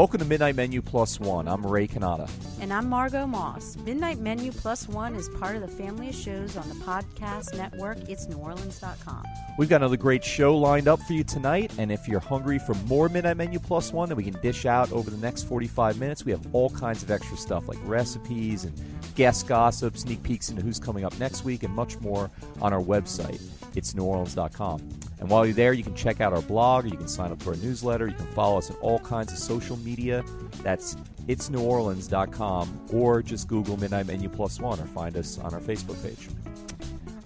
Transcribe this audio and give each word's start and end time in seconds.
Welcome 0.00 0.20
to 0.20 0.24
Midnight 0.24 0.54
Menu 0.54 0.82
Plus 0.82 1.18
One. 1.18 1.48
I'm 1.48 1.66
Ray 1.66 1.88
Kanata. 1.88 2.30
And 2.60 2.72
I'm 2.72 2.88
Margot 2.88 3.26
Moss. 3.26 3.76
Midnight 3.84 4.20
Menu 4.20 4.52
Plus 4.52 4.88
One 4.88 5.16
is 5.16 5.28
part 5.28 5.56
of 5.56 5.62
the 5.62 5.68
family 5.68 6.08
of 6.08 6.14
shows 6.14 6.56
on 6.56 6.68
the 6.68 6.76
podcast 6.76 7.56
network, 7.56 7.98
It's 8.08 8.26
NewOrleans.com. 8.26 9.24
We've 9.60 9.68
got 9.68 9.82
another 9.82 9.98
great 9.98 10.24
show 10.24 10.56
lined 10.56 10.88
up 10.88 11.00
for 11.00 11.12
you 11.12 11.22
tonight, 11.22 11.70
and 11.76 11.92
if 11.92 12.08
you're 12.08 12.18
hungry 12.18 12.58
for 12.58 12.72
more 12.86 13.10
Midnight 13.10 13.36
Menu 13.36 13.58
Plus 13.58 13.92
One 13.92 14.08
that 14.08 14.16
we 14.16 14.24
can 14.24 14.40
dish 14.40 14.64
out 14.64 14.90
over 14.90 15.10
the 15.10 15.18
next 15.18 15.42
45 15.42 15.98
minutes, 15.98 16.24
we 16.24 16.32
have 16.32 16.40
all 16.54 16.70
kinds 16.70 17.02
of 17.02 17.10
extra 17.10 17.36
stuff 17.36 17.68
like 17.68 17.76
recipes 17.82 18.64
and 18.64 18.72
guest 19.16 19.46
gossip, 19.46 19.98
sneak 19.98 20.22
peeks 20.22 20.48
into 20.48 20.62
who's 20.62 20.78
coming 20.78 21.04
up 21.04 21.12
next 21.18 21.44
week, 21.44 21.62
and 21.62 21.74
much 21.74 22.00
more 22.00 22.30
on 22.62 22.72
our 22.72 22.80
website, 22.80 23.38
It's 23.76 23.92
NewOrleans.com. 23.92 24.80
And 25.18 25.28
while 25.28 25.44
you're 25.44 25.54
there, 25.54 25.74
you 25.74 25.84
can 25.84 25.94
check 25.94 26.22
out 26.22 26.32
our 26.32 26.40
blog, 26.40 26.86
or 26.86 26.88
you 26.88 26.96
can 26.96 27.06
sign 27.06 27.30
up 27.30 27.42
for 27.42 27.50
our 27.50 27.56
newsletter. 27.56 28.08
You 28.08 28.14
can 28.14 28.28
follow 28.28 28.56
us 28.56 28.70
on 28.70 28.78
all 28.78 29.00
kinds 29.00 29.30
of 29.30 29.36
social 29.36 29.76
media. 29.76 30.24
That's 30.62 30.96
it's 31.28 31.50
itsneworleans.com, 31.50 32.86
or 32.94 33.22
just 33.22 33.46
Google 33.46 33.76
Midnight 33.76 34.06
Menu 34.06 34.30
Plus 34.30 34.58
One, 34.58 34.80
or 34.80 34.86
find 34.86 35.18
us 35.18 35.38
on 35.38 35.52
our 35.52 35.60
Facebook 35.60 36.02
page. 36.02 36.30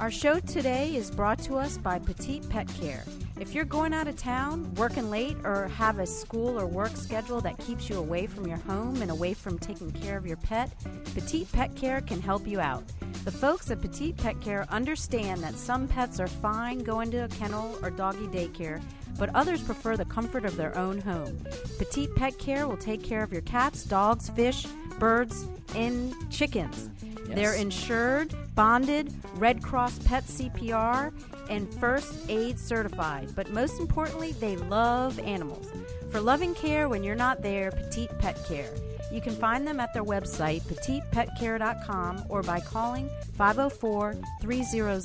Our 0.00 0.10
show 0.10 0.40
today 0.40 0.96
is 0.96 1.08
brought 1.08 1.38
to 1.44 1.54
us 1.54 1.78
by 1.78 2.00
Petite 2.00 2.48
Pet 2.48 2.68
Care. 2.80 3.04
If 3.38 3.54
you're 3.54 3.64
going 3.64 3.94
out 3.94 4.08
of 4.08 4.16
town, 4.16 4.74
working 4.74 5.08
late, 5.08 5.36
or 5.44 5.68
have 5.68 6.00
a 6.00 6.06
school 6.06 6.58
or 6.58 6.66
work 6.66 6.96
schedule 6.96 7.40
that 7.42 7.58
keeps 7.58 7.88
you 7.88 7.98
away 7.98 8.26
from 8.26 8.46
your 8.46 8.56
home 8.58 9.00
and 9.02 9.10
away 9.10 9.34
from 9.34 9.56
taking 9.56 9.92
care 9.92 10.16
of 10.16 10.26
your 10.26 10.36
pet, 10.36 10.72
Petite 11.14 11.50
Pet 11.52 11.76
Care 11.76 12.00
can 12.00 12.20
help 12.20 12.46
you 12.46 12.60
out. 12.60 12.82
The 13.24 13.30
folks 13.30 13.70
at 13.70 13.80
Petite 13.80 14.16
Pet 14.16 14.40
Care 14.40 14.66
understand 14.68 15.42
that 15.42 15.54
some 15.54 15.86
pets 15.86 16.18
are 16.18 16.26
fine 16.26 16.80
going 16.80 17.12
to 17.12 17.24
a 17.24 17.28
kennel 17.28 17.78
or 17.80 17.90
doggy 17.90 18.26
daycare, 18.26 18.82
but 19.16 19.30
others 19.34 19.62
prefer 19.62 19.96
the 19.96 20.04
comfort 20.06 20.44
of 20.44 20.56
their 20.56 20.76
own 20.76 21.00
home. 21.00 21.38
Petite 21.78 22.14
Pet 22.16 22.36
Care 22.38 22.66
will 22.66 22.76
take 22.76 23.02
care 23.04 23.22
of 23.22 23.32
your 23.32 23.42
cats, 23.42 23.84
dogs, 23.84 24.28
fish, 24.30 24.66
birds, 24.98 25.46
and 25.76 26.12
chickens. 26.30 26.90
Yes. 27.02 27.36
They're 27.36 27.54
insured, 27.54 28.34
bonded, 28.54 29.12
Red 29.36 29.62
Cross 29.62 30.00
Pet 30.00 30.24
CPR, 30.24 31.12
and 31.50 31.72
first 31.74 32.28
aid 32.28 32.58
certified. 32.58 33.28
But 33.34 33.50
most 33.50 33.80
importantly, 33.80 34.32
they 34.32 34.56
love 34.56 35.18
animals. 35.20 35.70
For 36.10 36.20
loving 36.20 36.54
care 36.54 36.88
when 36.88 37.02
you're 37.02 37.14
not 37.14 37.42
there, 37.42 37.70
Petite 37.70 38.18
Pet 38.18 38.42
Care. 38.46 38.70
You 39.12 39.20
can 39.20 39.34
find 39.34 39.66
them 39.66 39.80
at 39.80 39.92
their 39.92 40.04
website, 40.04 40.62
petitepetcare.com, 40.62 42.24
or 42.28 42.42
by 42.42 42.60
calling 42.60 43.08
504 43.36 44.16
300 44.40 45.02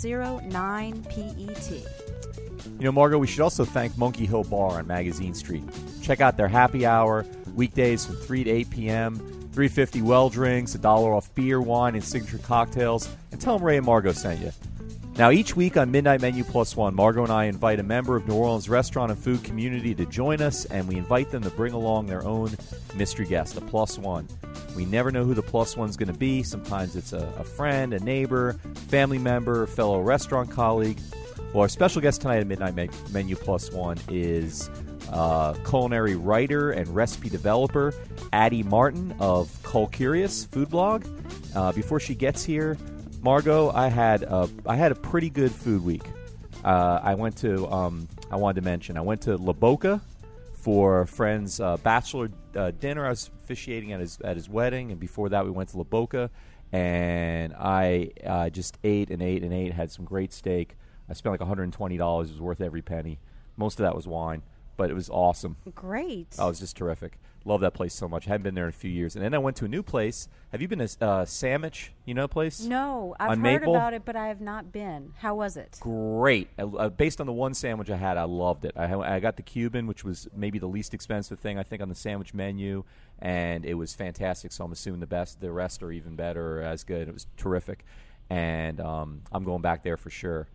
9PET. 0.51 1.85
You 2.79 2.85
know, 2.85 2.91
Margot, 2.91 3.17
we 3.17 3.27
should 3.27 3.41
also 3.41 3.65
thank 3.65 3.97
Monkey 3.97 4.25
Hill 4.25 4.43
Bar 4.43 4.79
on 4.79 4.87
Magazine 4.87 5.33
Street. 5.33 5.63
Check 6.01 6.21
out 6.21 6.37
their 6.37 6.47
happy 6.47 6.85
hour 6.85 7.25
weekdays 7.55 8.05
from 8.05 8.15
3 8.15 8.45
to 8.45 8.49
8 8.49 8.69
p.m. 8.69 9.38
350 9.51 10.01
well 10.01 10.29
drinks, 10.29 10.75
a 10.75 10.77
dollar 10.77 11.13
off 11.13 11.33
beer, 11.35 11.61
wine, 11.61 11.95
and 11.95 12.03
signature 12.03 12.37
cocktails. 12.39 13.09
And 13.31 13.39
tell 13.39 13.57
them 13.57 13.65
Ray 13.65 13.77
and 13.77 13.85
Margot 13.85 14.13
sent 14.13 14.41
you. 14.41 14.51
Now, 15.19 15.31
each 15.31 15.53
week 15.53 15.75
on 15.75 15.91
Midnight 15.91 16.21
Menu 16.21 16.45
Plus 16.45 16.77
One, 16.77 16.95
Margot 16.95 17.23
and 17.23 17.31
I 17.31 17.45
invite 17.45 17.81
a 17.81 17.83
member 17.83 18.15
of 18.15 18.25
New 18.25 18.35
Orleans 18.35 18.69
restaurant 18.69 19.11
and 19.11 19.19
food 19.19 19.43
community 19.43 19.93
to 19.95 20.05
join 20.05 20.41
us, 20.41 20.63
and 20.65 20.87
we 20.87 20.95
invite 20.95 21.29
them 21.29 21.43
to 21.43 21.49
bring 21.49 21.73
along 21.73 22.05
their 22.05 22.23
own 22.23 22.55
mystery 22.95 23.25
guest, 23.25 23.57
a 23.57 23.61
plus 23.61 23.97
one. 23.97 24.29
We 24.77 24.85
never 24.85 25.11
know 25.11 25.25
who 25.25 25.33
the 25.33 25.41
plus 25.41 25.75
one's 25.75 25.97
going 25.97 26.07
to 26.07 26.17
be. 26.17 26.41
Sometimes 26.41 26.95
it's 26.95 27.11
a, 27.11 27.33
a 27.37 27.43
friend, 27.43 27.93
a 27.93 27.99
neighbor, 27.99 28.53
family 28.87 29.17
member, 29.17 29.67
fellow 29.67 29.99
restaurant 29.99 30.51
colleague. 30.51 31.01
Well, 31.51 31.63
our 31.63 31.67
special 31.67 32.01
guest 32.01 32.21
tonight 32.21 32.37
at 32.37 32.47
Midnight 32.47 32.75
Menu 33.11 33.35
Plus 33.35 33.73
One 33.73 33.97
is 34.07 34.69
uh, 35.11 35.53
culinary 35.67 36.15
writer 36.15 36.71
and 36.71 36.87
recipe 36.95 37.29
developer 37.29 37.93
Addie 38.31 38.63
Martin 38.63 39.15
of 39.19 39.47
Culicurious 39.63 40.45
Food 40.45 40.69
Blog. 40.69 41.05
Uh, 41.55 41.71
before 41.71 41.99
she 41.99 42.15
gets 42.15 42.43
here, 42.43 42.77
Margot, 43.21 43.69
I 43.71 43.87
had 43.87 44.23
a, 44.23 44.49
I 44.65 44.75
had 44.75 44.91
a 44.91 44.95
pretty 44.95 45.29
good 45.29 45.51
food 45.51 45.83
week. 45.83 46.03
Uh, 46.63 46.99
I 47.01 47.15
went 47.15 47.37
to 47.37 47.67
um, 47.71 48.07
I 48.31 48.35
wanted 48.35 48.61
to 48.61 48.65
mention 48.65 48.97
I 48.97 49.01
went 49.01 49.21
to 49.21 49.37
La 49.37 49.53
Boca 49.53 50.01
for 50.53 51.01
a 51.01 51.07
friend's 51.07 51.59
uh, 51.59 51.77
bachelor 51.77 52.29
uh, 52.55 52.71
dinner. 52.71 53.05
I 53.05 53.09
was 53.09 53.29
officiating 53.43 53.93
at 53.93 53.99
his 53.99 54.19
at 54.21 54.35
his 54.35 54.49
wedding, 54.49 54.91
and 54.91 54.99
before 54.99 55.29
that 55.29 55.45
we 55.45 55.51
went 55.51 55.69
to 55.69 55.77
La 55.77 55.83
Boca, 55.83 56.29
and 56.71 57.53
I 57.57 58.11
uh, 58.25 58.49
just 58.49 58.77
ate 58.83 59.09
and 59.09 59.21
ate 59.21 59.43
and 59.43 59.53
ate. 59.53 59.73
Had 59.73 59.91
some 59.91 60.05
great 60.05 60.33
steak. 60.33 60.77
I 61.09 61.13
spent 61.13 61.31
like 61.33 61.39
120 61.39 61.97
dollars. 61.97 62.29
It 62.29 62.33
was 62.33 62.41
worth 62.41 62.61
every 62.61 62.81
penny. 62.81 63.19
Most 63.57 63.79
of 63.79 63.83
that 63.83 63.95
was 63.95 64.07
wine, 64.07 64.43
but 64.79 64.89
it 64.89 64.93
was 64.93 65.09
awesome. 65.09 65.57
Great. 65.75 66.37
Oh, 66.39 66.45
it 66.45 66.51
was 66.51 66.59
just 66.61 66.77
terrific. 66.77 67.19
Love 67.43 67.59
that 67.59 67.73
place 67.73 67.93
so 67.93 68.07
much. 68.07 68.27
I 68.27 68.31
haven't 68.31 68.43
been 68.43 68.55
there 68.55 68.63
in 68.63 68.69
a 68.69 68.71
few 68.71 68.89
years. 68.89 69.13
And 69.13 69.25
then 69.25 69.33
I 69.33 69.37
went 69.37 69.57
to 69.57 69.65
a 69.65 69.67
new 69.67 69.83
place. 69.83 70.29
Have 70.53 70.61
you 70.61 70.69
been 70.69 70.79
to 70.79 71.05
uh, 71.05 71.25
Sandwich? 71.25 71.91
You 72.05 72.13
know 72.13 72.21
the 72.21 72.27
place? 72.29 72.61
no, 72.61 73.13
I've 73.19 73.31
on 73.31 73.41
heard 73.41 73.59
Maple? 73.61 73.75
about 73.75 73.93
it, 73.93 74.05
but 74.05 74.15
I 74.15 74.27
have 74.27 74.39
not 74.39 74.71
been. 74.71 75.11
How 75.17 75.35
was 75.35 75.57
it? 75.57 75.77
Great. 75.81 76.47
Uh, 76.57 76.73
uh, 76.77 76.89
based 76.89 77.19
on 77.19 77.27
the 77.27 77.33
one 77.33 77.53
sandwich 77.53 77.89
I 77.89 77.97
had, 77.97 78.15
I 78.15 78.23
loved 78.23 78.63
it. 78.63 78.71
I, 78.77 78.93
I 78.93 79.19
got 79.19 79.35
the 79.35 79.41
Cuban, 79.41 79.85
which 79.85 80.05
was 80.05 80.29
maybe 80.33 80.59
the 80.59 80.67
least 80.67 80.93
expensive 80.93 81.39
thing 81.41 81.59
I 81.59 81.63
think 81.63 81.81
on 81.81 81.89
the 81.89 81.95
sandwich 81.95 82.33
menu, 82.33 82.85
and 83.19 83.65
it 83.65 83.73
was 83.73 83.93
fantastic. 83.93 84.53
So 84.53 84.63
I'm 84.63 84.71
assuming 84.71 85.01
the 85.01 85.07
best, 85.07 85.41
the 85.41 85.51
rest 85.51 85.83
are 85.83 85.91
even 85.91 86.15
better 86.15 86.59
or 86.59 86.61
as 86.61 86.85
good. 86.85 87.09
It 87.09 87.13
was 87.13 87.27
terrific, 87.35 87.83
and 88.29 88.79
um, 88.79 89.23
I'm 89.33 89.43
going 89.43 89.61
back 89.61 89.83
there 89.83 89.97
for 89.97 90.09
sure. 90.09 90.47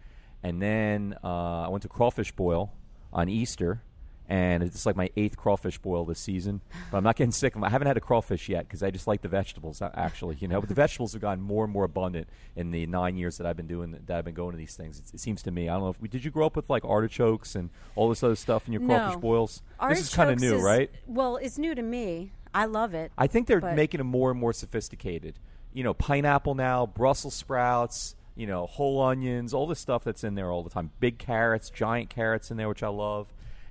And 0.42 0.62
then 0.62 1.14
uh, 1.22 1.66
I 1.66 1.68
went 1.68 1.82
to 1.82 1.88
Crawfish 1.88 2.32
Boil 2.32 2.72
on 3.14 3.28
Easter, 3.28 3.80
and 4.28 4.62
it's 4.62 4.86
like 4.86 4.96
my 4.96 5.10
eighth 5.16 5.36
crawfish 5.36 5.78
boil 5.78 6.04
this 6.04 6.18
season. 6.18 6.60
But 6.90 6.98
I'm 6.98 7.04
not 7.04 7.16
getting 7.16 7.30
sick. 7.32 7.54
I 7.60 7.68
haven't 7.68 7.86
had 7.88 7.96
a 7.96 8.00
crawfish 8.00 8.48
yet 8.48 8.66
because 8.66 8.82
I 8.82 8.90
just 8.90 9.06
like 9.06 9.20
the 9.22 9.28
vegetables. 9.28 9.82
uh, 9.82 9.90
Actually, 9.94 10.36
you 10.40 10.48
know, 10.48 10.60
but 10.60 10.68
the 10.68 10.74
vegetables 10.74 11.12
have 11.12 11.20
gotten 11.22 11.42
more 11.42 11.64
and 11.64 11.72
more 11.72 11.84
abundant 11.84 12.28
in 12.56 12.70
the 12.70 12.86
nine 12.86 13.16
years 13.16 13.36
that 13.38 13.46
I've 13.46 13.56
been 13.56 13.66
doing 13.66 13.90
that 14.06 14.16
I've 14.16 14.24
been 14.24 14.34
going 14.34 14.52
to 14.52 14.56
these 14.58 14.74
things. 14.76 14.98
It, 14.98 15.14
it 15.14 15.20
seems 15.20 15.42
to 15.42 15.50
me. 15.50 15.68
I 15.68 15.74
don't 15.74 15.82
know 15.82 15.88
if 15.90 16.00
we, 16.00 16.08
did 16.08 16.24
you 16.24 16.30
grow 16.30 16.46
up 16.46 16.56
with 16.56 16.70
like 16.70 16.84
artichokes 16.84 17.54
and 17.54 17.70
all 17.96 18.08
this 18.08 18.22
other 18.22 18.36
stuff 18.36 18.66
in 18.66 18.72
your 18.72 18.82
crawfish 18.82 19.14
No. 19.16 19.20
boils. 19.20 19.62
this 19.88 20.00
is 20.00 20.14
kind 20.14 20.30
of 20.30 20.40
new, 20.40 20.56
is- 20.56 20.62
right? 20.62 20.90
Well, 21.06 21.36
it's 21.36 21.58
new 21.58 21.74
to 21.74 21.82
me. 21.82 22.32
I 22.54 22.66
love 22.66 22.94
it. 22.94 23.12
I 23.18 23.26
think 23.26 23.46
they're 23.48 23.60
making 23.60 23.98
them 23.98 24.06
more 24.06 24.30
and 24.30 24.38
more 24.38 24.52
sophisticated. 24.52 25.38
You 25.72 25.82
know, 25.84 25.92
pineapple 25.92 26.54
now, 26.54 26.86
Brussels 26.86 27.34
sprouts, 27.34 28.14
you 28.36 28.46
know, 28.46 28.66
whole 28.66 29.00
onions, 29.02 29.52
all 29.52 29.66
this 29.66 29.80
stuff 29.80 30.04
that's 30.04 30.22
in 30.24 30.34
there 30.36 30.50
all 30.50 30.62
the 30.62 30.70
time. 30.70 30.90
Big 31.00 31.18
carrots, 31.18 31.68
giant 31.70 32.10
carrots 32.10 32.50
in 32.50 32.56
there, 32.56 32.68
which 32.68 32.82
I 32.82 32.88
love. 32.88 33.26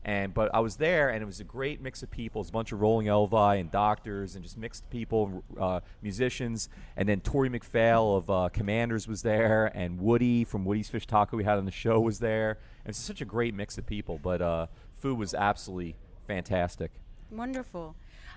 And 0.06 0.34
but 0.34 0.54
I 0.54 0.60
was 0.60 0.76
there, 0.76 1.10
and 1.10 1.22
it 1.24 1.26
was 1.26 1.40
a 1.40 1.46
great 1.46 1.82
mix 1.82 2.04
of 2.04 2.12
people. 2.12 2.40
It 2.40 2.44
was 2.44 2.50
a 2.50 2.54
bunch 2.54 2.72
of 2.74 2.82
rolling 2.82 3.08
elvi 3.08 3.60
and 3.60 3.72
doctors, 3.72 4.36
and 4.36 4.44
just 4.44 4.58
mixed 4.58 4.90
people, 4.90 5.44
uh, 5.60 5.80
musicians. 6.02 6.68
And 6.98 7.08
then 7.08 7.22
Tory 7.22 7.50
McPhail 7.50 8.18
of 8.18 8.30
uh, 8.30 8.50
Commanders 8.52 9.08
was 9.08 9.22
there, 9.22 9.72
and 9.74 10.00
Woody 10.00 10.44
from 10.44 10.66
Woody's 10.66 10.90
Fish 10.90 11.08
Taco 11.08 11.38
we 11.38 11.46
had 11.46 11.58
on 11.58 11.66
the 11.66 11.72
show 11.72 12.00
was 12.02 12.20
there. 12.20 12.58
And 12.84 12.90
it's 12.90 13.00
such 13.00 13.22
a 13.22 13.26
great 13.26 13.54
mix 13.54 13.78
of 13.78 13.86
people. 13.86 14.20
But 14.22 14.42
uh, 14.42 14.68
food 14.98 15.18
was 15.18 15.34
absolutely 15.34 15.96
fantastic. 16.28 16.92
Wonderful. 17.32 17.96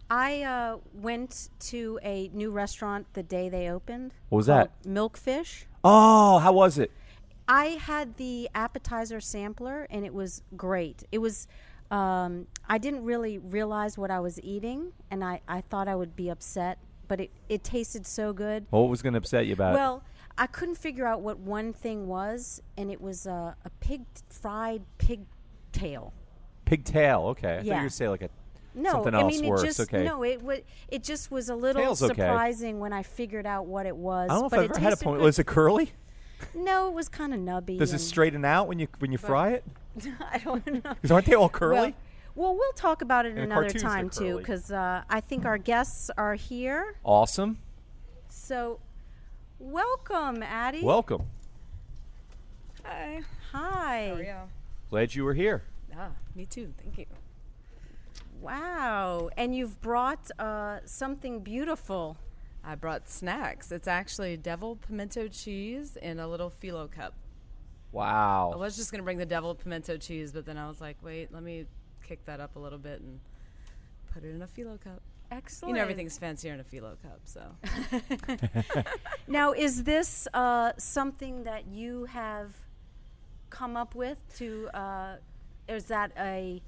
I 0.09 0.43
uh, 0.43 0.77
went 0.95 1.49
to 1.61 1.99
a 2.03 2.31
new 2.33 2.53
restaurant 2.53 3.07
the 3.15 3.25
day 3.25 3.49
they 3.49 3.69
opened. 3.69 4.13
What 4.29 4.37
was 4.37 4.47
that? 4.47 4.71
Milkfish. 4.85 5.65
Oh, 5.83 6.39
how 6.39 6.53
was 6.53 6.79
it? 6.79 6.93
I 7.49 7.67
had 7.81 8.17
the 8.17 8.49
appetizer 8.55 9.21
sampler, 9.21 9.87
and 9.91 10.05
it 10.05 10.13
was 10.15 10.43
great. 10.57 11.05
It 11.13 11.19
was. 11.19 11.47
Um, 11.91 12.49
I 12.69 12.79
didn't 12.79 13.05
really 13.05 13.39
realize 13.39 13.97
what 13.97 14.11
I 14.11 14.19
was 14.19 14.41
eating, 14.43 14.93
and 15.11 15.23
I, 15.23 15.41
I 15.47 15.61
thought 15.61 15.87
I 15.87 15.95
would 15.95 16.17
be 16.17 16.29
upset, 16.31 16.79
but 17.07 17.21
it, 17.21 17.31
it 17.49 17.63
tasted 17.63 18.05
so 18.07 18.33
good. 18.33 18.67
What 18.71 18.89
was 18.89 19.03
going 19.03 19.13
to 19.13 19.19
upset 19.19 19.47
you 19.47 19.53
about 19.53 19.75
it? 19.75 19.77
Well, 19.77 20.03
I 20.37 20.49
couldn't 20.49 20.75
figure 20.75 21.07
out 21.07 21.21
what 21.21 21.39
one 21.39 21.73
thing 21.73 22.09
was, 22.09 22.61
and 22.77 22.91
it 22.91 23.01
was 23.01 23.29
uh, 23.29 23.55
a 23.65 23.71
pig 23.79 24.03
fried 24.29 24.83
pig 24.99 25.21
tail. 25.71 26.13
Pig 26.65 26.83
tail, 26.85 27.27
Okay. 27.29 27.53
I 27.53 27.57
thought 27.59 27.65
you 27.67 27.71
Yeah. 27.71 27.83
were 27.85 27.89
say 27.89 28.09
like 28.09 28.23
a 28.23 28.31
No, 28.75 28.91
something 28.91 29.15
I 29.15 29.23
mean 29.23 29.47
worse. 29.47 29.63
it 29.63 29.67
just 29.67 29.81
okay. 29.83 30.03
no, 30.05 30.25
it 30.25 30.43
wa- 30.43 30.57
it 30.89 31.05
just 31.05 31.31
was 31.31 31.49
a 31.49 31.55
little 31.55 31.81
Tail's 31.81 32.03
okay. 32.03 32.15
surprising 32.15 32.81
when 32.81 32.93
I 32.93 33.05
figured 33.05 33.47
out 33.47 33.67
what 33.67 33.87
it 33.87 33.97
was. 33.97 34.29
I 34.29 34.35
don't 34.35 34.41
know 34.43 34.47
if 34.49 34.53
I've 34.55 34.63
it 34.65 34.71
ever 34.73 34.81
had 34.81 34.93
a 34.93 34.97
point. 34.97 35.21
Was 35.23 35.39
it 35.39 35.47
curly? 35.47 35.93
No, 36.55 36.89
it 36.89 36.95
was 36.95 37.09
kind 37.09 37.33
of 37.35 37.41
nubby. 37.41 37.79
Does 37.79 37.93
it 37.93 37.99
straighten 38.01 38.45
out 38.45 38.69
when 38.69 38.79
you 38.79 38.89
when 38.99 39.13
you 39.13 39.19
fry 39.19 39.51
it? 39.53 39.65
I 40.33 40.39
don't 40.39 40.67
know. 40.67 40.81
Because 40.95 41.11
aren't 41.11 41.27
they 41.27 41.35
all 41.35 41.49
curly? 41.49 41.77
Well, 41.79 41.93
well, 42.35 42.55
we'll 42.55 42.73
talk 42.75 43.01
about 43.03 43.25
it 43.25 43.31
In 43.33 43.39
another 43.39 43.63
cartoons, 43.63 43.83
they're 43.83 43.91
time 43.91 44.11
too, 44.11 44.19
curly. 44.33 44.39
because 44.43 44.71
uh, 44.71 45.03
I 45.09 45.21
think 45.21 45.47
our 45.47 45.57
guests 45.59 46.11
are 46.19 46.35
here. 46.35 46.97
awesome. 47.05 47.59
So, 48.29 48.79
welcome, 49.59 50.43
Addie. 50.43 50.83
Welcome. 50.83 51.23
Hi. 52.85 53.23
Hi. 53.53 54.09
How 54.09 54.15
are 54.15 54.23
you? 54.23 54.35
Glad 54.91 55.15
you 55.15 55.25
were 55.25 55.35
here. 55.35 55.63
Ah, 55.97 56.11
me 56.35 56.45
too. 56.45 56.75
Thank 56.83 56.99
you. 56.99 57.07
Wow. 58.41 59.31
And 59.37 59.55
you've 59.55 59.81
brought 59.81 60.31
uh, 60.39 60.81
something 60.85 61.41
beautiful. 61.41 62.19
I 62.67 62.75
brought 62.75 63.09
snacks. 63.09 63.71
It's 63.71 63.87
actually 63.87 64.37
deviled 64.37 64.81
pimento 64.83 65.29
cheese 65.29 65.97
in 65.97 66.19
a 66.19 66.27
little 66.27 66.51
phyllo 66.51 66.91
cup. 66.91 67.15
Wow. 67.93 68.51
I 68.53 68.57
was 68.57 68.77
just 68.77 68.91
going 68.91 68.99
to 68.99 69.05
bring 69.05 69.19
the 69.19 69.25
deviled 69.25 69.61
pimento 69.61 69.97
cheese, 69.97 70.33
but 70.33 70.45
then 70.45 70.59
I 70.59 70.67
was 70.67 70.81
like, 70.81 70.97
wait, 71.01 71.33
let 71.33 71.45
me 71.45 71.67
kick 72.07 72.25
that 72.27 72.41
up 72.41 72.57
a 72.57 72.59
little 72.59 72.79
bit 72.79 73.01
and 73.01 73.21
put 74.13 74.25
it 74.25 74.35
in 74.35 74.43
a 74.43 74.49
phyllo 74.49 74.81
cup. 74.81 75.01
Excellent. 75.31 75.71
You 75.71 75.77
know, 75.77 75.83
everything's 75.83 76.19
fancier 76.19 76.55
in 76.55 76.61
a 76.61 76.65
phyllo 76.65 76.97
cup, 77.03 77.21
so. 77.25 78.83
Now, 79.29 79.53
is 79.53 79.85
this 79.85 80.27
uh, 80.35 80.73
something 80.77 81.45
that 81.45 81.69
you 81.69 82.05
have 82.07 82.53
come 83.51 83.77
up 83.77 83.95
with 83.95 84.19
to? 84.39 84.69
Uh, 84.75 85.17
is 85.69 85.85
that 85.87 86.13
a? 86.19 86.63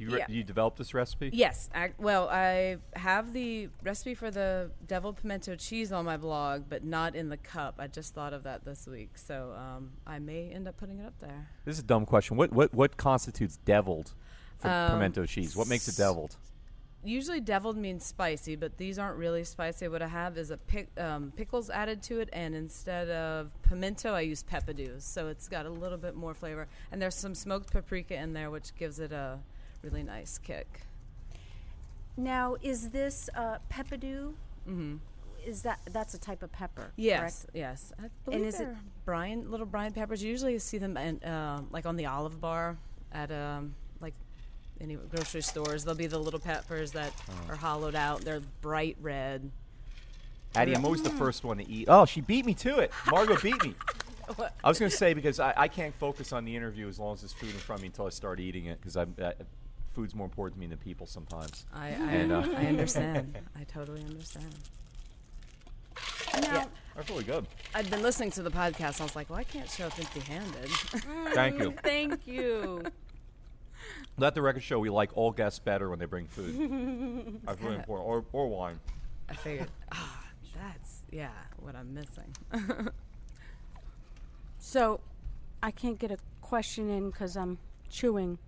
You, 0.00 0.10
re- 0.12 0.18
Yeah. 0.20 0.26
you 0.28 0.42
developed 0.42 0.78
this 0.78 0.94
recipe? 0.94 1.28
Yes. 1.32 1.68
I, 1.74 1.92
well, 1.98 2.26
I 2.30 2.78
have 2.94 3.34
the 3.34 3.68
recipe 3.82 4.14
for 4.14 4.30
the 4.30 4.70
deviled 4.86 5.18
pimento 5.18 5.56
cheese 5.56 5.92
on 5.92 6.06
my 6.06 6.16
blog, 6.16 6.64
but 6.70 6.82
not 6.84 7.14
in 7.14 7.28
the 7.28 7.36
cup. 7.36 7.74
I 7.78 7.86
just 7.86 8.14
thought 8.14 8.32
of 8.32 8.42
that 8.44 8.64
this 8.64 8.86
week, 8.86 9.10
so 9.18 9.52
um, 9.58 9.90
I 10.06 10.18
may 10.18 10.48
end 10.50 10.66
up 10.66 10.78
putting 10.78 11.00
it 11.00 11.06
up 11.06 11.18
there. 11.20 11.48
This 11.66 11.74
is 11.74 11.80
a 11.80 11.86
dumb 11.86 12.06
question. 12.06 12.38
What 12.38 12.50
what 12.50 12.72
what 12.72 12.96
constitutes 12.96 13.58
deviled 13.66 14.14
for 14.58 14.68
Um, 14.68 14.92
pimento 14.92 15.26
cheese? 15.26 15.54
What 15.54 15.68
makes 15.68 15.86
it 15.86 15.96
deviled? 15.98 16.36
Usually, 17.04 17.40
deviled 17.40 17.76
means 17.78 18.04
spicy, 18.04 18.56
but 18.56 18.76
these 18.78 18.98
aren't 18.98 19.18
really 19.18 19.44
spicy. 19.44 19.88
What 19.88 20.02
I 20.02 20.08
have 20.08 20.36
is 20.36 20.50
a 20.50 20.56
pic, 20.58 20.88
um, 20.98 21.32
pickles 21.36 21.68
added 21.70 22.02
to 22.04 22.20
it, 22.20 22.28
and 22.32 22.54
instead 22.54 23.08
of 23.10 23.50
pimento, 23.62 24.12
I 24.14 24.20
use 24.22 24.42
peppadews, 24.42 25.02
so 25.02 25.28
it's 25.28 25.48
got 25.48 25.64
a 25.66 25.70
little 25.70 25.96
bit 25.98 26.14
more 26.14 26.34
flavor. 26.34 26.68
And 26.92 27.00
there's 27.00 27.14
some 27.14 27.34
smoked 27.34 27.70
paprika 27.70 28.14
in 28.14 28.32
there, 28.34 28.50
which 28.50 28.74
gives 28.76 28.98
it 28.98 29.12
a 29.12 29.38
really 29.82 30.02
nice 30.02 30.38
kick. 30.38 30.82
Now, 32.16 32.56
is 32.62 32.90
this 32.90 33.30
uh, 33.34 33.58
peppadew? 33.72 34.32
Mm-hmm. 34.68 34.96
Is 35.46 35.62
that 35.62 35.80
that's 35.90 36.12
a 36.12 36.18
type 36.18 36.42
of 36.42 36.52
pepper? 36.52 36.92
Yes, 36.96 37.46
yes. 37.54 37.92
I 37.98 38.08
believe 38.24 38.44
is 38.46 38.54
it- 38.56 38.58
they're 38.64 38.76
brine, 39.06 39.50
little 39.50 39.64
brine 39.66 39.92
peppers. 39.92 40.22
You 40.22 40.30
usually 40.30 40.58
see 40.58 40.76
them 40.78 40.96
in, 40.96 41.22
uh, 41.22 41.62
like 41.70 41.86
on 41.86 41.96
the 41.96 42.06
olive 42.06 42.40
bar 42.40 42.76
at 43.12 43.30
um, 43.32 43.74
like 44.02 44.12
any 44.80 44.96
grocery 44.96 45.40
stores. 45.40 45.84
They'll 45.84 45.94
be 45.94 46.06
the 46.08 46.18
little 46.18 46.40
peppers 46.40 46.92
that 46.92 47.12
Oh. 47.30 47.52
are 47.52 47.56
hollowed 47.56 47.94
out. 47.94 48.20
They're 48.20 48.42
bright 48.60 48.96
red. 49.00 49.50
Addie, 50.54 50.74
I'm 50.74 50.84
always 50.84 51.02
the 51.02 51.10
first 51.10 51.42
one 51.44 51.58
to 51.58 51.68
eat. 51.70 51.86
Oh, 51.88 52.04
she 52.04 52.20
beat 52.20 52.44
me 52.44 52.54
to 52.54 52.80
it. 52.80 52.90
Margot 53.10 53.36
beat 53.40 53.62
me. 53.64 53.74
I 54.64 54.68
was 54.68 54.78
going 54.78 54.90
to 54.90 54.96
say 54.96 55.14
because 55.14 55.40
I, 55.40 55.54
I 55.56 55.68
can't 55.68 55.94
focus 55.94 56.32
on 56.32 56.44
the 56.44 56.54
interview 56.54 56.88
as 56.88 56.98
long 56.98 57.14
as 57.14 57.20
there's 57.20 57.32
food 57.32 57.50
in 57.50 57.56
front 57.56 57.78
of 57.78 57.82
me 57.82 57.86
until 57.86 58.06
I 58.06 58.10
start 58.10 58.40
eating 58.40 58.66
it 58.66 58.80
because 58.80 58.96
I'm 58.96 59.14
uh, 59.22 59.30
food's 59.92 60.14
more 60.14 60.24
important 60.24 60.56
to 60.56 60.60
me 60.60 60.66
than 60.66 60.78
people 60.78 61.06
sometimes. 61.06 61.66
I, 61.74 61.86
I, 61.86 61.88
And, 61.88 62.32
uh, 62.32 62.46
I 62.56 62.66
understand. 62.66 63.36
I 63.58 63.64
totally 63.64 64.02
understand. 64.02 64.54
Now, 66.42 66.66
That's 66.94 67.10
really 67.10 67.24
good. 67.24 67.46
I've 67.74 67.90
been 67.90 68.02
listening 68.02 68.30
to 68.32 68.42
the 68.42 68.50
podcast. 68.50 68.94
And 68.94 69.00
I 69.00 69.04
was 69.04 69.16
like, 69.16 69.28
well, 69.30 69.38
I 69.38 69.44
can't 69.44 69.68
show 69.68 69.86
up 69.86 69.98
empty-handed. 69.98 70.68
Thank 71.34 71.58
you. 71.58 71.74
thank 71.82 72.26
you. 72.26 72.82
Let 74.16 74.34
the 74.34 74.42
record 74.42 74.62
show 74.62 74.78
we 74.78 74.90
like 74.90 75.10
all 75.16 75.32
guests 75.32 75.58
better 75.58 75.90
when 75.90 75.98
they 75.98 76.04
bring 76.04 76.26
food. 76.26 77.40
That's 77.44 77.60
really 77.60 77.76
important. 77.76 78.08
Or, 78.08 78.24
or 78.32 78.48
wine. 78.48 78.78
I 79.28 79.34
figured, 79.34 79.68
ah, 79.92 80.24
that's 80.54 81.02
yeah, 81.10 81.30
what 81.58 81.76
I'm 81.76 81.94
missing. 81.94 82.34
So, 84.62 85.00
I 85.62 85.70
can't 85.70 85.98
get 85.98 86.10
a 86.10 86.18
question 86.42 86.90
in 86.90 87.10
because 87.10 87.36
I'm 87.36 87.58
chewing. 87.88 88.38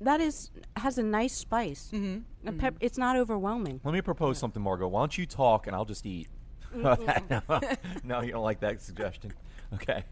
That 0.00 0.20
is 0.20 0.50
has 0.76 0.98
a 0.98 1.02
nice 1.02 1.32
spice. 1.34 1.90
Mm-hmm. 1.92 2.48
A 2.48 2.52
pep- 2.52 2.76
It's 2.80 2.98
not 2.98 3.16
overwhelming. 3.16 3.80
Let 3.84 3.94
me 3.94 4.00
propose 4.00 4.38
something, 4.38 4.62
Margot. 4.62 4.88
Why 4.88 5.02
don't 5.02 5.16
you 5.16 5.26
talk 5.26 5.66
and 5.66 5.76
I'll 5.76 5.84
just 5.84 6.04
eat? 6.06 6.28
no, 6.74 6.96
no, 8.04 8.22
you 8.22 8.32
don't 8.32 8.42
like 8.42 8.60
that 8.60 8.80
suggestion. 8.80 9.32
Okay. 9.74 10.04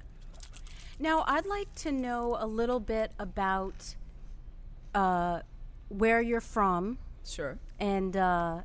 Now, 0.98 1.24
I'd 1.26 1.46
like 1.46 1.74
to 1.76 1.92
know 1.92 2.36
a 2.38 2.46
little 2.46 2.78
bit 2.80 3.12
about 3.18 3.94
uh, 4.94 5.40
where 5.88 6.20
you're 6.20 6.40
from 6.42 6.98
Sure. 7.24 7.58
and 7.78 8.14
uh, 8.16 8.60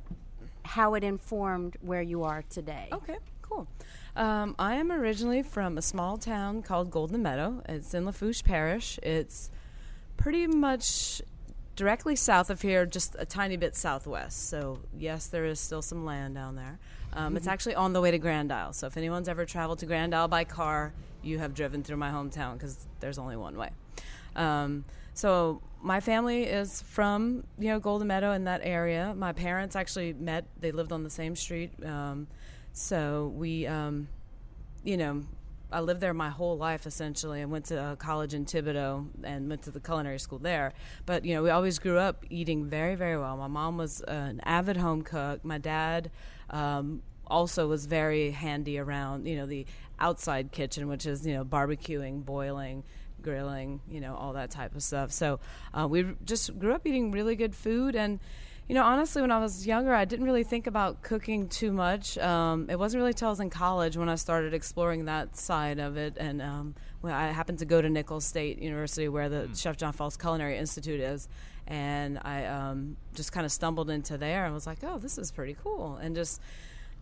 how 0.64 0.94
it 0.94 1.02
informed 1.04 1.76
where 1.80 2.02
you 2.02 2.22
are 2.24 2.42
today. 2.50 2.88
Okay, 2.92 3.16
cool. 3.40 3.66
Um, 4.14 4.54
I 4.58 4.74
am 4.74 4.92
originally 4.92 5.42
from 5.42 5.78
a 5.78 5.82
small 5.82 6.18
town 6.18 6.62
called 6.62 6.90
Golden 6.90 7.22
Meadow. 7.22 7.62
It's 7.68 7.94
in 7.94 8.04
Lafourche 8.04 8.44
Parish. 8.44 8.98
It's 9.02 9.50
pretty 10.16 10.46
much 10.46 11.22
directly 11.74 12.16
south 12.16 12.50
of 12.50 12.62
here, 12.62 12.86
just 12.86 13.16
a 13.18 13.26
tiny 13.26 13.56
bit 13.56 13.76
southwest. 13.76 14.48
So, 14.48 14.80
yes, 14.96 15.26
there 15.26 15.44
is 15.44 15.60
still 15.60 15.82
some 15.82 16.04
land 16.04 16.34
down 16.34 16.56
there. 16.56 16.78
Um, 17.12 17.36
It's 17.36 17.46
actually 17.46 17.74
on 17.74 17.92
the 17.92 18.00
way 18.00 18.10
to 18.10 18.18
Grand 18.18 18.52
Isle. 18.52 18.72
So, 18.72 18.86
if 18.86 18.96
anyone's 18.96 19.28
ever 19.28 19.44
traveled 19.44 19.78
to 19.80 19.86
Grand 19.86 20.14
Isle 20.14 20.28
by 20.28 20.44
car, 20.44 20.92
you 21.22 21.38
have 21.38 21.54
driven 21.54 21.82
through 21.82 21.98
my 21.98 22.10
hometown 22.10 22.54
because 22.54 22.86
there's 23.00 23.18
only 23.18 23.36
one 23.36 23.56
way. 23.56 23.70
Um, 24.36 24.84
so 25.14 25.62
my 25.82 26.00
family 26.00 26.44
is 26.44 26.82
from 26.82 27.44
you 27.58 27.68
know 27.68 27.80
Golden 27.80 28.06
Meadow 28.06 28.32
in 28.32 28.44
that 28.44 28.60
area. 28.62 29.14
My 29.16 29.32
parents 29.32 29.74
actually 29.74 30.12
met; 30.12 30.44
they 30.60 30.72
lived 30.72 30.92
on 30.92 31.02
the 31.04 31.10
same 31.10 31.34
street. 31.34 31.72
Um, 31.84 32.26
so 32.72 33.32
we, 33.34 33.66
um, 33.66 34.08
you 34.84 34.98
know, 34.98 35.24
I 35.70 35.80
lived 35.80 36.00
there 36.00 36.14
my 36.14 36.30
whole 36.30 36.56
life 36.56 36.86
essentially. 36.86 37.42
I 37.42 37.44
went 37.44 37.66
to 37.66 37.80
uh, 37.80 37.96
college 37.96 38.34
in 38.34 38.44
Thibodaux 38.44 39.06
and 39.24 39.48
went 39.48 39.62
to 39.62 39.70
the 39.70 39.80
culinary 39.80 40.18
school 40.18 40.38
there. 40.38 40.72
But 41.06 41.24
you 41.24 41.34
know, 41.34 41.42
we 41.42 41.50
always 41.50 41.78
grew 41.78 41.98
up 41.98 42.24
eating 42.30 42.66
very, 42.66 42.94
very 42.94 43.18
well. 43.18 43.36
My 43.36 43.48
mom 43.48 43.76
was 43.76 44.00
an 44.02 44.40
avid 44.44 44.76
home 44.76 45.02
cook. 45.02 45.44
My 45.44 45.58
dad. 45.58 46.10
Um, 46.50 47.02
also 47.28 47.66
was 47.66 47.86
very 47.86 48.30
handy 48.30 48.78
around 48.78 49.26
you 49.26 49.36
know 49.36 49.46
the 49.46 49.66
outside 49.98 50.52
kitchen 50.52 50.86
which 50.86 51.06
is 51.06 51.26
you 51.26 51.34
know 51.34 51.44
barbecuing 51.44 52.24
boiling 52.24 52.84
grilling 53.20 53.80
you 53.90 54.00
know 54.00 54.14
all 54.14 54.34
that 54.34 54.50
type 54.50 54.74
of 54.76 54.82
stuff 54.82 55.10
so 55.10 55.40
uh, 55.74 55.86
we 55.88 56.06
just 56.24 56.56
grew 56.58 56.72
up 56.72 56.86
eating 56.86 57.10
really 57.10 57.34
good 57.34 57.54
food 57.54 57.96
and 57.96 58.20
you 58.68 58.74
know 58.74 58.82
honestly 58.82 59.22
when 59.22 59.30
i 59.30 59.38
was 59.38 59.66
younger 59.66 59.94
i 59.94 60.04
didn't 60.04 60.24
really 60.24 60.42
think 60.44 60.66
about 60.66 61.02
cooking 61.02 61.48
too 61.48 61.72
much. 61.72 62.18
Um, 62.18 62.68
it 62.68 62.78
wasn't 62.78 63.00
really 63.00 63.14
till 63.14 63.28
i 63.28 63.30
was 63.30 63.40
in 63.40 63.50
college 63.50 63.96
when 63.96 64.08
i 64.08 64.14
started 64.16 64.54
exploring 64.54 65.04
that 65.04 65.36
side 65.36 65.78
of 65.78 65.96
it. 65.96 66.16
And 66.18 66.42
um, 66.42 66.74
when 67.00 67.12
i 67.12 67.28
happened 67.28 67.58
to 67.60 67.64
go 67.64 67.80
to 67.80 67.88
nicholls 67.88 68.24
state 68.24 68.58
university 68.60 69.08
where 69.08 69.28
the 69.28 69.48
chef 69.54 69.76
john 69.76 69.92
folse 69.92 70.18
culinary 70.18 70.58
institute 70.58 71.00
is. 71.00 71.28
And 71.68 72.18
i 72.22 72.44
um, 72.44 72.96
just 73.14 73.32
kind 73.32 73.46
of 73.46 73.52
stumbled 73.52 73.90
into 73.90 74.18
there 74.18 74.44
and 74.44 74.54
was 74.54 74.66
like 74.66 74.78
oh 74.82 74.98
this 74.98 75.18
is 75.18 75.30
pretty 75.30 75.56
cool. 75.62 75.96
And 75.96 76.14
just 76.14 76.40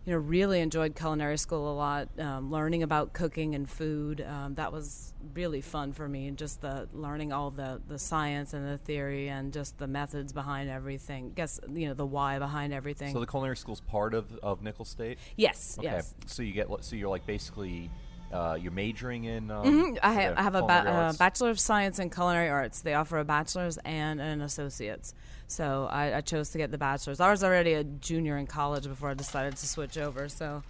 you 0.05 0.13
know, 0.13 0.19
really 0.19 0.59
enjoyed 0.61 0.95
culinary 0.95 1.37
school 1.37 1.71
a 1.71 1.75
lot. 1.75 2.09
Um, 2.19 2.51
learning 2.51 2.83
about 2.83 3.13
cooking 3.13 3.55
and 3.55 3.67
food 3.69 4.21
um, 4.21 4.53
that 4.55 4.71
was 4.71 5.13
really 5.33 5.61
fun 5.61 5.93
for 5.93 6.07
me, 6.07 6.27
and 6.27 6.37
just 6.37 6.61
the 6.61 6.87
learning 6.93 7.33
all 7.33 7.49
the 7.49 7.81
the 7.87 7.97
science 7.97 8.53
and 8.53 8.67
the 8.67 8.77
theory 8.77 9.29
and 9.29 9.51
just 9.51 9.77
the 9.79 9.87
methods 9.87 10.31
behind 10.31 10.69
everything. 10.69 11.31
Guess 11.35 11.59
you 11.73 11.87
know 11.87 11.95
the 11.95 12.05
why 12.05 12.37
behind 12.37 12.71
everything. 12.73 13.13
So 13.13 13.19
the 13.19 13.25
culinary 13.25 13.57
school's 13.57 13.81
part 13.81 14.13
of, 14.13 14.31
of 14.43 14.61
Nicholls 14.61 14.89
State? 14.89 15.17
yes, 15.37 15.75
Okay. 15.79 15.87
yes. 15.87 16.13
So 16.27 16.43
you 16.43 16.53
get 16.53 16.67
so 16.81 16.95
you're 16.95 17.09
like 17.09 17.25
basically 17.25 17.89
uh, 18.31 18.57
you're 18.61 18.71
majoring 18.71 19.23
in. 19.23 19.49
Um, 19.49 19.65
Mhm. 19.65 19.99
I 20.03 20.13
have, 20.13 20.37
I 20.37 20.41
have 20.43 20.55
a 20.55 20.61
ba- 20.61 20.67
uh, 20.89 21.13
bachelor 21.13 21.49
of 21.49 21.59
science 21.59 21.99
in 21.99 22.09
culinary 22.09 22.49
arts. 22.49 22.81
They 22.81 22.93
offer 22.93 23.17
a 23.17 23.25
bachelor's 23.25 23.77
and 23.85 24.19
an 24.21 24.41
associate's. 24.41 25.13
So 25.47 25.87
I, 25.91 26.17
I 26.17 26.21
chose 26.21 26.49
to 26.49 26.57
get 26.57 26.71
the 26.71 26.77
bachelor's. 26.77 27.19
I 27.19 27.29
was 27.29 27.43
already 27.43 27.73
a 27.73 27.83
junior 27.83 28.37
in 28.37 28.47
college 28.47 28.87
before 28.87 29.09
I 29.09 29.13
decided 29.13 29.55
to 29.57 29.67
switch 29.67 29.97
over. 29.97 30.27
So, 30.27 30.63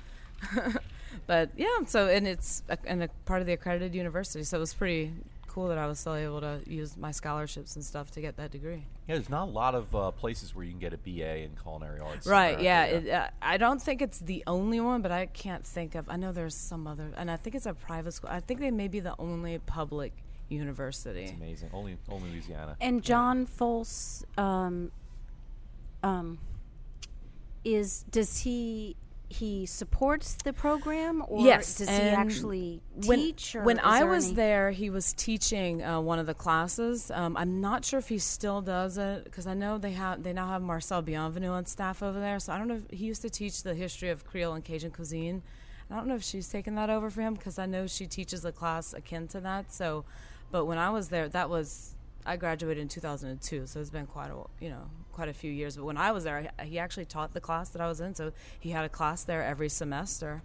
but 1.27 1.49
yeah. 1.55 1.67
So 1.87 2.07
and 2.07 2.27
it's 2.27 2.63
a, 2.69 2.77
and 2.85 3.03
a 3.03 3.09
part 3.25 3.41
of 3.41 3.47
the 3.47 3.53
accredited 3.53 3.95
university. 3.95 4.43
So 4.43 4.57
it 4.57 4.59
was 4.59 4.73
pretty 4.73 5.13
cool 5.55 5.69
that 5.69 5.77
I 5.77 5.87
was 5.87 5.99
still 5.99 6.15
able 6.15 6.41
to 6.41 6.59
use 6.67 6.97
my 6.97 7.11
scholarships 7.11 7.77
and 7.77 7.85
stuff 7.85 8.11
to 8.11 8.21
get 8.21 8.35
that 8.35 8.51
degree. 8.51 8.83
Yeah, 9.07 9.15
there's 9.15 9.29
not 9.29 9.47
a 9.47 9.51
lot 9.51 9.73
of 9.73 9.95
uh, 9.95 10.11
places 10.11 10.53
where 10.53 10.65
you 10.65 10.71
can 10.71 10.81
get 10.81 10.91
a 10.91 10.97
BA 10.97 11.43
in 11.43 11.51
culinary 11.61 12.01
arts. 12.01 12.27
Right. 12.27 12.59
Yeah. 12.59 12.83
It, 12.83 13.09
uh, 13.09 13.29
I 13.41 13.55
don't 13.55 13.81
think 13.81 14.01
it's 14.01 14.19
the 14.19 14.43
only 14.47 14.81
one, 14.81 15.01
but 15.01 15.13
I 15.13 15.27
can't 15.27 15.65
think 15.65 15.95
of. 15.95 16.09
I 16.09 16.17
know 16.17 16.33
there's 16.33 16.55
some 16.55 16.85
other, 16.87 17.13
and 17.15 17.31
I 17.31 17.37
think 17.37 17.55
it's 17.55 17.65
a 17.65 17.73
private 17.73 18.11
school. 18.11 18.29
I 18.29 18.41
think 18.41 18.59
they 18.59 18.71
may 18.71 18.89
be 18.89 18.99
the 18.99 19.15
only 19.17 19.57
public 19.59 20.11
university. 20.49 21.23
It's 21.23 21.31
amazing. 21.31 21.69
Only 21.73 21.97
only 22.09 22.29
Louisiana. 22.31 22.77
And 22.81 23.03
John 23.03 23.45
Folse, 23.45 24.23
um, 24.37 24.91
um, 26.03 26.37
is 27.63 28.03
does 28.09 28.39
he 28.39 28.95
he 29.27 29.65
supports 29.65 30.35
the 30.43 30.53
program 30.53 31.23
or 31.27 31.43
Yes, 31.43 31.79
does 31.79 31.89
he 31.89 31.95
actually 31.95 32.81
when, 33.07 33.17
teach? 33.19 33.55
or 33.55 33.63
when 33.63 33.77
is 33.79 33.83
I 33.83 33.99
there 33.99 34.07
was 34.07 34.25
any- 34.27 34.35
there, 34.35 34.71
he 34.71 34.91
was 34.91 35.13
teaching 35.13 35.83
uh, 35.83 35.99
one 35.99 36.19
of 36.19 36.27
the 36.27 36.35
classes. 36.35 37.09
Um, 37.09 37.35
I'm 37.35 37.59
not 37.59 37.83
sure 37.83 37.97
if 37.97 38.07
he 38.07 38.19
still 38.19 38.61
does 38.61 38.99
it 38.99 39.23
because 39.23 39.47
I 39.47 39.55
know 39.55 39.79
they 39.79 39.93
have 39.93 40.21
they 40.21 40.31
now 40.31 40.47
have 40.47 40.61
Marcelle 40.61 41.01
Bienvenu 41.01 41.49
on 41.51 41.65
staff 41.65 42.03
over 42.03 42.19
there. 42.19 42.39
So 42.39 42.53
I 42.53 42.59
don't 42.59 42.67
know 42.67 42.75
if 42.89 42.97
he 42.97 43.05
used 43.05 43.23
to 43.23 43.29
teach 43.31 43.63
the 43.63 43.73
history 43.73 44.09
of 44.09 44.25
Creole 44.25 44.53
and 44.53 44.63
Cajun 44.63 44.91
cuisine. 44.91 45.41
I 45.89 45.95
don't 45.95 46.07
know 46.07 46.15
if 46.15 46.23
she's 46.23 46.47
taken 46.49 46.75
that 46.75 46.89
over 46.89 47.09
for 47.09 47.21
him 47.21 47.33
because 47.33 47.57
I 47.59 47.65
know 47.65 47.85
she 47.87 48.05
teaches 48.07 48.43
a 48.45 48.51
class 48.51 48.93
akin 48.93 49.27
to 49.29 49.39
that. 49.41 49.71
So, 49.71 50.03
but 50.51 50.65
when 50.65 50.77
I 50.77 50.89
was 50.89 51.09
there, 51.09 51.27
that 51.29 51.49
was 51.49 51.95
I 52.25 52.37
graduated 52.37 52.81
in 52.81 52.87
2002, 52.87 53.67
so 53.67 53.79
it's 53.79 53.89
been 53.89 54.07
quite 54.07 54.31
a 54.31 54.37
you 54.59 54.69
know 54.69 54.89
quite 55.13 55.29
a 55.29 55.33
few 55.33 55.51
years. 55.51 55.77
But 55.77 55.85
when 55.85 55.97
I 55.97 56.11
was 56.11 56.23
there, 56.23 56.49
he 56.63 56.79
actually 56.79 57.05
taught 57.05 57.33
the 57.33 57.41
class 57.41 57.69
that 57.69 57.81
I 57.81 57.87
was 57.87 58.01
in, 58.01 58.15
so 58.15 58.31
he 58.59 58.71
had 58.71 58.85
a 58.85 58.89
class 58.89 59.23
there 59.23 59.43
every 59.43 59.69
semester. 59.69 60.41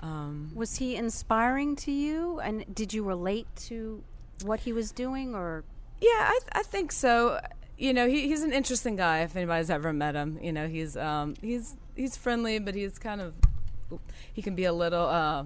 Um, 0.00 0.50
was 0.54 0.76
he 0.76 0.96
inspiring 0.96 1.76
to 1.76 1.92
you, 1.92 2.40
and 2.40 2.64
did 2.74 2.92
you 2.92 3.02
relate 3.02 3.46
to 3.68 4.02
what 4.42 4.60
he 4.60 4.72
was 4.72 4.92
doing, 4.92 5.34
or? 5.34 5.64
Yeah, 6.00 6.10
I, 6.10 6.38
th- 6.40 6.52
I 6.52 6.62
think 6.62 6.92
so. 6.92 7.40
You 7.78 7.92
know, 7.92 8.06
he, 8.06 8.28
he's 8.28 8.42
an 8.42 8.52
interesting 8.52 8.96
guy. 8.96 9.20
If 9.20 9.34
anybody's 9.34 9.70
ever 9.70 9.92
met 9.92 10.14
him, 10.14 10.38
you 10.42 10.52
know, 10.52 10.68
he's 10.68 10.96
um, 10.96 11.34
he's 11.40 11.76
he's 11.96 12.16
friendly, 12.16 12.58
but 12.58 12.74
he's 12.74 12.98
kind 12.98 13.20
of 13.20 13.34
he 14.32 14.42
can 14.42 14.54
be 14.54 14.64
a 14.64 14.72
little. 14.72 15.06
Uh, 15.06 15.44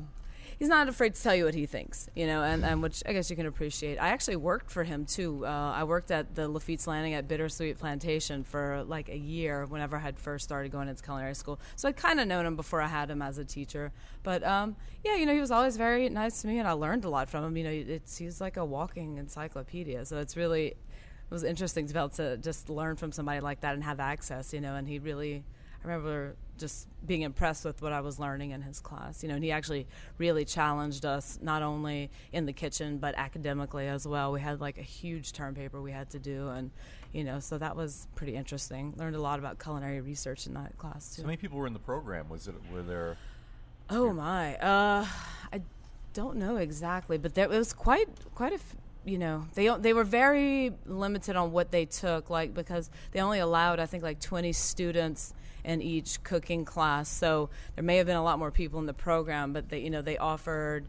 he's 0.59 0.69
not 0.69 0.89
afraid 0.89 1.15
to 1.15 1.23
tell 1.23 1.35
you 1.35 1.45
what 1.45 1.55
he 1.55 1.67
thinks, 1.67 2.09
you 2.15 2.27
know, 2.27 2.43
and, 2.43 2.65
and 2.65 2.83
which 2.83 3.03
I 3.07 3.13
guess 3.13 3.31
you 3.31 3.37
can 3.37 3.47
appreciate. 3.47 3.99
I 3.99 4.09
actually 4.09 4.37
worked 4.37 4.71
for 4.71 4.85
him 4.85 5.05
too. 5.05 5.47
Uh, 5.47 5.73
I 5.73 5.85
worked 5.85 6.11
at 6.11 6.35
the 6.35 6.49
Lafitte's 6.49 6.87
Landing 6.87 7.15
at 7.15 7.29
Bittersweet 7.29 7.79
Plantation 7.79 8.45
for 8.45 8.83
like 8.87 9.09
a 9.09 9.17
year 9.17 9.67
whenever 9.67 9.97
I 9.97 10.01
had 10.01 10.19
first 10.19 10.45
started 10.45 10.73
going 10.73 10.89
into 10.89 11.03
culinary 11.03 11.35
school. 11.35 11.61
So 11.77 11.89
I'd 11.89 11.97
kind 11.97 12.21
of 12.21 12.27
known 12.27 12.45
him 12.45 12.57
before 12.57 12.81
I 12.81 12.89
had 12.89 13.11
him 13.11 13.23
as 13.23 13.39
a 13.39 13.45
teacher. 13.45 13.93
But 14.23 14.43
um, 14.43 14.77
yeah, 15.05 15.15
you 15.15 15.27
know, 15.27 15.35
he 15.35 15.41
was 15.41 15.51
always 15.51 15.77
very 15.77 16.09
nice 16.09 16.43
to 16.43 16.49
me, 16.49 16.59
and 16.59 16.67
I 16.67 16.73
learned 16.73 17.05
a 17.05 17.09
lot 17.09 17.29
from 17.29 17.45
him. 17.45 17.57
You 17.57 17.65
know, 17.65 17.71
it's 17.71 18.17
he's 18.17 18.41
like 18.41 18.57
a 18.57 18.65
walking 18.65 19.19
encyclopedia. 19.19 20.05
So 20.05 20.19
it's 20.19 20.37
really 20.37 20.67
it 20.67 21.35
was 21.35 21.45
interesting 21.45 21.87
to 21.87 21.93
be 21.93 21.99
able 21.99 22.09
to 22.11 22.37
just 22.39 22.69
learn 22.69 22.97
from 22.97 23.13
somebody 23.13 23.41
like 23.41 23.61
that 23.61 23.75
and 23.75 23.85
have 23.85 24.01
access, 24.01 24.53
you 24.53 24.61
know, 24.61 24.75
and 24.75 24.89
he 24.89 24.99
really 24.99 25.45
I 25.85 25.89
remember 25.89 26.37
just 26.59 26.89
being 27.07 27.23
impressed 27.23 27.65
with 27.65 27.81
what 27.81 27.93
I 27.93 28.01
was 28.01 28.19
learning 28.19 28.51
in 28.51 28.63
his 28.63 28.81
class. 28.81 29.23
You 29.23 29.29
know, 29.29 29.37
and 29.37 29.45
he 29.45 29.53
actually 29.53 29.87
really 30.19 30.45
challenged 30.45 31.05
us 31.05 31.39
not 31.41 31.63
only 31.63 32.11
in 32.33 32.47
the 32.47 32.53
kitchen 32.53 32.99
but 32.99 33.15
academically 33.17 33.87
as 33.87 34.07
well. 34.07 34.33
We 34.33 34.41
had 34.41 34.61
like 34.61 34.79
a 34.79 34.83
huge 34.83 35.33
term 35.33 35.55
paper 35.55 35.81
we 35.81 35.93
had 35.93 36.11
to 36.11 36.19
do, 36.19 36.49
and 36.49 36.71
you 37.13 37.25
know, 37.25 37.41
so 37.41 37.59
that 37.59 37.77
was 37.77 38.07
pretty 38.17 38.35
interesting. 38.35 38.95
Learned 38.97 39.17
a 39.17 39.21
lot 39.21 39.39
about 39.39 39.59
culinary 39.59 40.01
research 40.01 40.47
in 40.47 40.55
that 40.55 40.77
class 40.79 41.15
too. 41.15 41.23
So 41.23 41.27
many 41.27 41.37
people 41.37 41.59
were 41.59 41.67
in 41.67 41.73
the 41.73 41.79
program. 41.79 42.29
Was 42.29 42.49
it 42.49 42.55
were 42.73 42.83
there? 42.83 43.17
Oh 43.91 44.13
my, 44.13 44.57
uh, 44.57 45.07
I 45.53 45.63
don't 46.13 46.37
know 46.37 46.57
exactly, 46.57 47.17
but 47.17 47.35
there, 47.35 47.45
it 47.45 47.51
was 47.51 47.73
quite 47.73 48.09
quite 48.35 48.53
a. 48.53 48.57
F- 48.57 48.77
you 49.05 49.17
know 49.17 49.47
they 49.55 49.69
they 49.79 49.95
were 49.95 50.05
very 50.05 50.75
limited 50.85 51.35
on 51.35 51.51
what 51.53 51.71
they 51.71 51.87
took 51.87 52.29
like 52.29 52.53
because 52.53 52.91
they 53.13 53.21
only 53.21 53.39
allowed 53.39 53.79
I 53.81 53.87
think 53.87 54.03
like 54.03 54.21
20 54.21 54.53
students 54.53 55.33
in 55.65 55.83
each 55.83 56.23
cooking 56.23 56.65
class. 56.65 57.09
So 57.09 57.51
there 57.75 57.85
may 57.85 57.97
have 57.97 58.07
been 58.07 58.17
a 58.17 58.23
lot 58.23 58.39
more 58.39 58.51
people 58.51 58.81
in 58.81 58.87
the 58.87 58.95
program, 58.95 59.53
but 59.53 59.69
they, 59.69 59.81
you 59.81 59.91
know, 59.91 60.03
they 60.03 60.19
offered, 60.19 60.87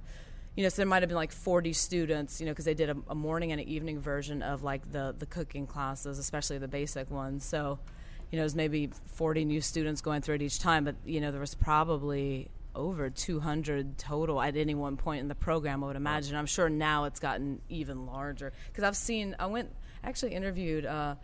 you 0.56 0.64
know, 0.64 0.70
so 0.70 0.78
there 0.78 0.86
might 0.86 1.02
have 1.02 1.10
been 1.10 1.16
like 1.16 1.32
40 1.32 1.74
students, 1.74 2.40
you 2.40 2.46
know, 2.46 2.52
because 2.52 2.66
they 2.66 2.74
did 2.74 2.90
a, 2.90 2.98
a, 3.10 3.16
morning 3.16 3.52
and 3.52 3.62
an 3.62 3.68
evening 3.68 4.00
version 4.00 4.42
of 4.42 4.64
like 4.64 4.92
the 4.92 5.16
the 5.18 5.26
cooking 5.26 5.68
classes, 5.68 6.20
especially 6.20 6.58
the 6.58 6.68
basic 6.68 7.10
ones. 7.10 7.46
So, 7.46 7.80
you 8.32 8.38
know, 8.38 8.44
it 8.44 8.46
was 8.46 8.56
maybe 8.56 8.90
40 9.14 9.46
new 9.46 9.62
students 9.62 10.02
going 10.02 10.22
through 10.22 10.36
it 10.36 10.42
each 10.42 10.60
time, 10.60 10.84
but 10.84 10.96
you 11.06 11.22
know, 11.22 11.32
there 11.32 11.42
was 11.42 11.56
probably 11.56 12.50
over 12.76 13.10
200 13.10 13.98
total 13.98 14.42
at 14.42 14.56
any 14.56 14.76
one 14.76 14.96
point 14.96 15.22
in 15.22 15.28
the 15.28 15.36
program. 15.36 15.84
I 15.84 15.88
would 15.88 15.96
imagine. 15.96 16.36
I'm 16.36 16.46
sure 16.46 16.70
now 16.70 17.06
it's 17.06 17.20
gotten 17.20 17.62
even 17.70 18.06
larger 18.06 18.54
because 18.68 18.84
I've 18.84 18.98
seen. 18.98 19.36
I 19.40 19.48
went 19.48 19.72
actually 20.04 20.34
interviewed. 20.34 20.86
Uh, 20.86 21.16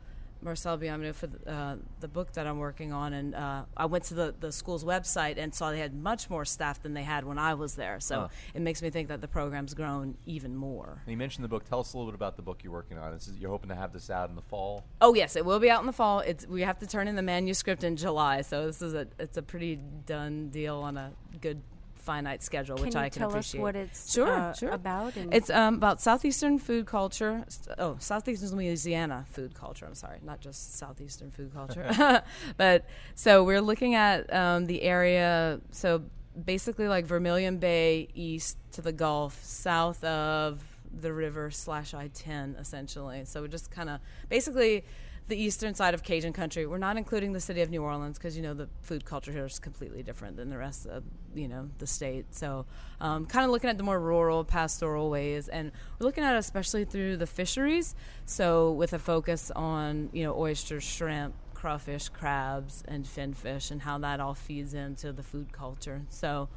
Marcelle 0.45 0.77
Bienvenu 0.77 1.13
for 1.13 1.27
the, 1.27 1.51
uh, 1.51 1.75
the, 1.99 2.07
book 2.07 2.31
that 2.33 2.45
I'm 2.45 2.59
working 2.59 2.93
on, 2.93 3.13
and 3.13 3.35
uh, 3.35 3.63
I 3.75 3.87
went 3.87 4.05
to 4.05 4.13
the, 4.13 4.33
the 4.39 4.51
school's 4.51 4.83
website 4.83 5.37
and 5.37 5.53
saw 5.53 5.71
they 5.71 5.79
had 5.79 5.93
much 5.93 6.29
more 6.29 6.45
staff 6.45 6.81
than 6.81 6.93
they 6.93 7.03
had 7.03 7.25
when 7.25 7.39
I 7.39 7.55
was 7.55 7.75
there. 7.75 7.99
So 7.99 8.21
huh. 8.21 8.27
it 8.53 8.61
makes 8.61 8.81
me 8.81 8.91
think 8.91 9.09
that 9.09 9.21
the 9.21 9.27
program's 9.27 9.73
grown 9.73 10.15
even 10.25 10.55
more. 10.55 11.01
And 11.05 11.11
you 11.11 11.17
mentioned 11.17 11.43
the 11.43 11.49
book. 11.49 11.67
Tell 11.67 11.79
us 11.79 11.93
a 11.93 11.97
little 11.97 12.11
bit 12.11 12.15
about 12.15 12.37
the 12.37 12.43
book 12.43 12.63
you're 12.63 12.71
working 12.71 12.97
on. 12.97 13.13
Is, 13.13 13.29
you're 13.37 13.49
hoping 13.49 13.69
to 13.69 13.75
have 13.75 13.91
this 13.91 14.09
out 14.09 14.29
in 14.29 14.35
the 14.35 14.41
fall? 14.41 14.85
Oh 15.01 15.15
yes, 15.15 15.35
it 15.35 15.43
will 15.43 15.59
be 15.59 15.69
out 15.69 15.81
in 15.81 15.87
the 15.87 15.93
fall. 15.93 16.19
It's 16.19 16.47
we 16.47 16.61
have 16.61 16.79
to 16.79 16.87
turn 16.87 17.07
in 17.07 17.15
the 17.15 17.23
manuscript 17.23 17.83
in 17.83 17.97
July, 17.97 18.41
so 18.41 18.67
this 18.67 18.81
is 18.81 18.93
a 18.93 19.07
it's 19.19 19.37
a 19.37 19.41
pretty 19.41 19.79
done 20.05 20.49
deal 20.49 20.77
on 20.77 20.95
a 20.95 21.11
good 21.41 21.61
finite 22.05 22.43
schedule, 22.43 22.77
can 22.77 22.85
which 22.85 22.95
I 22.95 23.09
can 23.09 23.19
tell 23.19 23.29
appreciate. 23.29 23.59
us 23.59 23.63
what 23.63 23.75
it's 23.75 24.13
sure, 24.13 24.31
uh, 24.31 24.53
sure. 24.53 24.69
about? 24.69 25.13
it's 25.31 25.49
um, 25.49 25.75
about 25.75 25.99
southeastern 25.99 26.59
food 26.59 26.85
culture. 26.85 27.43
Oh, 27.77 27.97
southeastern 27.99 28.55
Louisiana 28.55 29.25
food 29.31 29.55
culture. 29.55 29.85
I'm 29.85 29.95
sorry, 29.95 30.19
not 30.23 30.39
just 30.39 30.77
southeastern 30.77 31.31
food 31.31 31.53
culture. 31.53 32.23
but 32.57 32.85
so 33.15 33.43
we're 33.43 33.61
looking 33.61 33.95
at 33.95 34.31
um, 34.33 34.67
the 34.67 34.83
area. 34.83 35.59
So 35.71 36.03
basically, 36.43 36.87
like 36.87 37.05
Vermilion 37.05 37.57
Bay 37.57 38.07
east 38.13 38.57
to 38.73 38.81
the 38.81 38.91
Gulf, 38.91 39.43
south 39.43 40.03
of 40.03 40.63
the 41.01 41.11
river 41.11 41.51
slash 41.51 41.93
I-10, 41.93 42.59
essentially. 42.59 43.25
So 43.25 43.41
we're 43.41 43.47
just 43.47 43.71
kind 43.71 43.89
of 43.89 43.99
basically 44.29 44.85
the 45.27 45.35
eastern 45.35 45.73
side 45.73 45.93
of 45.93 46.03
Cajun 46.03 46.33
country. 46.33 46.67
We're 46.67 46.77
not 46.77 46.97
including 46.97 47.33
the 47.33 47.39
city 47.39 47.61
of 47.61 47.69
New 47.71 47.81
Orleans 47.81 48.17
because 48.17 48.37
you 48.37 48.43
know 48.43 48.53
the 48.53 48.69
food 48.81 49.05
culture 49.05 49.31
here 49.31 49.45
is 49.45 49.57
completely 49.57 50.03
different 50.03 50.37
than 50.37 50.49
the 50.49 50.57
rest 50.57 50.85
of 50.85 51.03
you 51.33 51.47
know 51.47 51.69
the 51.79 51.87
state. 51.87 52.33
So, 52.35 52.65
um, 53.01 53.25
kind 53.25 53.43
of 53.43 53.51
looking 53.51 53.69
at 53.69 53.77
the 53.77 53.83
more 53.83 53.99
rural, 53.99 54.43
pastoral 54.43 55.09
ways, 55.09 55.47
and 55.47 55.71
we're 55.99 56.05
looking 56.05 56.23
at 56.23 56.35
especially 56.35 56.85
through 56.85 57.17
the 57.17 57.25
fisheries. 57.25 57.95
So, 58.25 58.71
with 58.71 58.93
a 58.93 58.99
focus 58.99 59.51
on 59.55 60.09
you 60.13 60.23
know 60.23 60.37
oysters, 60.37 60.83
shrimp, 60.83 61.33
crawfish, 61.55 62.09
crabs, 62.09 62.83
and 62.87 63.07
finfish, 63.07 63.71
and 63.71 63.81
how 63.81 63.97
that 63.99 64.19
all 64.19 64.35
feeds 64.35 64.73
into 64.73 65.11
the 65.11 65.23
food 65.23 65.51
culture. 65.51 66.03
So. 66.09 66.49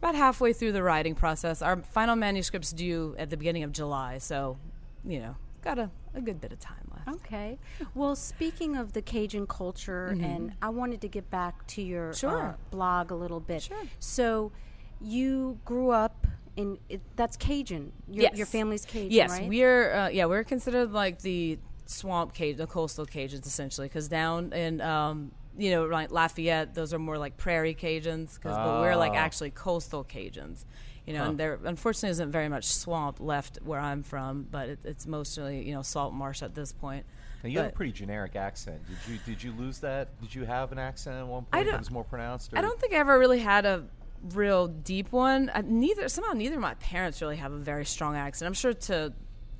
About 0.00 0.16
halfway 0.16 0.52
through 0.52 0.72
the 0.72 0.82
writing 0.82 1.14
process. 1.14 1.62
Our 1.62 1.78
final 1.78 2.14
manuscript's 2.14 2.72
due 2.72 3.14
at 3.18 3.30
the 3.30 3.38
beginning 3.38 3.62
of 3.62 3.72
July, 3.72 4.18
so 4.18 4.58
you 5.02 5.18
know, 5.18 5.36
got 5.62 5.78
a, 5.78 5.88
a 6.14 6.20
good 6.20 6.42
bit 6.42 6.52
of 6.52 6.60
time. 6.60 6.84
Okay. 7.08 7.58
Well, 7.94 8.16
speaking 8.16 8.76
of 8.76 8.92
the 8.92 9.02
Cajun 9.02 9.46
culture, 9.46 10.12
mm-hmm. 10.12 10.24
and 10.24 10.52
I 10.62 10.70
wanted 10.70 11.00
to 11.02 11.08
get 11.08 11.30
back 11.30 11.66
to 11.68 11.82
your 11.82 12.12
sure. 12.14 12.42
uh, 12.42 12.54
blog 12.70 13.10
a 13.10 13.14
little 13.14 13.40
bit. 13.40 13.62
Sure. 13.62 13.82
So, 13.98 14.52
you 15.00 15.58
grew 15.64 15.90
up 15.90 16.26
in 16.56 16.78
it, 16.88 17.00
that's 17.16 17.36
Cajun. 17.36 17.92
Your, 18.10 18.22
yes. 18.22 18.36
your 18.36 18.46
family's 18.46 18.84
Cajun. 18.84 19.10
Yes, 19.10 19.30
right? 19.30 19.48
we're 19.48 19.92
uh, 19.92 20.08
yeah 20.08 20.26
we're 20.26 20.44
considered 20.44 20.92
like 20.92 21.20
the 21.20 21.58
swamp 21.86 22.34
Cajun, 22.34 22.56
the 22.56 22.66
coastal 22.66 23.06
Cajuns 23.06 23.46
essentially, 23.46 23.88
because 23.88 24.08
down 24.08 24.52
in 24.52 24.80
um, 24.80 25.32
you 25.58 25.70
know 25.70 25.86
like 25.86 26.10
Lafayette, 26.10 26.74
those 26.74 26.94
are 26.94 26.98
more 26.98 27.18
like 27.18 27.36
prairie 27.36 27.74
Cajuns, 27.74 28.40
cause, 28.40 28.56
but 28.56 28.80
we're 28.80 28.96
like 28.96 29.12
ah. 29.12 29.16
actually 29.16 29.50
coastal 29.50 30.04
Cajuns 30.04 30.64
you 31.06 31.12
know, 31.12 31.24
huh. 31.24 31.30
and 31.30 31.38
there 31.38 31.58
unfortunately 31.64 32.10
isn't 32.10 32.30
very 32.30 32.48
much 32.48 32.66
swamp 32.66 33.18
left 33.20 33.58
where 33.62 33.80
I'm 33.80 34.02
from, 34.02 34.46
but 34.50 34.68
it, 34.70 34.78
it's 34.84 35.06
mostly 35.06 35.62
you 35.62 35.74
know 35.74 35.82
salt 35.82 36.14
marsh 36.14 36.42
at 36.42 36.54
this 36.54 36.72
point. 36.72 37.04
Now 37.42 37.50
you 37.50 37.56
but 37.56 37.62
have 37.64 37.72
a 37.72 37.76
pretty 37.76 37.92
generic 37.92 38.36
accent. 38.36 38.80
Did 38.86 39.12
you 39.12 39.18
did 39.26 39.42
you 39.42 39.52
lose 39.52 39.78
that? 39.80 40.18
Did 40.20 40.34
you 40.34 40.44
have 40.44 40.72
an 40.72 40.78
accent 40.78 41.16
at 41.16 41.26
one 41.26 41.44
point 41.44 41.66
that 41.66 41.78
was 41.78 41.90
more 41.90 42.04
pronounced? 42.04 42.52
Or? 42.52 42.58
I 42.58 42.62
don't 42.62 42.80
think 42.80 42.94
I 42.94 42.96
ever 42.96 43.18
really 43.18 43.40
had 43.40 43.66
a 43.66 43.84
real 44.32 44.68
deep 44.68 45.12
one. 45.12 45.50
I, 45.54 45.60
neither 45.60 46.08
somehow 46.08 46.32
neither 46.32 46.54
of 46.54 46.62
my 46.62 46.74
parents 46.74 47.20
really 47.20 47.36
have 47.36 47.52
a 47.52 47.58
very 47.58 47.84
strong 47.84 48.16
accent. 48.16 48.46
I'm 48.46 48.54
sure 48.54 48.72
to 48.72 49.12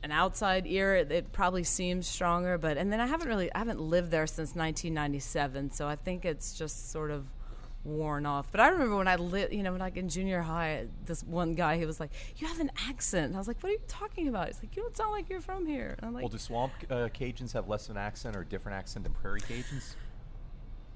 an 0.02 0.12
outside 0.12 0.66
ear 0.66 0.96
it, 0.96 1.10
it, 1.10 1.32
probably 1.32 1.64
seems 1.64 2.06
stronger, 2.06 2.58
but 2.58 2.76
and 2.76 2.92
then 2.92 3.00
I 3.00 3.06
haven't 3.06 3.28
really 3.28 3.52
I 3.54 3.58
haven't 3.58 3.80
lived 3.80 4.10
there 4.10 4.26
since 4.26 4.54
1997, 4.54 5.70
so 5.70 5.86
I 5.86 5.96
think 5.96 6.24
it's 6.24 6.56
just 6.56 6.90
sort 6.90 7.10
of 7.10 7.26
worn 7.84 8.26
off. 8.26 8.50
But 8.50 8.60
I 8.60 8.68
remember 8.68 8.96
when 8.96 9.08
I 9.08 9.16
lit, 9.16 9.52
you 9.52 9.62
know, 9.62 9.72
when 9.72 9.80
like 9.80 9.96
in 9.96 10.08
junior 10.08 10.42
high, 10.42 10.86
this 11.04 11.22
one 11.22 11.54
guy 11.54 11.76
he 11.78 11.86
was 11.86 12.00
like, 12.00 12.10
"You 12.36 12.46
have 12.48 12.60
an 12.60 12.70
accent." 12.88 13.26
And 13.26 13.34
I 13.34 13.38
was 13.38 13.48
like, 13.48 13.62
"What 13.62 13.70
are 13.70 13.72
you 13.72 13.80
talking 13.88 14.28
about?" 14.28 14.46
He's 14.46 14.58
like, 14.62 14.74
"You 14.76 14.82
don't 14.82 14.96
sound 14.96 15.12
like 15.12 15.28
you're 15.28 15.40
from 15.40 15.66
here." 15.66 15.94
And 15.98 16.08
I'm 16.08 16.14
like, 16.14 16.22
"Well, 16.22 16.30
do 16.30 16.38
swamp 16.38 16.72
uh, 16.90 17.08
Cajuns 17.08 17.52
have 17.52 17.68
less 17.68 17.88
of 17.88 17.96
an 17.96 18.02
accent 18.02 18.36
or 18.36 18.40
a 18.40 18.46
different 18.46 18.78
accent 18.78 19.04
than 19.04 19.12
prairie 19.12 19.40
Cajuns?" 19.40 19.94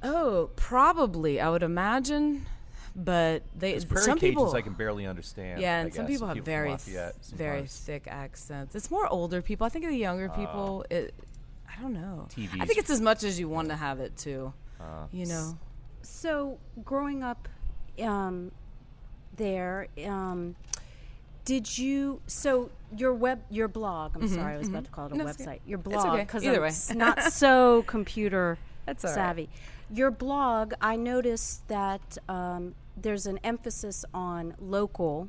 Oh, 0.02 0.50
probably. 0.56 1.40
I 1.40 1.50
would 1.50 1.62
imagine. 1.62 2.46
But 2.96 3.42
they 3.56 3.78
prairie 3.80 4.04
some 4.04 4.18
Cajuns 4.18 4.20
people 4.20 4.54
I 4.54 4.62
can 4.62 4.72
barely 4.72 5.06
understand. 5.06 5.60
Yeah, 5.60 5.80
and 5.80 5.94
some 5.94 6.06
people 6.06 6.26
have 6.26 6.34
people 6.34 6.46
very 6.46 6.76
very 7.32 7.66
thick 7.66 8.08
accents. 8.08 8.74
It's 8.74 8.90
more 8.90 9.06
older 9.06 9.40
people. 9.42 9.66
I 9.66 9.68
think 9.68 9.84
the 9.84 9.94
younger 9.94 10.28
people, 10.30 10.84
uh, 10.90 10.94
it, 10.94 11.14
I 11.68 11.80
don't 11.80 11.92
know. 11.92 12.26
TVs. 12.30 12.60
I 12.60 12.64
think 12.64 12.78
it's 12.78 12.90
as 12.90 13.00
much 13.00 13.22
as 13.22 13.38
you 13.38 13.48
want 13.48 13.68
to 13.68 13.76
have 13.76 14.00
it 14.00 14.16
too. 14.16 14.52
Uh, 14.80 15.06
you 15.12 15.26
know. 15.26 15.56
So, 16.02 16.58
growing 16.84 17.22
up 17.22 17.48
um, 18.02 18.52
there, 19.36 19.88
um, 20.06 20.56
did 21.44 21.78
you? 21.78 22.20
So 22.26 22.70
your 22.96 23.14
web, 23.14 23.40
your 23.50 23.68
blog. 23.68 24.14
I'm 24.14 24.22
mm-hmm, 24.22 24.34
sorry, 24.34 24.54
I 24.54 24.58
was 24.58 24.66
mm-hmm. 24.66 24.76
about 24.76 24.84
to 24.84 24.90
call 24.90 25.06
it 25.06 25.12
a 25.12 25.16
no, 25.16 25.24
website. 25.24 25.60
Your 25.66 25.78
blog, 25.78 26.18
because 26.18 26.46
okay. 26.46 26.92
I'm 26.92 26.98
not 26.98 27.22
so 27.32 27.84
computer 27.86 28.58
savvy. 28.96 29.42
Right. 29.42 29.50
Your 29.96 30.10
blog, 30.10 30.74
I 30.80 30.96
noticed 30.96 31.66
that 31.68 32.18
um, 32.28 32.74
there's 32.96 33.26
an 33.26 33.38
emphasis 33.44 34.04
on 34.12 34.54
local 34.60 35.28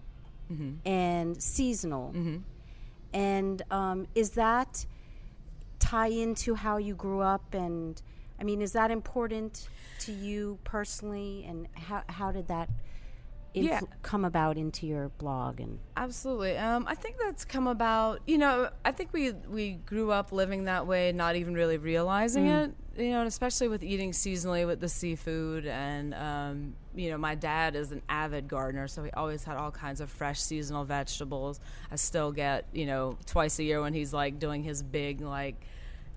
mm-hmm. 0.52 0.88
and 0.88 1.42
seasonal. 1.42 2.10
Mm-hmm. 2.10 2.38
And 3.14 3.62
um, 3.72 4.08
is 4.14 4.32
that 4.32 4.86
tie 5.80 6.08
into 6.08 6.56
how 6.56 6.78
you 6.78 6.96
grew 6.96 7.22
up 7.22 7.54
and 7.54 8.02
I 8.40 8.44
mean, 8.44 8.62
is 8.62 8.72
that 8.74 8.92
important 8.92 9.68
to 10.00 10.12
you 10.12 10.60
personally? 10.64 11.46
And 11.48 11.68
how, 11.74 12.04
how 12.08 12.32
did 12.32 12.48
that 12.48 12.70
Yeah. 13.54 13.82
come 14.02 14.24
about 14.26 14.58
into 14.58 14.86
your 14.88 15.10
blog 15.18 15.60
and 15.60 15.80
Absolutely. 15.98 16.56
Um, 16.58 16.86
I 16.88 16.96
think 16.96 17.18
that's 17.20 17.44
come 17.46 17.68
about. 17.68 18.22
You 18.28 18.38
know, 18.38 18.70
I 18.86 18.92
think 18.92 19.12
we 19.12 19.32
we 19.32 19.74
grew 19.74 20.12
up 20.12 20.32
living 20.32 20.66
that 20.66 20.88
way, 20.88 21.12
not 21.12 21.36
even 21.36 21.54
really 21.54 21.78
realizing 21.78 22.46
it. 22.48 22.72
You 22.98 23.12
know, 23.12 23.20
and 23.20 23.28
especially 23.28 23.70
with 23.70 23.82
eating 23.82 24.12
seasonally 24.12 24.68
with 24.68 24.82
the 24.82 24.90
seafood, 24.90 25.66
and 25.66 26.14
um, 26.14 26.76
you 26.94 27.10
know, 27.10 27.18
my 27.18 27.34
dad 27.34 27.76
is 27.76 27.92
an 27.94 28.02
avid 28.10 28.48
gardener, 28.50 28.88
so 28.90 29.04
he 29.04 29.12
always 29.12 29.44
had 29.46 29.56
all 29.58 29.72
kinds 29.72 30.02
of 30.02 30.10
fresh 30.10 30.42
seasonal 30.42 30.84
vegetables. 30.84 31.60
I 31.92 31.96
still 31.96 32.32
get, 32.34 32.66
you 32.74 32.86
know, 32.86 33.18
twice 33.26 33.58
a 33.60 33.64
year 33.64 33.82
when 33.82 33.94
he's 33.94 34.14
like 34.14 34.38
doing 34.40 34.64
his 34.64 34.84
big 34.84 35.22
like 35.22 35.56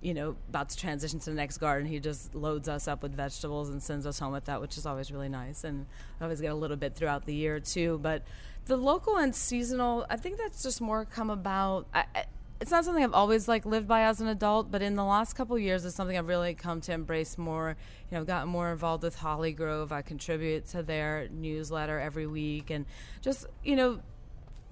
you 0.03 0.15
know, 0.15 0.37
about 0.49 0.69
to 0.69 0.77
transition 0.77 1.21
to 1.21 1.31
the 1.31 1.37
next 1.37 1.59
garden, 1.59 1.87
he 1.87 2.01
just 2.01 2.35
loads 2.35 2.69
us 2.69 2.89
up 2.89 3.03
with 3.03 3.15
vegetables 3.15 3.71
and 3.71 3.81
sends 3.83 4.05
us 4.05 4.19
home 4.19 4.33
with 4.33 4.45
that, 4.47 4.61
which 4.61 4.77
is 4.77 4.85
always 4.85 5.13
really 5.13 5.29
nice. 5.29 5.63
And 5.63 5.87
I 6.21 6.25
always 6.25 6.41
get 6.41 6.51
a 6.51 6.57
little 6.57 6.77
bit 6.77 6.97
throughout 6.97 7.25
the 7.25 7.35
year 7.35 7.61
too. 7.61 8.01
But 8.03 8.23
the 8.67 8.77
local 8.77 9.17
and 9.17 9.35
seasonal, 9.35 10.05
I 10.11 10.17
think 10.17 10.39
that's 10.39 10.63
just 10.63 10.81
more 10.81 11.05
come 11.05 11.31
about. 11.31 11.87
I, 11.95 12.05
I, 12.15 12.25
it's 12.61 12.71
not 12.71 12.85
something 12.85 13.03
I've 13.03 13.15
always 13.15 13.49
like 13.49 13.65
lived 13.65 13.89
by 13.89 14.03
as 14.03 14.21
an 14.21 14.29
adult, 14.29 14.71
but 14.71 14.83
in 14.83 14.95
the 14.95 15.05
last 15.05 15.35
couple 15.35 15.59
years, 15.59 15.85
it's 15.85 15.97
something 15.97 16.17
I've 16.17 16.29
really 16.29 16.55
come 16.55 16.81
to 16.83 16.93
embrace 16.93 17.39
more. 17.39 17.77
You 18.11 18.15
know, 18.15 18.21
I've 18.21 18.27
gotten 18.27 18.49
more 18.49 18.71
involved 18.71 19.03
with 19.03 19.19
Hollygrove. 19.19 19.91
I 19.91 20.03
contribute 20.03 20.67
to 20.69 20.83
their 20.83 21.29
newsletter 21.31 21.99
every 21.99 22.27
week, 22.27 22.71
and 22.71 22.87
just 23.21 23.47
you 23.65 23.75
know, 23.75 24.01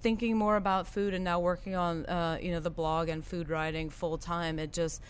thinking 0.02 0.37
more 0.37 0.57
about 0.57 0.87
food 0.87 1.14
and 1.14 1.25
now 1.25 1.38
working 1.38 1.75
on 1.75 2.07
uh, 2.07 2.38
you 2.40 2.50
know 2.50 2.61
the 2.61 2.71
blog 2.71 3.09
and 3.09 3.25
food 3.25 3.49
writing 3.49 3.90
full 3.90 4.19
time 4.19 4.59
it 4.59 4.73
just 4.73 5.02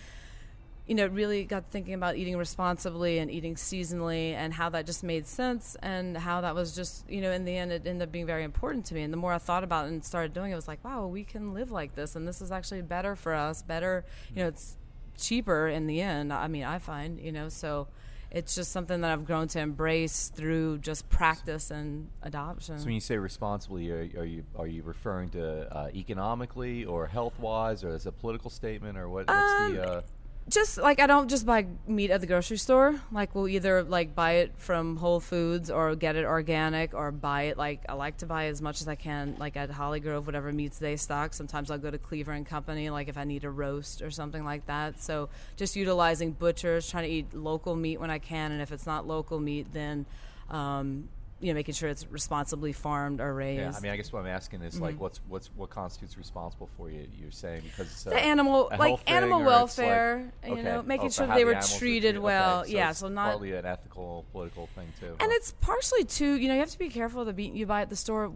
you 0.87 0.95
know 0.95 1.07
really 1.07 1.45
got 1.45 1.65
thinking 1.71 1.95
about 1.95 2.17
eating 2.17 2.37
responsibly 2.37 3.19
and 3.19 3.31
eating 3.31 3.55
seasonally 3.55 4.33
and 4.33 4.53
how 4.53 4.69
that 4.69 4.87
just 4.87 5.05
made 5.05 5.27
sense 5.27 5.77
and 5.83 6.17
how 6.17 6.41
that 6.41 6.55
was 6.55 6.75
just 6.75 7.09
you 7.09 7.21
know 7.21 7.31
in 7.31 7.45
the 7.45 7.57
end 7.57 7.71
it 7.71 7.87
ended 7.87 8.03
up 8.09 8.13
being 8.13 8.27
very 8.27 8.43
important 8.43 8.85
to 8.85 8.95
me. 8.95 9.03
And 9.03 9.13
the 9.13 9.17
more 9.17 9.33
i 9.33 9.39
thought 9.39 9.63
about 9.63 9.87
it 9.87 9.89
and 9.93 10.05
started 10.05 10.35
doing 10.35 10.51
it, 10.51 10.55
it 10.55 10.57
was 10.57 10.69
like 10.69 10.85
wow 10.85 11.07
we 11.07 11.23
can 11.23 11.55
live 11.55 11.71
like 11.71 11.95
this 11.95 12.17
and 12.17 12.27
this 12.27 12.43
is 12.43 12.51
actually 12.51 12.83
better 12.83 13.15
for 13.15 13.35
us 13.35 13.63
better 13.63 14.05
you 14.35 14.43
know 14.43 14.49
it's 14.49 14.77
cheaper 15.17 15.69
in 15.69 15.87
the 15.87 16.01
end 16.01 16.33
i 16.33 16.49
mean 16.49 16.65
i 16.65 16.79
find 16.79 17.21
you 17.21 17.31
know 17.31 17.49
so 17.49 17.87
it's 18.31 18.55
just 18.55 18.71
something 18.73 19.01
that 19.01 19.11
I've 19.11 19.25
grown 19.25 19.49
to 19.49 19.61
embrace 19.61 20.29
through 20.29 20.79
just 20.79 21.09
practice 21.09 21.71
and 21.71 22.09
adoption. 22.23 22.79
So 22.79 22.85
when 22.85 22.95
you 22.95 23.01
say 23.01 23.17
responsibly, 23.19 23.91
are, 23.91 24.09
are 24.19 24.25
you 24.25 24.45
are 24.57 24.67
you 24.67 24.83
referring 24.83 25.31
to 25.31 25.77
uh, 25.77 25.89
economically 25.95 26.85
or 26.85 27.07
health 27.07 27.39
wise, 27.41 27.83
or 27.83 27.91
as 27.91 28.07
a 28.07 28.13
political 28.13 28.51
statement, 28.51 28.97
or 28.97 29.09
what, 29.09 29.27
what's 29.27 29.61
Um, 29.61 29.75
the? 29.75 29.83
Uh, 29.83 30.01
just 30.49 30.79
like 30.79 30.99
I 30.99 31.07
don't 31.07 31.29
just 31.29 31.47
buy 31.47 31.67
meat 31.87 32.11
at 32.11 32.21
the 32.21 32.27
grocery 32.27 32.57
store. 32.57 33.01
Like 33.13 33.35
we'll 33.35 33.49
either 33.49 33.83
like 33.83 34.15
buy 34.15 34.33
it 34.33 34.53
from 34.57 34.97
Whole 34.97 35.21
Foods 35.21 35.71
or 35.71 35.95
get 35.95 36.17
it 36.17 36.25
organic 36.25 36.93
or 36.95 37.13
buy 37.13 37.43
it 37.43 37.59
like 37.59 37.83
I 37.89 37.95
like 37.95 38.19
to 38.19 38.27
buy 38.27 38.47
as 38.47 38.61
much 38.61 38.81
as 38.81 38.89
I 38.89 38.95
can 38.97 39.37
like 39.39 39.57
at 39.57 39.71
Hollygrove 39.71 40.27
whatever 40.27 40.53
meats 40.53 40.79
they 40.79 40.97
stock. 40.97 41.35
Sometimes 41.35 41.71
I'll 41.71 41.79
go 41.79 41.91
to 41.91 41.99
Cleaver 41.99 42.33
and 42.33 42.45
Company 42.45 42.91
like 42.91 43.09
if 43.09 43.17
I 43.17 43.25
need 43.25 43.45
a 43.45 43.51
roast 43.51 44.03
or 44.03 44.11
something 44.11 44.45
like 44.45 44.67
that. 44.67 45.01
So 45.01 45.29
just 45.57 45.77
utilizing 45.77 46.33
butchers, 46.33 46.91
trying 46.91 47.05
to 47.05 47.11
eat 47.11 47.35
local 47.35 47.77
meat 47.77 48.01
when 48.01 48.11
I 48.11 48.19
can, 48.19 48.51
and 48.53 48.61
if 48.61 48.73
it's 48.73 48.87
not 48.87 49.07
local 49.07 49.39
meat, 49.39 49.69
then 49.73 50.07
um, 50.51 51.09
you 51.41 51.49
know 51.49 51.55
making 51.55 51.75
sure 51.75 51.89
it's 51.89 52.07
responsibly 52.11 52.73
farmed 52.73 53.21
or 53.21 53.33
raised. 53.33 53.61
yeah, 53.61 53.73
I 53.75 53.81
mean, 53.81 53.93
I 53.93 53.97
guess 53.97 54.13
what 54.13 54.21
I'm 54.21 54.27
asking 54.27 54.63
is 54.63 54.81
like, 54.81 54.95
mm-hmm. 54.95 55.03
what's 55.03 55.21
what's 55.29 55.51
what 55.57 55.71
constitutes 55.71 56.19
responsible 56.19 56.69
for 56.77 56.91
you? 56.91 57.07
You're 57.21 57.31
saying 57.31 57.63
because 57.65 57.87
it's 57.91 58.07
a, 58.07 58.11
the 58.11 58.21
animal 58.21 58.71
like 58.79 59.11
animal 59.11 59.39
it's 59.41 59.47
like- 59.47 59.57
welfare 59.57 60.33
you 60.47 60.53
okay. 60.53 60.63
know 60.63 60.83
making 60.83 61.07
Oh, 61.07 61.11
sure 61.11 61.27
how 61.27 61.35
they 61.35 61.45
the 61.45 61.55
were 61.55 61.61
treated 61.79 62.17
okay, 62.17 62.23
well 62.23 62.65
so 62.65 62.71
yeah 62.71 62.93
so 62.93 63.09
not 63.09 63.31
partly 63.31 63.53
an 63.53 63.65
ethical 63.65 64.25
political 64.33 64.69
thing 64.75 64.93
too. 65.01 65.07
and 65.19 65.23
huh? 65.23 65.29
it's 65.33 65.53
partially 65.61 66.05
too 66.05 66.35
you 66.35 66.49
know 66.49 66.55
you 66.55 66.61
have 66.61 66.71
to 66.71 66.79
be 66.79 66.89
careful 66.89 67.23
of 67.23 67.27
the 67.27 67.33
meat 67.33 67.55
you 67.55 67.67
buy 67.67 67.81
at 67.83 67.89
the 67.89 67.97
store 67.97 68.33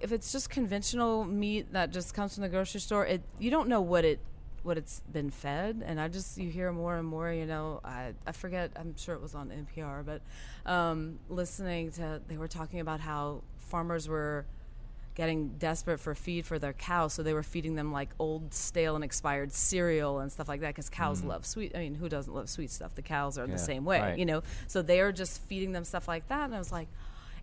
if 0.00 0.12
it's 0.12 0.30
just 0.30 0.50
conventional 0.50 1.24
meat 1.24 1.72
that 1.72 1.90
just 1.90 2.14
comes 2.14 2.34
from 2.34 2.42
the 2.42 2.48
grocery 2.48 2.80
store 2.80 3.04
it 3.06 3.22
you 3.38 3.50
don't 3.50 3.68
know 3.68 3.80
what 3.80 4.04
it 4.04 4.20
what 4.66 4.76
it's 4.76 5.00
been 5.12 5.30
fed 5.30 5.82
and 5.86 6.00
i 6.00 6.08
just 6.08 6.36
you 6.36 6.50
hear 6.50 6.72
more 6.72 6.96
and 6.96 7.06
more 7.06 7.32
you 7.32 7.46
know 7.46 7.80
i 7.84 8.12
i 8.26 8.32
forget 8.32 8.70
i'm 8.76 8.96
sure 8.96 9.14
it 9.14 9.22
was 9.22 9.34
on 9.34 9.50
npr 9.50 10.04
but 10.04 10.20
um 10.70 11.18
listening 11.28 11.90
to 11.92 12.20
they 12.26 12.36
were 12.36 12.48
talking 12.48 12.80
about 12.80 12.98
how 13.00 13.42
farmers 13.58 14.08
were 14.08 14.44
getting 15.16 15.48
desperate 15.56 15.98
for 15.98 16.14
feed 16.14 16.44
for 16.44 16.58
their 16.58 16.74
cows, 16.74 17.14
so 17.14 17.22
they 17.22 17.32
were 17.32 17.42
feeding 17.42 17.74
them 17.74 17.90
like 17.90 18.10
old, 18.18 18.52
stale, 18.52 18.94
and 18.94 19.02
expired 19.02 19.50
cereal 19.50 20.18
and 20.20 20.30
stuff 20.30 20.46
like 20.46 20.60
that. 20.60 20.68
Because 20.68 20.90
cows 20.90 21.24
love 21.24 21.46
sweet. 21.46 21.74
I 21.74 21.78
mean, 21.78 21.94
who 21.94 22.08
doesn't 22.08 22.32
love 22.32 22.50
sweet 22.50 22.70
stuff? 22.70 22.94
The 22.94 23.02
cows 23.02 23.38
are 23.38 23.46
Mm. 23.46 23.48
Yeah, 23.48 23.54
the 23.54 23.62
same 23.62 23.84
way, 23.86 24.00
right. 24.00 24.18
you 24.18 24.26
know. 24.26 24.42
So 24.66 24.82
they 24.82 25.00
are 25.00 25.12
just 25.12 25.40
feeding 25.42 25.72
them 25.72 25.84
stuff 25.84 26.06
like 26.06 26.28
that, 26.28 26.44
and 26.44 26.54
I 26.54 26.58
was 26.58 26.70
like, 26.70 26.88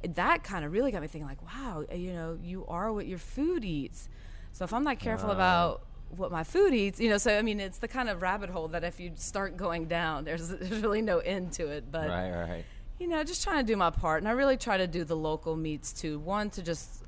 that 0.08 0.44
kind 0.44 0.64
of 0.64 0.72
really 0.72 0.92
got 0.92 1.02
me 1.02 1.08
thinking, 1.08 1.28
like, 1.28 1.42
wow, 1.42 1.84
you 1.94 2.14
know, 2.14 2.38
you 2.44 2.64
are 2.68 2.94
what 2.94 3.08
your 3.08 3.18
food 3.18 3.66
eats. 3.66 4.08
So 4.52 4.66
if 4.66 4.74
I'm 4.74 4.84
not 4.84 5.00
careful 5.00 5.32
about 5.32 5.82
what 6.18 6.32
my 6.32 6.44
food 6.44 6.74
eats, 6.74 7.00
you 7.00 7.10
know, 7.10 7.18
so 7.18 7.38
I 7.38 7.42
mean, 7.42 7.60
it's 7.60 7.78
the 7.80 7.88
kind 7.88 8.10
of 8.10 8.22
rabbit 8.22 8.50
hole 8.50 8.68
that 8.70 8.84
if 8.84 9.00
you 9.00 9.12
start 9.16 9.58
going 9.58 9.86
down, 9.88 10.24
there's 10.26 10.50
there's 10.50 10.82
really 10.82 11.02
no 11.02 11.20
end 11.20 11.54
to 11.54 11.68
it. 11.68 11.92
But 11.92 12.10
right, 12.10 12.32
right. 12.32 12.66
you 13.00 13.08
know, 13.08 13.24
just 13.24 13.44
trying 13.44 13.66
to 13.66 13.72
do 13.72 13.76
my 13.78 13.90
part. 13.90 14.22
And 14.22 14.28
I 14.28 14.32
really 14.32 14.58
try 14.58 14.78
to 14.78 14.88
do 14.88 15.04
the 15.04 15.16
local 15.16 15.56
meats 15.56 15.92
too. 15.94 16.20
One, 16.20 16.50
to 16.52 16.62
just 16.62 17.04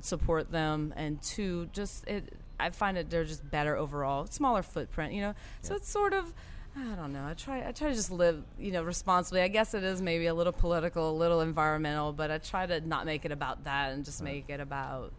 support 0.00 0.50
them, 0.50 0.92
and 0.96 1.20
two, 1.22 1.68
just 1.72 2.06
it. 2.06 2.32
I 2.60 2.70
find 2.70 2.98
it 2.98 3.08
they're 3.08 3.24
just 3.24 3.48
better 3.48 3.76
overall, 3.76 4.26
smaller 4.26 4.62
footprint, 4.62 5.12
you 5.12 5.20
know. 5.20 5.34
So 5.62 5.76
it's 5.76 5.88
sort 5.88 6.12
of, 6.12 6.34
I 6.76 6.94
don't 6.96 7.12
know. 7.12 7.24
I 7.24 7.34
try, 7.34 7.58
I 7.64 7.70
try 7.70 7.88
to 7.88 7.94
just 7.94 8.10
live, 8.10 8.42
you 8.58 8.72
know, 8.72 8.82
responsibly. 8.82 9.42
I 9.42 9.48
guess 9.48 9.74
it 9.74 9.84
is 9.84 10.02
maybe 10.02 10.26
a 10.26 10.34
little 10.34 10.52
political, 10.52 11.10
a 11.10 11.16
little 11.16 11.40
environmental, 11.40 12.12
but 12.12 12.32
I 12.32 12.38
try 12.38 12.66
to 12.66 12.80
not 12.80 13.06
make 13.06 13.24
it 13.24 13.30
about 13.30 13.62
that 13.62 13.92
and 13.92 14.04
just 14.04 14.20
make 14.22 14.50
it 14.50 14.58
about 14.58 15.12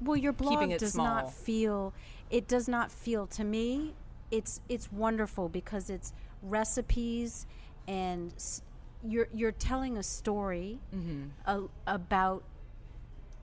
Well, 0.00 0.16
your 0.16 0.32
blog 0.32 0.52
Keeping 0.52 0.70
it 0.70 0.78
does 0.78 0.92
small. 0.92 1.06
not 1.06 1.34
feel. 1.34 1.92
It 2.30 2.48
does 2.48 2.68
not 2.68 2.90
feel 2.92 3.26
to 3.28 3.44
me. 3.44 3.94
It's 4.30 4.60
it's 4.68 4.90
wonderful 4.92 5.48
because 5.48 5.88
it's 5.90 6.12
recipes 6.42 7.46
and 7.86 8.32
s- 8.36 8.62
you're 9.02 9.28
you're 9.32 9.52
telling 9.52 9.96
a 9.96 10.02
story 10.02 10.78
Mm-hmm. 10.94 11.24
a, 11.46 11.62
about 11.86 12.42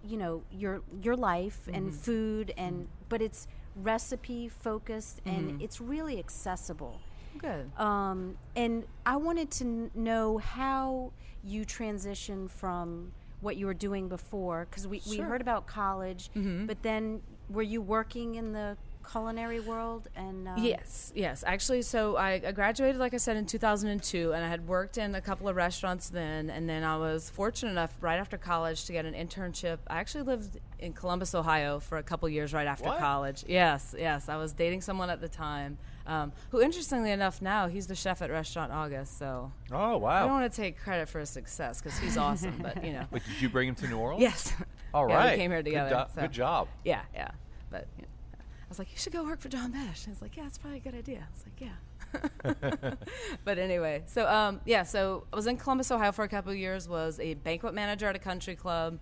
you 0.04 0.18
know 0.18 0.44
your 0.52 0.82
your 1.02 1.16
life 1.16 1.62
Mm-hmm. 1.66 1.76
and 1.76 1.94
food 1.94 2.54
and 2.58 2.88
but 3.10 3.22
it's 3.22 3.48
recipe 3.76 4.48
focused 4.50 5.24
Mm-hmm. 5.26 5.36
and 5.50 5.62
it's 5.62 5.82
really 5.82 6.20
accessible. 6.20 7.00
good. 7.40 7.70
Um, 7.80 8.38
and 8.56 8.86
I 9.06 9.18
wanted 9.18 9.50
to 9.52 9.64
n- 9.66 9.92
know 9.96 10.38
how 10.38 11.12
you 11.44 11.66
transitioned 11.66 12.50
from 12.52 13.12
what 13.42 13.58
you 13.58 13.66
were 13.66 13.74
doing 13.74 14.08
before, 14.08 14.66
because 14.70 14.88
we, 14.88 15.02
we 15.10 15.18
heard 15.18 15.42
about 15.42 15.68
college, 15.68 16.30
but 16.66 16.82
then 16.82 17.22
were 17.50 17.62
you 17.64 17.82
working 17.82 18.36
in 18.36 18.54
the 18.54 18.78
culinary 19.10 19.60
world? 19.60 20.08
And 20.16 20.48
um, 20.48 20.56
Yes, 20.58 21.12
yes. 21.16 21.44
Actually, 21.46 21.84
so 21.84 22.16
I, 22.18 22.42
I 22.46 22.52
graduated, 22.52 22.98
like 22.98 23.14
I 23.14 23.18
said, 23.18 23.38
in 23.38 23.46
2002, 23.46 24.34
and 24.34 24.44
I 24.44 24.48
had 24.50 24.68
worked 24.68 24.98
in 24.98 25.14
a 25.16 25.22
couple 25.22 25.48
of 25.48 25.56
restaurants 25.56 26.10
then. 26.10 26.50
And 26.50 26.68
then 26.68 26.84
I 26.84 26.98
was 26.98 27.30
fortunate 27.30 27.72
enough, 27.72 27.96
right 28.02 28.18
after 28.18 28.38
college, 28.38 28.86
to 28.86 28.94
get 28.94 29.06
an 29.06 29.14
internship. 29.14 29.78
I 29.88 29.98
actually 30.00 30.24
lived 30.24 30.60
in 30.80 30.94
Columbus, 30.94 31.36
Ohio, 31.36 31.80
for 31.80 31.98
a 31.98 32.04
couple 32.04 32.28
years 32.30 32.54
right 32.54 32.68
after 32.68 32.86
What? 32.88 33.00
college. 33.00 33.44
Yes, 33.48 33.94
yes. 33.98 34.28
I 34.28 34.38
was 34.38 34.54
dating 34.54 34.82
someone 34.82 35.10
at 35.10 35.22
the 35.22 35.30
time, 35.30 35.78
um, 36.08 36.32
who, 36.50 36.62
interestingly 36.62 37.12
enough, 37.12 37.42
now 37.42 37.68
he's 37.68 37.88
the 37.88 37.96
chef 37.96 38.22
at 38.22 38.30
Restaurant 38.30 38.72
August. 38.72 39.18
So 39.18 39.52
Oh 39.72 39.98
wow 39.98 40.10
I 40.10 40.20
don't 40.22 40.32
want 40.32 40.52
to 40.52 40.56
take 40.56 40.78
credit 40.80 41.10
for 41.10 41.20
his 41.20 41.30
success 41.32 41.82
because 41.82 41.98
he's 41.98 42.18
awesome, 42.18 42.60
but 42.62 42.84
you 42.84 42.94
know. 42.94 43.06
Wait, 43.12 43.24
did 43.26 43.42
you 43.42 43.50
bring 43.50 43.70
him 43.70 43.76
to 43.76 43.88
New 43.88 43.98
Orleans? 43.98 44.22
Yes. 44.22 44.54
All 44.96 45.10
Yeah, 45.10 45.16
right. 45.16 45.32
we 45.32 45.38
came 45.38 45.52
here 45.52 45.62
together. 45.62 45.90
Good, 45.90 46.08
do- 46.08 46.14
so. 46.16 46.22
good 46.22 46.32
job. 46.32 46.68
Yeah, 46.86 47.02
yeah. 47.14 47.32
But 47.70 47.88
you 47.98 48.04
know, 48.04 48.08
I 48.40 48.68
was 48.70 48.80
like, 48.80 48.92
you 48.92 48.98
should 48.98 49.12
go 49.14 49.24
work 49.24 49.42
for 49.42 49.50
John 49.50 49.72
Besh. 49.72 50.06
And 50.06 50.16
he's 50.16 50.22
like, 50.22 50.38
yeah, 50.38 50.48
it's 50.48 50.58
probably 50.58 50.78
a 50.78 50.82
good 50.82 50.96
idea. 50.96 51.28
I 51.28 51.32
was 51.34 51.44
like, 51.46 51.62
yeah. 51.62 52.96
but 53.44 53.58
anyway, 53.60 54.04
so 54.06 54.28
um, 54.28 54.62
yeah, 54.66 54.84
so 54.84 55.26
I 55.34 55.36
was 55.36 55.48
in 55.48 55.58
Columbus, 55.58 55.92
Ohio 55.92 56.12
for 56.14 56.24
a 56.24 56.30
couple 56.30 56.52
of 56.52 56.58
years. 56.58 56.88
Was 56.88 57.20
a 57.20 57.34
banquet 57.34 57.74
manager 57.74 58.08
at 58.08 58.16
a 58.16 58.20
country 58.20 58.56
club. 58.56 59.00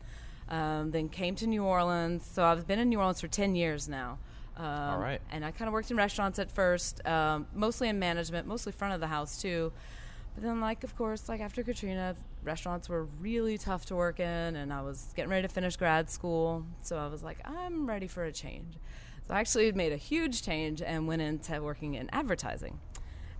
Um, 0.49 0.91
then 0.91 1.09
came 1.09 1.35
to 1.35 1.47
New 1.47 1.63
Orleans. 1.63 2.25
So 2.25 2.43
I've 2.43 2.67
been 2.67 2.79
in 2.79 2.89
New 2.89 2.97
Orleans 2.99 3.21
for 3.21 3.27
ten 3.27 3.53
years 3.55 3.87
now. 3.87 4.17
Um, 4.57 4.65
All 4.65 4.99
right. 4.99 5.21
And 5.31 5.45
I 5.45 5.51
kind 5.51 5.67
of 5.67 5.73
worked 5.73 5.89
in 5.91 5.97
restaurants 5.97 6.37
at 6.39 6.51
first, 6.51 7.05
um, 7.07 7.47
mostly 7.55 7.87
in 7.89 7.97
management, 7.99 8.47
mostly 8.47 8.71
front 8.71 8.93
of 8.93 8.99
the 8.99 9.07
house 9.07 9.41
too. 9.41 9.71
But 10.35 10.43
then, 10.43 10.59
like, 10.59 10.83
of 10.83 10.95
course, 10.95 11.29
like 11.29 11.41
after 11.41 11.63
Katrina, 11.63 12.15
restaurants 12.43 12.89
were 12.89 13.05
really 13.19 13.57
tough 13.57 13.85
to 13.87 13.95
work 13.95 14.19
in, 14.19 14.55
and 14.55 14.71
I 14.71 14.81
was 14.81 15.13
getting 15.15 15.31
ready 15.31 15.47
to 15.47 15.53
finish 15.53 15.75
grad 15.75 16.09
school. 16.09 16.65
So 16.81 16.97
I 16.97 17.07
was 17.07 17.23
like, 17.23 17.39
I'm 17.45 17.87
ready 17.87 18.07
for 18.07 18.23
a 18.23 18.31
change. 18.31 18.75
So 19.27 19.33
I 19.33 19.39
actually 19.39 19.71
made 19.71 19.93
a 19.93 19.97
huge 19.97 20.41
change 20.41 20.81
and 20.81 21.07
went 21.07 21.21
into 21.21 21.61
working 21.61 21.95
in 21.95 22.09
advertising. 22.11 22.79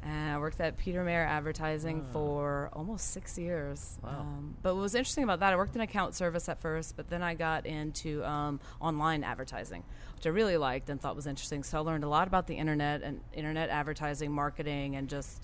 And 0.06 0.32
I 0.32 0.38
worked 0.38 0.60
at 0.60 0.78
Peter 0.78 1.04
Mayer 1.04 1.24
Advertising 1.24 2.06
for 2.12 2.70
almost 2.74 3.12
six 3.12 3.38
years. 3.38 3.98
Wow. 4.04 4.20
Um, 4.20 4.56
but 4.62 4.76
what 4.76 4.82
was 4.82 4.96
interesting 4.96 5.24
about 5.24 5.40
that, 5.40 5.54
I 5.54 5.56
worked 5.56 5.76
in 5.76 5.82
account 5.82 6.14
service 6.14 6.50
at 6.50 6.60
first, 6.60 6.98
but 6.98 7.10
then 7.10 7.24
I 7.24 7.36
got 7.36 7.66
into 7.66 8.24
um, 8.26 8.60
online 8.82 9.24
advertising, 9.24 9.84
which 10.16 10.26
I 10.26 10.30
really 10.30 10.58
liked 10.58 10.90
and 10.90 11.00
thought 11.00 11.16
was 11.16 11.26
interesting. 11.26 11.64
So 11.64 11.78
I 11.78 11.82
learned 11.82 12.04
a 12.04 12.10
lot 12.10 12.28
about 12.28 12.48
the 12.48 12.56
internet 12.56 13.02
and 13.02 13.22
internet 13.34 13.70
advertising, 13.70 14.30
marketing, 14.30 14.98
and 14.98 15.08
just 15.08 15.42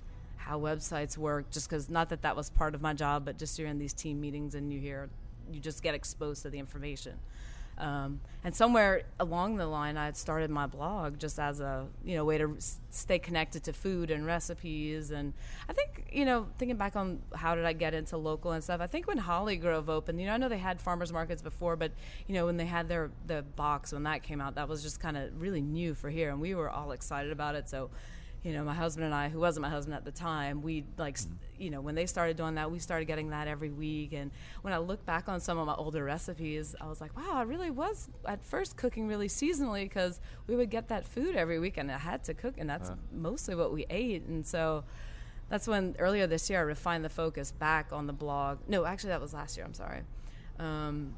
how 0.50 0.60
websites 0.60 1.18
work. 1.18 1.50
Just 1.52 1.70
because, 1.70 1.90
not 1.90 2.10
that 2.10 2.24
that 2.24 2.36
was 2.36 2.50
part 2.50 2.74
of 2.74 2.82
my 2.82 2.94
job, 2.94 3.24
but 3.26 3.38
just 3.38 3.60
you're 3.60 3.68
in 3.68 3.78
these 3.78 3.94
team 3.94 4.20
meetings 4.20 4.56
and 4.56 4.74
you 4.74 4.80
hear 4.80 5.10
you 5.52 5.60
just 5.60 5.82
get 5.82 5.96
exposed 5.96 6.42
to 6.44 6.50
the 6.50 6.60
information. 6.60 7.18
Um, 7.78 8.20
and 8.44 8.54
somewhere 8.54 9.04
along 9.22 9.56
the 9.56 9.66
line, 9.66 9.96
I 9.96 10.04
had 10.06 10.18
started 10.18 10.50
my 10.50 10.68
blog 10.68 11.18
just 11.18 11.40
as 11.40 11.62
a 11.62 11.88
you 12.04 12.16
know 12.16 12.26
way 12.26 12.38
to 12.38 12.58
stay 12.90 13.20
connected 13.20 13.64
to 13.66 13.74
food 13.74 14.12
and 14.12 14.26
recipes. 14.26 15.12
And 15.12 15.34
I 15.70 15.74
think 15.74 16.10
you 16.12 16.26
know 16.26 16.48
thinking 16.58 16.78
back 16.78 16.96
on 16.96 17.22
how 17.36 17.56
did 17.56 17.66
I 17.66 17.74
get 17.74 17.94
into 17.94 18.18
local 18.18 18.52
and 18.52 18.64
stuff. 18.64 18.82
I 18.82 18.88
think 18.88 19.08
when 19.08 19.20
Hollygrove 19.20 19.88
opened, 19.88 20.20
you 20.20 20.28
know 20.28 20.34
I 20.34 20.38
know 20.38 20.50
they 20.50 20.58
had 20.58 20.82
farmers 20.82 21.14
markets 21.14 21.42
before, 21.42 21.76
but 21.76 21.92
you 22.28 22.34
know 22.34 22.48
when 22.48 22.58
they 22.58 22.66
had 22.66 22.90
their 22.90 23.12
the 23.28 23.44
box 23.56 23.94
when 23.94 24.04
that 24.04 24.24
came 24.24 24.42
out, 24.42 24.56
that 24.56 24.68
was 24.68 24.82
just 24.82 25.00
kind 25.00 25.16
of 25.16 25.42
really 25.42 25.62
new 25.62 25.94
for 25.94 26.10
here, 26.10 26.32
and 26.32 26.42
we 26.42 26.56
were 26.56 26.70
all 26.70 26.92
excited 26.92 27.32
about 27.32 27.56
it. 27.56 27.70
So 27.70 27.92
you 28.44 28.54
know, 28.54 28.64
my 28.64 28.74
husband 28.74 29.06
and 29.06 29.14
I, 29.14 29.28
who 29.30 29.40
wasn't 29.40 29.64
my 29.64 29.70
husband 29.70 29.96
at 29.96 30.06
the 30.06 30.12
time, 30.12 30.62
we 30.62 30.86
like, 30.98 31.18
you 31.58 31.70
know, 31.70 31.82
when 31.82 31.96
they 31.96 32.06
started 32.06 32.38
doing 32.38 32.56
that, 32.56 32.72
we 32.72 32.80
started 32.80 33.06
getting 33.06 33.32
that 33.32 33.48
every 33.48 33.70
week. 33.70 34.14
And 34.14 34.32
when 34.62 34.74
I 34.74 34.78
look 34.78 35.06
back 35.06 35.28
on 35.28 35.42
some 35.42 35.58
of 35.58 35.68
my 35.68 35.74
older 35.76 36.04
recipes, 36.04 36.74
I 36.80 36.88
was 36.88 37.02
like, 37.02 37.16
wow, 37.18 37.34
I 37.34 37.42
really 37.42 37.70
was 37.70 38.08
at 38.26 38.44
first 38.44 38.78
cooking 38.78 39.08
really 39.08 39.28
seasonally 39.28 39.84
because 39.84 40.22
we 40.48 40.56
would 40.56 40.70
get 40.70 40.88
that 40.88 41.06
food 41.06 41.36
every 41.36 41.60
week 41.60 41.78
and 41.78 41.92
I 41.92 41.98
had 41.98 42.24
to 42.26 42.34
cook, 42.34 42.56
and 42.58 42.70
that's 42.70 42.92
mostly 43.12 43.56
what 43.56 43.74
we 43.74 43.86
ate. 43.90 44.24
And 44.24 44.46
so 44.48 44.86
that's 45.50 45.68
when 45.68 45.96
earlier 46.00 46.26
this 46.26 46.50
year 46.50 46.60
I 46.60 46.64
refined 46.64 47.04
the 47.04 47.10
focus 47.10 47.52
back 47.52 47.92
on 47.92 48.08
the 48.08 48.14
blog. 48.14 48.60
No, 48.68 48.86
actually, 48.86 49.10
that 49.10 49.22
was 49.22 49.34
last 49.34 49.58
year. 49.58 49.66
I'm 49.66 49.74
sorry. 49.74 50.02
Um, 50.60 51.14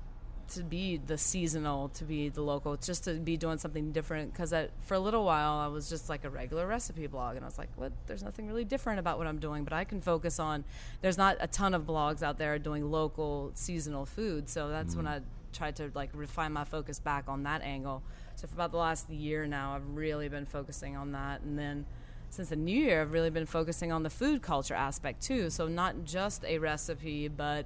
to 0.52 0.64
be 0.64 0.98
the 0.98 1.18
seasonal, 1.18 1.90
to 1.90 2.04
be 2.04 2.30
the 2.30 2.42
local, 2.42 2.78
just 2.78 3.04
to 3.06 3.14
be 3.16 3.38
doing 3.38 3.58
something 3.58 3.92
different. 3.92 4.32
Because 4.32 4.54
for 4.82 4.94
a 4.94 5.00
little 5.00 5.26
while, 5.26 5.54
I 5.54 5.68
was 5.68 5.90
just 5.90 6.10
like 6.10 6.24
a 6.24 6.30
regular 6.30 6.68
recipe 6.68 7.08
blog, 7.08 7.36
and 7.36 7.44
I 7.44 7.48
was 7.48 7.58
like, 7.58 7.70
"What? 7.76 7.92
There's 8.08 8.24
nothing 8.24 8.48
really 8.48 8.66
different 8.66 9.00
about 9.00 9.18
what 9.18 9.28
I'm 9.28 9.40
doing." 9.40 9.64
But 9.64 9.74
I 9.74 9.84
can 9.84 10.02
focus 10.02 10.40
on. 10.40 10.64
There's 11.02 11.18
not 11.18 11.38
a 11.40 11.48
ton 11.48 11.74
of 11.74 11.84
blogs 11.84 12.22
out 12.22 12.38
there 12.38 12.58
doing 12.60 12.90
local 12.92 13.52
seasonal 13.56 14.06
food, 14.06 14.50
so 14.50 14.70
that's 14.70 14.96
when 14.96 15.06
mm-hmm. 15.06 15.24
I 15.24 15.58
tried 15.58 15.76
to 15.78 15.92
like 15.94 16.10
refine 16.14 16.54
my 16.54 16.64
focus 16.64 17.00
back 17.00 17.26
on 17.28 17.44
that 17.44 17.62
angle. 17.62 18.04
So 18.36 18.48
for 18.48 18.54
about 18.56 18.72
the 18.72 18.78
last 18.78 19.10
year 19.10 19.46
now, 19.46 19.76
I've 19.76 19.88
really 19.96 20.30
been 20.30 20.46
focusing 20.46 20.96
on 20.96 21.12
that, 21.12 21.42
and 21.42 21.58
then 21.58 21.86
since 22.32 22.48
the 22.48 22.56
new 22.56 22.78
year, 22.78 23.02
I've 23.02 23.12
really 23.12 23.30
been 23.30 23.46
focusing 23.46 23.92
on 23.92 24.04
the 24.04 24.10
food 24.10 24.42
culture 24.42 24.74
aspect 24.74 25.22
too. 25.22 25.50
So 25.50 25.68
not 25.68 26.06
just 26.06 26.46
a 26.46 26.60
recipe, 26.60 27.28
but 27.28 27.66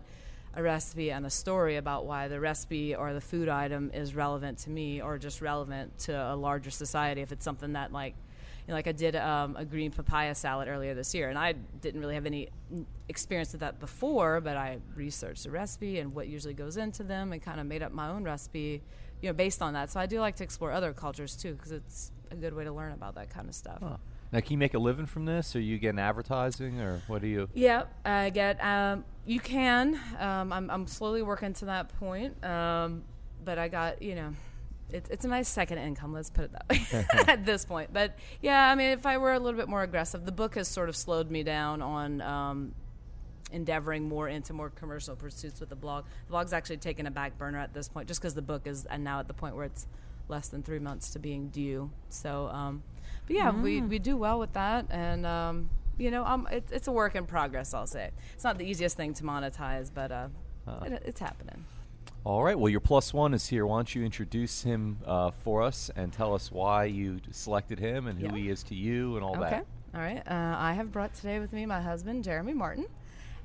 a 0.55 0.63
recipe 0.63 1.11
and 1.11 1.25
a 1.25 1.29
story 1.29 1.75
about 1.75 2.05
why 2.05 2.27
the 2.27 2.39
recipe 2.39 2.95
or 2.95 3.13
the 3.13 3.21
food 3.21 3.49
item 3.49 3.91
is 3.93 4.15
relevant 4.15 4.57
to 4.59 4.69
me 4.69 5.01
or 5.01 5.17
just 5.17 5.41
relevant 5.41 5.97
to 5.99 6.13
a 6.13 6.35
larger 6.35 6.69
society 6.71 7.21
if 7.21 7.31
it's 7.31 7.43
something 7.43 7.73
that 7.73 7.91
like 7.91 8.15
you 8.65 8.71
know, 8.71 8.77
like 8.77 8.87
I 8.87 8.93
did 8.93 9.15
um, 9.15 9.55
a 9.57 9.63
green 9.63 9.91
papaya 9.91 10.33
salad 10.33 10.67
earlier 10.67 10.95
this 10.95 11.13
year, 11.13 11.29
and 11.29 11.37
I 11.37 11.53
didn't 11.81 12.01
really 12.01 12.15
have 12.15 12.25
any 12.25 12.49
experience 13.09 13.51
with 13.51 13.61
that 13.61 13.79
before, 13.79 14.41
but 14.41 14.57
I 14.57 14.79
researched 14.95 15.43
the 15.43 15.51
recipe 15.51 15.99
and 15.99 16.15
what 16.15 16.27
usually 16.27 16.55
goes 16.55 16.77
into 16.77 17.03
them, 17.03 17.31
and 17.31 17.39
kind 17.41 17.59
of 17.59 17.67
made 17.67 17.83
up 17.83 17.91
my 17.91 18.09
own 18.09 18.23
recipe, 18.23 18.81
you 19.21 19.29
know, 19.29 19.33
based 19.33 19.61
on 19.61 19.73
that. 19.73 19.91
So 19.91 19.99
I 19.99 20.07
do 20.07 20.19
like 20.19 20.35
to 20.37 20.43
explore 20.43 20.71
other 20.71 20.93
cultures 20.93 21.35
too, 21.35 21.53
because 21.53 21.73
it's 21.73 22.11
a 22.31 22.35
good 22.35 22.55
way 22.55 22.63
to 22.63 22.71
learn 22.71 22.91
about 22.91 23.13
that 23.15 23.29
kind 23.29 23.47
of 23.47 23.53
stuff. 23.53 23.77
Huh. 23.83 23.97
Now, 24.35 24.41
can 24.41 24.51
you 24.51 24.57
make 24.57 24.73
a 24.73 24.79
living 24.79 25.05
from 25.05 25.23
this? 25.23 25.55
Or 25.55 25.59
are 25.59 25.61
you 25.61 25.77
getting 25.77 25.97
advertising, 25.97 26.81
or 26.81 27.01
what 27.07 27.21
do 27.21 27.27
you? 27.29 27.47
Yeah, 27.53 27.83
I 28.03 28.31
get. 28.31 28.61
Um, 28.61 29.05
you 29.25 29.39
can. 29.39 29.97
Um, 30.19 30.51
I'm, 30.51 30.69
I'm 30.69 30.87
slowly 30.87 31.21
working 31.21 31.53
to 31.53 31.65
that 31.67 31.97
point. 32.01 32.43
Um, 32.43 33.03
but 33.45 33.57
I 33.57 33.69
got, 33.69 34.01
you 34.01 34.13
know, 34.13 34.33
it's 34.89 35.09
it's 35.09 35.23
a 35.23 35.29
nice 35.29 35.47
second 35.47 35.77
income. 35.77 36.11
Let's 36.11 36.29
put 36.29 36.45
it 36.45 36.51
that 36.51 36.67
way 36.69 37.05
at 37.31 37.45
this 37.45 37.63
point. 37.63 37.93
But 37.93 38.17
yeah, 38.41 38.69
I 38.69 38.75
mean, 38.75 38.89
if 38.89 39.05
I 39.05 39.19
were 39.19 39.31
a 39.31 39.39
little 39.39 39.57
bit 39.57 39.69
more 39.69 39.83
aggressive, 39.83 40.25
the 40.25 40.33
book 40.33 40.55
has 40.55 40.67
sort 40.67 40.89
of 40.89 40.97
slowed 40.97 41.31
me 41.31 41.43
down 41.43 41.81
on. 41.81 42.21
Um, 42.21 42.75
endeavoring 43.51 44.09
more 44.09 44.27
into 44.27 44.53
more 44.53 44.71
commercial 44.71 45.15
pursuits 45.15 45.59
with 45.59 45.69
the 45.69 45.75
blog 45.75 46.03
the 46.25 46.31
blog's 46.31 46.51
actually 46.51 46.77
taken 46.77 47.05
a 47.05 47.11
back 47.11 47.37
burner 47.37 47.59
at 47.59 47.75
this 47.75 47.87
point 47.87 48.07
just 48.07 48.19
because 48.19 48.33
the 48.33 48.41
book 48.41 48.65
is 48.65 48.85
and 48.87 49.03
now 49.03 49.19
at 49.19 49.27
the 49.27 49.35
point 49.35 49.55
where 49.55 49.65
it's 49.65 49.85
less 50.27 50.47
than 50.47 50.63
three 50.63 50.79
months 50.79 51.11
to 51.11 51.19
being 51.19 51.47
due 51.49 51.91
so 52.09 52.47
um, 52.47 52.81
but 53.27 53.35
yeah, 53.35 53.51
we, 53.51 53.81
we 53.81 53.99
do 53.99 54.17
well 54.17 54.39
with 54.39 54.53
that, 54.53 54.85
and 54.89 55.25
um, 55.25 55.69
you 55.97 56.11
know, 56.11 56.25
um, 56.25 56.47
it, 56.51 56.65
it's 56.71 56.87
a 56.87 56.91
work 56.91 57.15
in 57.15 57.25
progress. 57.25 57.73
I'll 57.73 57.87
say 57.87 58.11
it's 58.33 58.43
not 58.43 58.57
the 58.57 58.65
easiest 58.65 58.97
thing 58.97 59.13
to 59.15 59.23
monetize, 59.23 59.89
but 59.93 60.11
uh, 60.11 60.27
it, 60.83 61.01
it's 61.05 61.19
happening. 61.19 61.65
All 62.23 62.43
right. 62.43 62.57
Well, 62.57 62.69
your 62.69 62.79
plus 62.79 63.13
one 63.13 63.35
is 63.35 63.47
here. 63.47 63.67
Why 63.67 63.77
don't 63.77 63.93
you 63.93 64.03
introduce 64.03 64.63
him 64.63 64.97
uh, 65.05 65.29
for 65.29 65.61
us 65.61 65.91
and 65.95 66.11
tell 66.11 66.33
us 66.33 66.51
why 66.51 66.85
you 66.85 67.19
selected 67.29 67.77
him 67.77 68.07
and 68.07 68.17
who 68.19 68.25
Yeah. 68.27 68.35
he 68.35 68.49
is 68.49 68.63
to 68.63 68.75
you 68.75 69.15
and 69.15 69.23
all 69.23 69.33
that. 69.35 69.53
Okay, 69.53 69.61
that? 69.93 69.97
all 69.97 70.01
right. 70.01 70.23
Uh, 70.27 70.55
I 70.57 70.73
have 70.73 70.91
brought 70.91 71.13
today 71.13 71.39
with 71.39 71.53
me 71.53 71.67
my 71.67 71.81
husband, 71.81 72.23
Jeremy 72.23 72.53
Martin. 72.53 72.87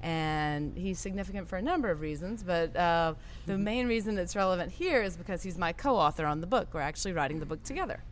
And 0.03 0.79
he's 0.79 0.99
significant 0.99 1.47
for 1.47 1.57
a 1.59 1.63
number 1.63 1.91
of 1.91 2.01
reasons, 2.01 2.43
but 2.43 2.75
uh, 2.75 3.13
the 3.45 3.59
main 3.59 3.87
reason 3.87 4.17
it's 4.17 4.35
relevant 4.35 4.73
here 4.73 5.03
is 5.03 5.15
because 5.15 5.43
he's 5.43 5.59
my 5.59 5.75
co-author 5.75 6.25
on 6.25 6.41
the 6.41 6.47
book. 6.47 6.69
We're 6.73 6.81
actually 6.81 7.13
writing 7.13 7.39
the 7.39 7.45
book 7.45 7.63
together. 7.65 8.03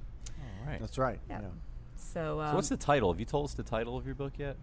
All 0.61 0.71
right. 0.71 0.81
That's 0.81 0.99
right. 0.99 1.19
Yeah. 1.29 1.41
yeah. 1.43 1.49
So, 1.97 2.41
um, 2.41 2.51
so, 2.51 2.55
what's 2.57 2.69
the 2.69 2.77
title? 2.77 3.13
Have 3.13 3.21
you 3.21 3.27
told 3.27 3.47
us 3.47 3.55
the 3.55 3.63
title 3.63 3.97
of 3.97 4.07
your 4.07 4.15
book 4.15 4.33
yet? 4.39 4.57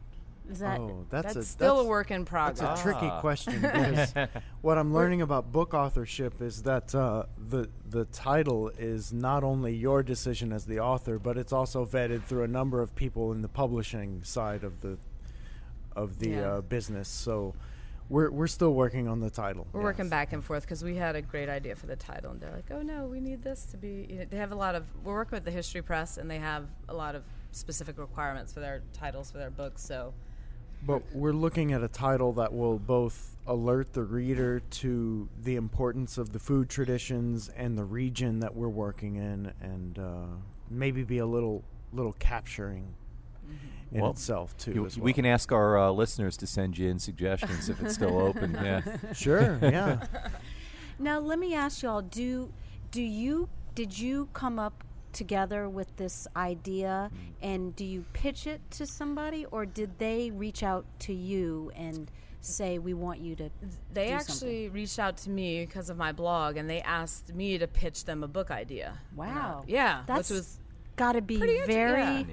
Is 0.49 0.59
that 0.59 0.79
oh, 0.79 1.05
that's, 1.09 1.33
that's 1.33 1.35
a 1.37 1.43
still 1.43 1.77
that's, 1.77 1.85
a 1.87 1.89
work 1.89 2.11
in 2.11 2.23
progress. 2.23 2.59
That's 2.59 2.79
a 2.79 2.83
tricky 2.83 3.07
Ah. 3.07 3.19
question 3.19 3.61
because 3.61 4.13
what 4.61 4.77
I'm 4.77 4.93
learning 4.93 5.23
about 5.23 5.51
book 5.51 5.73
authorship 5.73 6.39
is 6.39 6.61
that 6.63 6.93
uh, 6.93 7.23
the 7.49 7.67
the 7.89 8.05
title 8.05 8.69
is 8.77 9.11
not 9.11 9.43
only 9.43 9.75
your 9.75 10.03
decision 10.03 10.53
as 10.53 10.65
the 10.65 10.79
author, 10.79 11.17
but 11.17 11.37
it's 11.37 11.51
also 11.51 11.83
vetted 11.83 12.23
through 12.25 12.43
a 12.43 12.47
number 12.47 12.79
of 12.81 12.93
people 12.95 13.31
in 13.31 13.41
the 13.41 13.47
publishing 13.47 14.23
side 14.23 14.63
of 14.63 14.81
the 14.81 14.99
of 15.95 16.19
the 16.19 16.29
Yeah. 16.29 16.51
uh, 16.53 16.61
business. 16.61 17.07
So 17.07 17.55
we're 18.09 18.29
we're 18.29 18.47
still 18.47 18.73
working 18.73 19.07
on 19.07 19.19
the 19.19 19.29
title. 19.29 19.67
We're 19.73 19.81
working 19.81 20.09
back 20.09 20.33
and 20.33 20.43
forth 20.43 20.63
because 20.63 20.83
we 20.83 20.95
had 20.95 21.15
a 21.15 21.21
great 21.21 21.49
idea 21.49 21.75
for 21.75 21.87
the 21.87 21.95
title, 21.95 22.31
and 22.31 22.39
they're 22.39 22.51
like, 22.51 22.69
"Oh 22.71 22.81
no, 22.81 23.05
we 23.05 23.19
need 23.19 23.43
this 23.43 23.65
to 23.67 23.77
be." 23.77 24.05
You 24.09 24.19
know, 24.19 24.25
they 24.29 24.37
have 24.37 24.51
a 24.51 24.55
lot 24.55 24.75
of. 24.75 24.85
We're 25.03 25.13
working 25.13 25.35
with 25.37 25.45
the 25.45 25.51
History 25.51 25.81
Press, 25.81 26.17
and 26.17 26.29
they 26.29 26.37
have 26.37 26.67
a 26.87 26.93
lot 26.93 27.15
of 27.15 27.23
specific 27.51 27.97
requirements 27.97 28.53
for 28.53 28.59
their 28.59 28.83
titles 28.93 29.31
for 29.31 29.37
their 29.37 29.49
books. 29.49 29.81
So, 29.81 30.13
But 30.85 31.01
we're 31.13 31.33
looking 31.33 31.73
at 31.73 31.83
a 31.83 31.87
title 31.87 32.33
that 32.33 32.53
will 32.53 32.77
both 32.77 33.37
alert 33.47 33.93
the 33.93 34.03
reader 34.03 34.59
to 34.59 35.29
the 35.41 35.55
importance 35.55 36.17
of 36.17 36.31
the 36.31 36.39
food 36.39 36.69
traditions 36.69 37.49
and 37.49 37.77
the 37.77 37.85
region 37.85 38.39
that 38.39 38.55
we're 38.55 38.69
working 38.69 39.15
in, 39.15 39.51
and 39.61 39.97
uh, 39.97 40.25
maybe 40.69 41.03
be 41.03 41.17
a 41.17 41.25
little 41.25 41.63
little 41.91 42.13
capturing 42.13 42.93
in 43.91 44.01
Well, 44.01 44.11
itself 44.11 44.55
too. 44.57 44.73
You- 44.73 44.85
as 44.85 44.97
We 44.97 45.13
can 45.13 45.25
ask 45.25 45.51
our 45.51 45.77
uh, 45.77 45.91
listeners 45.91 46.37
to 46.37 46.47
send 46.47 46.77
you 46.77 46.89
in 46.89 46.99
suggestions 46.99 47.69
if 47.69 47.81
it's 47.81 47.93
still 47.95 48.19
open. 48.27 48.53
Yeah. 48.53 48.81
sure, 49.13 49.57
yeah. 49.61 50.05
Now 50.99 51.19
let 51.19 51.39
me 51.39 51.53
ask 51.53 51.83
y'all: 51.83 52.01
Do 52.01 52.51
do 52.91 53.01
you 53.01 53.49
did 53.75 53.97
you 53.97 54.29
come 54.33 54.57
up 54.59 54.83
together 55.11 55.69
with 55.69 55.95
this 55.97 56.27
idea, 56.35 57.09
Mm. 57.13 57.17
and 57.41 57.75
do 57.75 57.85
you 57.85 58.05
pitch 58.13 58.47
it 58.47 58.59
to 58.71 58.85
somebody, 58.85 59.45
or 59.45 59.65
did 59.65 59.97
they 59.99 60.29
reach 60.31 60.61
out 60.63 60.85
to 60.99 61.13
you 61.13 61.71
and 61.75 62.11
say, 62.41 62.77
"We 62.79 62.93
want 62.93 63.19
you 63.19 63.35
to"? 63.37 63.49
they 63.93 64.07
do 64.07 64.13
actually 64.13 64.69
reached 64.69 64.99
out 64.99 65.17
to 65.17 65.29
me 65.29 65.65
because 65.65 65.89
of 65.89 65.97
my 65.97 66.11
blog, 66.11 66.57
and 66.57 66.69
they 66.69 66.81
asked 66.81 67.33
me 67.33 67.57
to 67.57 67.67
pitch 67.67 68.05
them 68.05 68.23
a 68.23 68.27
book 68.27 68.51
idea. 68.51 68.99
Wow. 69.15 69.63
yeah, 69.67 70.03
That's 70.05 70.29
which 70.29 70.37
was 70.37 70.59
got 70.97 71.13
to 71.13 71.21
be 71.21 71.37
very 71.65 72.01
yeah. 72.01 72.23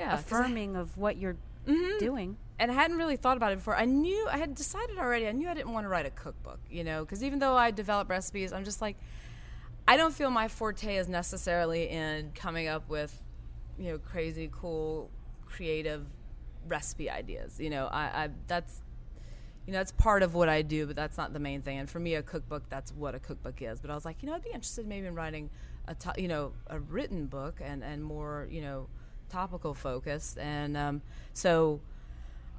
Yeah 0.00 0.10
'cause 0.10 0.18
I- 0.32 0.38
affirming 0.38 0.76
of 0.76 0.96
what 0.96 1.16
you're 1.16 1.36
Mm-hmm. 1.66 1.98
doing. 1.98 2.36
and 2.58 2.70
I 2.70 2.74
hadn't 2.74 2.96
really 2.98 3.16
thought 3.16 3.36
about 3.38 3.52
it 3.52 3.56
before. 3.56 3.76
I 3.76 3.84
knew 3.86 4.26
I 4.30 4.36
had 4.38 4.54
decided 4.54 4.98
already. 4.98 5.26
I 5.28 5.32
knew 5.32 5.48
I 5.48 5.54
didn't 5.54 5.72
want 5.72 5.84
to 5.84 5.88
write 5.88 6.04
a 6.06 6.10
cookbook, 6.10 6.58
you 6.70 6.84
know, 6.84 7.04
because 7.04 7.22
even 7.24 7.38
though 7.38 7.54
I 7.54 7.70
develop 7.70 8.08
recipes, 8.10 8.52
I'm 8.52 8.64
just 8.64 8.80
like, 8.82 8.96
I 9.88 9.96
don't 9.96 10.12
feel 10.14 10.30
my 10.30 10.48
forte 10.48 10.96
is 10.96 11.08
necessarily 11.08 11.88
in 11.88 12.32
coming 12.34 12.66
up 12.68 12.88
with, 12.88 13.14
you 13.78 13.90
know, 13.92 13.98
crazy, 13.98 14.50
cool, 14.52 15.10
creative 15.46 16.04
recipe 16.68 17.08
ideas. 17.10 17.58
You 17.60 17.70
know, 17.70 17.86
I, 17.86 18.24
I 18.24 18.28
that's. 18.46 18.82
You 19.66 19.74
know, 19.74 19.78
that's 19.80 19.92
part 19.92 20.22
of 20.22 20.34
what 20.34 20.48
I 20.48 20.62
do, 20.62 20.86
but 20.86 20.96
that's 20.96 21.16
not 21.18 21.32
the 21.32 21.38
main 21.38 21.60
thing. 21.62 21.78
And 21.78 21.88
for 21.88 22.00
me, 22.00 22.14
a 22.14 22.22
cookbook, 22.22 22.64
that's 22.70 22.92
what 22.92 23.14
a 23.14 23.20
cookbook 23.20 23.60
is. 23.62 23.78
But 23.80 23.90
I 23.90 23.94
was 23.94 24.04
like, 24.04 24.22
you 24.22 24.28
know, 24.28 24.34
I'd 24.34 24.42
be 24.42 24.50
interested 24.50 24.86
maybe 24.86 25.06
in 25.06 25.14
writing 25.14 25.48
a, 25.86 25.94
you 26.20 26.26
know, 26.28 26.52
a 26.66 26.80
written 26.80 27.26
book 27.26 27.60
and, 27.62 27.84
and 27.84 28.02
more, 28.02 28.48
you 28.50 28.62
know, 28.62 28.88
topical 29.30 29.74
focused. 29.74 30.38
And 30.38 30.76
um, 30.76 31.02
so 31.32 31.80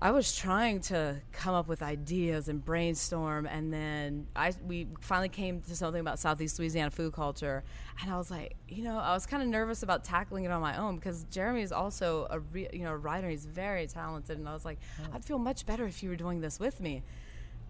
I 0.02 0.10
was 0.10 0.36
trying 0.36 0.80
to 0.82 1.18
come 1.32 1.54
up 1.54 1.68
with 1.68 1.84
ideas 1.84 2.48
and 2.48 2.64
brainstorm, 2.66 3.46
and 3.46 3.72
then 3.72 4.26
I 4.36 4.52
we 4.66 4.88
finally 5.00 5.30
came 5.30 5.62
to 5.62 5.76
something 5.76 6.02
about 6.02 6.18
Southeast 6.18 6.58
Louisiana 6.58 6.90
food 6.90 7.14
culture, 7.14 7.64
and 8.02 8.12
I 8.12 8.18
was 8.18 8.32
like, 8.32 8.56
you 8.68 8.84
know, 8.84 8.98
I 8.98 9.14
was 9.14 9.28
kind 9.28 9.44
of 9.44 9.50
nervous 9.50 9.84
about 9.84 10.04
tackling 10.04 10.46
it 10.46 10.52
on 10.52 10.60
my 10.60 10.76
own 10.78 10.96
because 10.96 11.26
Jeremy 11.26 11.62
is 11.62 11.72
also 11.72 12.26
a 12.32 12.40
re- 12.40 12.70
you 12.74 12.80
know 12.84 12.94
a 12.94 12.98
writer. 12.98 13.30
He's 13.30 13.46
very 13.46 13.86
talented, 13.86 14.40
and 14.40 14.50
I 14.50 14.54
was 14.54 14.66
like, 14.66 14.80
I'd 15.14 15.24
feel 15.24 15.38
much 15.38 15.68
better 15.68 15.86
if 15.86 16.02
you 16.02 16.10
were 16.10 16.16
doing 16.16 16.42
this 16.42 16.60
with 16.60 16.80
me. 16.82 17.04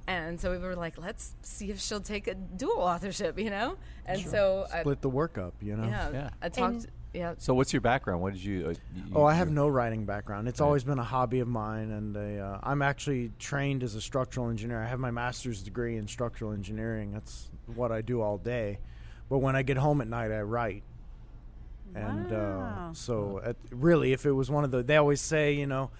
And 0.07 0.39
so 0.39 0.51
we 0.51 0.57
were 0.57 0.75
like, 0.75 0.97
let's 0.97 1.35
see 1.41 1.69
if 1.69 1.79
she'll 1.79 1.99
take 1.99 2.27
a 2.27 2.33
dual 2.33 2.79
authorship, 2.79 3.37
you 3.37 3.49
know. 3.49 3.77
And 4.05 4.19
so 4.21 4.65
I, 4.73 4.79
Split 4.81 5.01
the 5.01 5.09
work 5.09 5.37
up, 5.37 5.53
you 5.61 5.75
know. 5.75 5.83
yeah, 5.83 6.11
Yeah. 6.11 6.29
I 6.41 6.49
talked. 6.49 6.73
And 6.75 6.87
yeah. 7.13 7.33
So, 7.37 7.53
what's 7.53 7.73
your 7.73 7.81
background? 7.81 8.21
What 8.21 8.33
did 8.33 8.43
you? 8.43 8.67
Uh, 8.67 8.69
you 8.95 9.03
Oh, 9.15 9.23
I 9.25 9.33
have 9.33 9.51
no 9.51 9.67
writing 9.67 10.05
background. 10.05 10.47
It's 10.47 10.59
Right. 10.59 10.65
always 10.67 10.83
been 10.83 10.99
a 10.99 11.03
hobby 11.03 11.39
of 11.39 11.47
mine, 11.47 11.91
and 11.91 12.15
a, 12.15 12.39
uh, 12.39 12.59
I'm 12.63 12.81
actually 12.81 13.31
trained 13.39 13.83
as 13.83 13.95
a 13.95 14.01
structural 14.01 14.49
engineer. 14.49 14.81
I 14.81 14.87
have 14.87 14.99
my 14.99 15.11
master's 15.11 15.61
degree 15.61 15.97
in 15.97 16.07
structural 16.07 16.53
engineering. 16.53 17.11
That's 17.11 17.49
what 17.75 17.91
I 17.91 18.01
do 18.01 18.21
all 18.21 18.37
day. 18.37 18.79
But 19.29 19.39
when 19.39 19.55
I 19.55 19.61
get 19.63 19.77
home 19.77 20.01
at 20.01 20.07
night, 20.07 20.31
I 20.31 20.41
write. 20.41 20.83
And 21.95 22.31
uh, 22.31 22.35
Wow. 22.35 22.91
so, 22.93 23.41
at, 23.43 23.57
really, 23.71 24.13
if 24.13 24.25
it 24.25 24.31
was 24.31 24.49
one 24.49 24.63
of 24.63 24.71
the, 24.71 24.81
they 24.83 24.95
always 24.97 25.19
say, 25.21 25.53
you 25.53 25.67
know, 25.67 25.91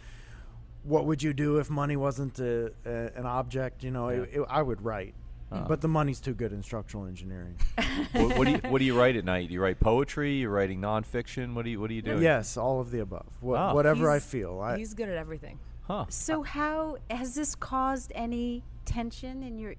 what 0.84 1.06
would 1.06 1.22
you 1.22 1.34
do 1.34 1.58
if 1.58 1.70
money 1.70 1.96
wasn't 1.98 2.40
a, 2.40 2.72
a, 2.86 3.12
an 3.16 3.26
object? 3.26 3.84
You 3.84 3.92
know, 3.92 4.08
it, 4.08 4.30
it, 4.34 4.42
I 4.50 4.62
would 4.62 4.82
write. 4.84 5.14
Uh. 5.52 5.68
But 5.68 5.82
the 5.82 5.88
money's 5.88 6.20
too 6.22 6.34
good 6.34 6.54
in 6.54 6.64
structural 6.64 7.06
engineering. 7.06 7.56
what, 8.14 8.38
what 8.38 8.46
do 8.46 8.52
you 8.52 8.58
What 8.70 8.80
do 8.80 8.86
you 8.86 8.98
write 8.98 9.16
at 9.18 9.26
night? 9.26 9.48
Do 9.50 9.54
you 9.54 9.62
write 9.62 9.80
poetry? 9.80 10.36
You're 10.36 10.50
writing 10.52 10.80
nonfiction. 10.80 11.54
What 11.54 11.66
do 11.66 11.72
you 11.72 11.80
What 11.82 11.90
do 11.90 11.96
you 11.96 12.02
do? 12.02 12.22
yes, 12.22 12.56
all 12.58 12.80
of 12.80 12.92
the 12.92 13.00
above. 13.02 13.28
Wha- 13.42 13.72
Oh. 13.72 13.76
Whatever 13.76 14.10
I 14.10 14.20
feel. 14.20 14.60
I, 14.62 14.78
He's 14.78 14.94
good 14.94 15.10
at 15.10 15.18
everything. 15.18 15.60
Huh. 15.84 16.06
So 16.10 16.42
how 16.44 16.98
has 17.10 17.36
this 17.36 17.54
caused 17.56 18.12
any 18.16 18.64
tension 18.86 19.44
in 19.44 19.58
your 19.60 19.76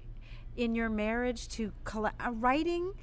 in 0.55 0.75
your 0.75 0.89
marriage 0.89 1.47
to 1.49 1.71
colla- 1.85 2.13
uh, 2.23 2.31
writing 2.33 2.93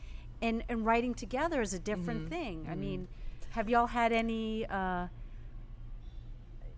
and 0.40 0.62
and 0.68 0.86
writing 0.86 1.12
together 1.14 1.60
is 1.60 1.74
a 1.74 1.78
different 1.80 2.28
thing. 2.30 2.66
I 2.70 2.74
mean, 2.76 3.08
have 3.50 3.68
y'all 3.68 3.88
had 3.88 4.12
any 4.12 4.64
uh 4.66 5.08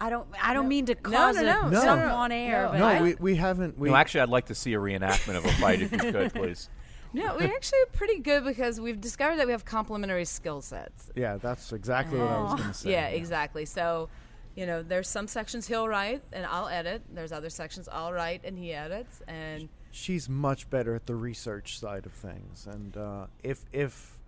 I 0.03 0.11
don't 0.11 0.27
I 0.43 0.53
don't 0.53 0.65
No. 0.65 0.69
mean 0.69 0.87
to 0.87 0.95
cause 0.97 1.37
no, 1.37 1.43
a- 1.43 1.45
no, 1.45 1.69
no, 1.69 1.81
something 1.81 2.09
no, 2.09 2.15
on 2.17 2.33
air, 2.33 2.65
no. 2.65 2.73
but 2.73 2.79
no, 2.79 3.03
we, 3.05 3.15
we 3.21 3.37
haven't. 3.37 3.79
We, 3.79 3.89
no, 3.89 3.95
actually, 3.95 4.23
I'd 4.23 4.29
like 4.31 4.47
to 4.47 4.55
see 4.55 4.75
a 4.75 4.79
reenactment 4.79 5.37
of 5.37 5.45
a 5.45 5.53
fight 5.53 5.81
if 5.81 5.93
you 5.93 5.99
could, 5.99 6.35
please. 6.35 6.69
No, 7.15 7.37
we're 7.37 7.55
actually 7.55 7.79
pretty 7.93 8.19
good 8.21 8.43
because 8.45 8.81
we've 8.81 9.01
discovered 9.01 9.37
that 9.37 9.47
we 9.47 9.53
have 9.53 9.65
complementary 9.65 10.25
skill 10.25 10.61
sets. 10.63 11.11
Yeah, 11.15 11.37
that's 11.37 11.73
exactly 11.73 12.19
what 12.19 12.29
I 12.31 12.43
was 12.43 12.53
Oh. 12.53 12.57
going 12.57 12.69
to 12.69 12.75
say. 12.75 12.91
Yeah, 12.91 13.07
exactly. 13.09 13.65
So, 13.67 14.09
you 14.57 14.65
know, 14.67 14.83
there's 14.83 15.09
some 15.09 15.29
sections 15.29 15.67
he'll 15.69 15.87
write 15.89 16.23
and 16.33 16.45
I'll 16.47 16.69
edit. 16.69 17.03
There's 17.13 17.31
other 17.31 17.51
sections 17.51 17.87
I'll 17.93 18.13
write 18.15 18.41
and 18.45 18.59
he 18.59 18.73
edits. 18.73 19.21
And 19.29 19.69
She's 19.91 20.27
much 20.29 20.69
better 20.71 20.95
at 20.95 21.05
the 21.07 21.15
research 21.15 21.79
side 21.79 22.07
of 22.07 22.13
things, 22.13 22.67
and 22.67 22.97
uh, 22.97 23.27
if 23.43 23.67
if 23.73 24.19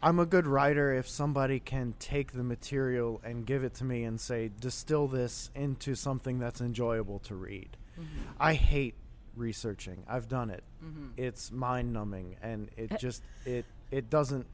I'm 0.00 0.18
a 0.18 0.26
good 0.26 0.46
writer, 0.46 0.92
if 0.92 1.08
somebody 1.08 1.58
can 1.58 1.94
take 1.98 2.32
the 2.32 2.44
material 2.44 3.20
and 3.24 3.44
give 3.44 3.64
it 3.64 3.74
to 3.74 3.84
me 3.84 4.04
and 4.04 4.20
say 4.20 4.50
distill 4.60 5.08
this 5.08 5.50
into 5.54 5.94
something 5.94 6.38
that's 6.38 6.60
enjoyable 6.60 7.18
to 7.20 7.34
read. 7.34 7.76
Mm-hmm. 7.98 8.30
I 8.38 8.54
hate 8.54 8.94
researching. 9.34 10.04
I've 10.08 10.28
done 10.28 10.50
it. 10.50 10.62
Mm-hmm. 10.84 11.08
It's 11.16 11.50
mind 11.50 11.92
numbing, 11.92 12.36
and 12.42 12.68
it 12.76 12.92
eh. 12.92 12.96
just 12.96 13.22
it 13.44 13.64
it 13.90 14.08
doesn't 14.08 14.46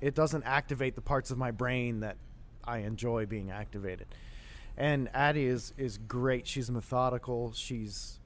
it 0.00 0.14
doesn't 0.14 0.44
activate 0.44 0.94
the 0.94 1.00
parts 1.02 1.30
of 1.30 1.38
my 1.38 1.50
brain 1.50 2.00
that 2.00 2.16
I 2.64 2.78
enjoy 2.78 3.26
being 3.26 3.50
activated. 3.50 4.06
And 4.76 5.10
Addie 5.12 5.46
is 5.46 5.74
is 5.76 5.98
great. 5.98 6.46
She's 6.46 6.70
methodical. 6.70 7.52
She's 7.52 8.20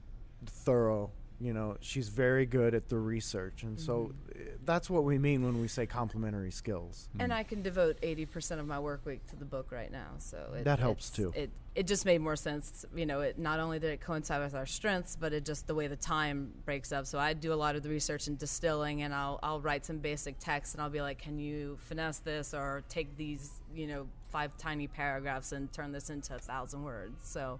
thorough. 0.45 1.11
You 1.39 1.53
know, 1.53 1.77
she's 1.81 2.09
very 2.09 2.45
good 2.45 2.73
at 2.73 2.89
the 2.89 2.97
research, 2.97 3.63
and 3.63 3.79
so 3.79 4.11
uh, 4.33 4.39
that's 4.65 4.89
what 4.89 5.03
we 5.03 5.19
mean 5.19 5.43
when 5.43 5.61
we 5.61 5.67
say 5.67 5.85
complementary 5.85 6.51
skills. 6.51 7.09
and 7.19 7.31
I 7.31 7.43
can 7.43 7.61
devote 7.61 8.01
80% 8.01 8.59
of 8.59 8.65
my 8.65 8.79
work 8.79 9.05
week 9.05 9.25
to 9.27 9.35
the 9.35 9.45
book 9.45 9.71
right 9.71 9.91
now. 9.91 10.07
So 10.17 10.53
it, 10.57 10.63
That 10.63 10.79
helps, 10.79 11.09
too. 11.11 11.31
It 11.35 11.51
it 11.75 11.85
just 11.85 12.07
made 12.07 12.21
more 12.21 12.35
sense. 12.35 12.85
You 12.95 13.05
know, 13.05 13.21
it 13.21 13.37
not 13.37 13.59
only 13.59 13.77
did 13.77 13.91
it 13.91 14.01
coincide 14.01 14.41
with 14.41 14.55
our 14.55 14.65
strengths, 14.65 15.15
but 15.15 15.31
it 15.31 15.45
just 15.45 15.67
the 15.67 15.75
way 15.75 15.85
the 15.85 15.95
time 15.95 16.51
breaks 16.65 16.91
up. 16.91 17.05
So 17.05 17.19
I 17.19 17.33
do 17.33 17.53
a 17.53 17.55
lot 17.55 17.75
of 17.75 17.83
the 17.83 17.89
research 17.89 18.25
and 18.25 18.35
distilling, 18.35 19.03
and 19.03 19.13
I'll 19.13 19.39
I'll 19.43 19.61
write 19.61 19.85
some 19.85 19.99
basic 19.99 20.39
text, 20.39 20.73
and 20.73 20.81
I'll 20.81 20.89
be 20.89 21.01
like, 21.01 21.19
can 21.19 21.37
you 21.37 21.77
finesse 21.81 22.17
this 22.17 22.55
or 22.55 22.83
take 22.89 23.15
these 23.15 23.51
you 23.75 23.85
know 23.85 24.07
five 24.23 24.57
tiny 24.57 24.87
paragraphs 24.87 25.51
and 25.51 25.71
turn 25.71 25.91
this 25.91 26.09
into 26.09 26.35
a 26.35 26.39
thousand 26.39 26.83
words. 26.83 27.15
So. 27.23 27.59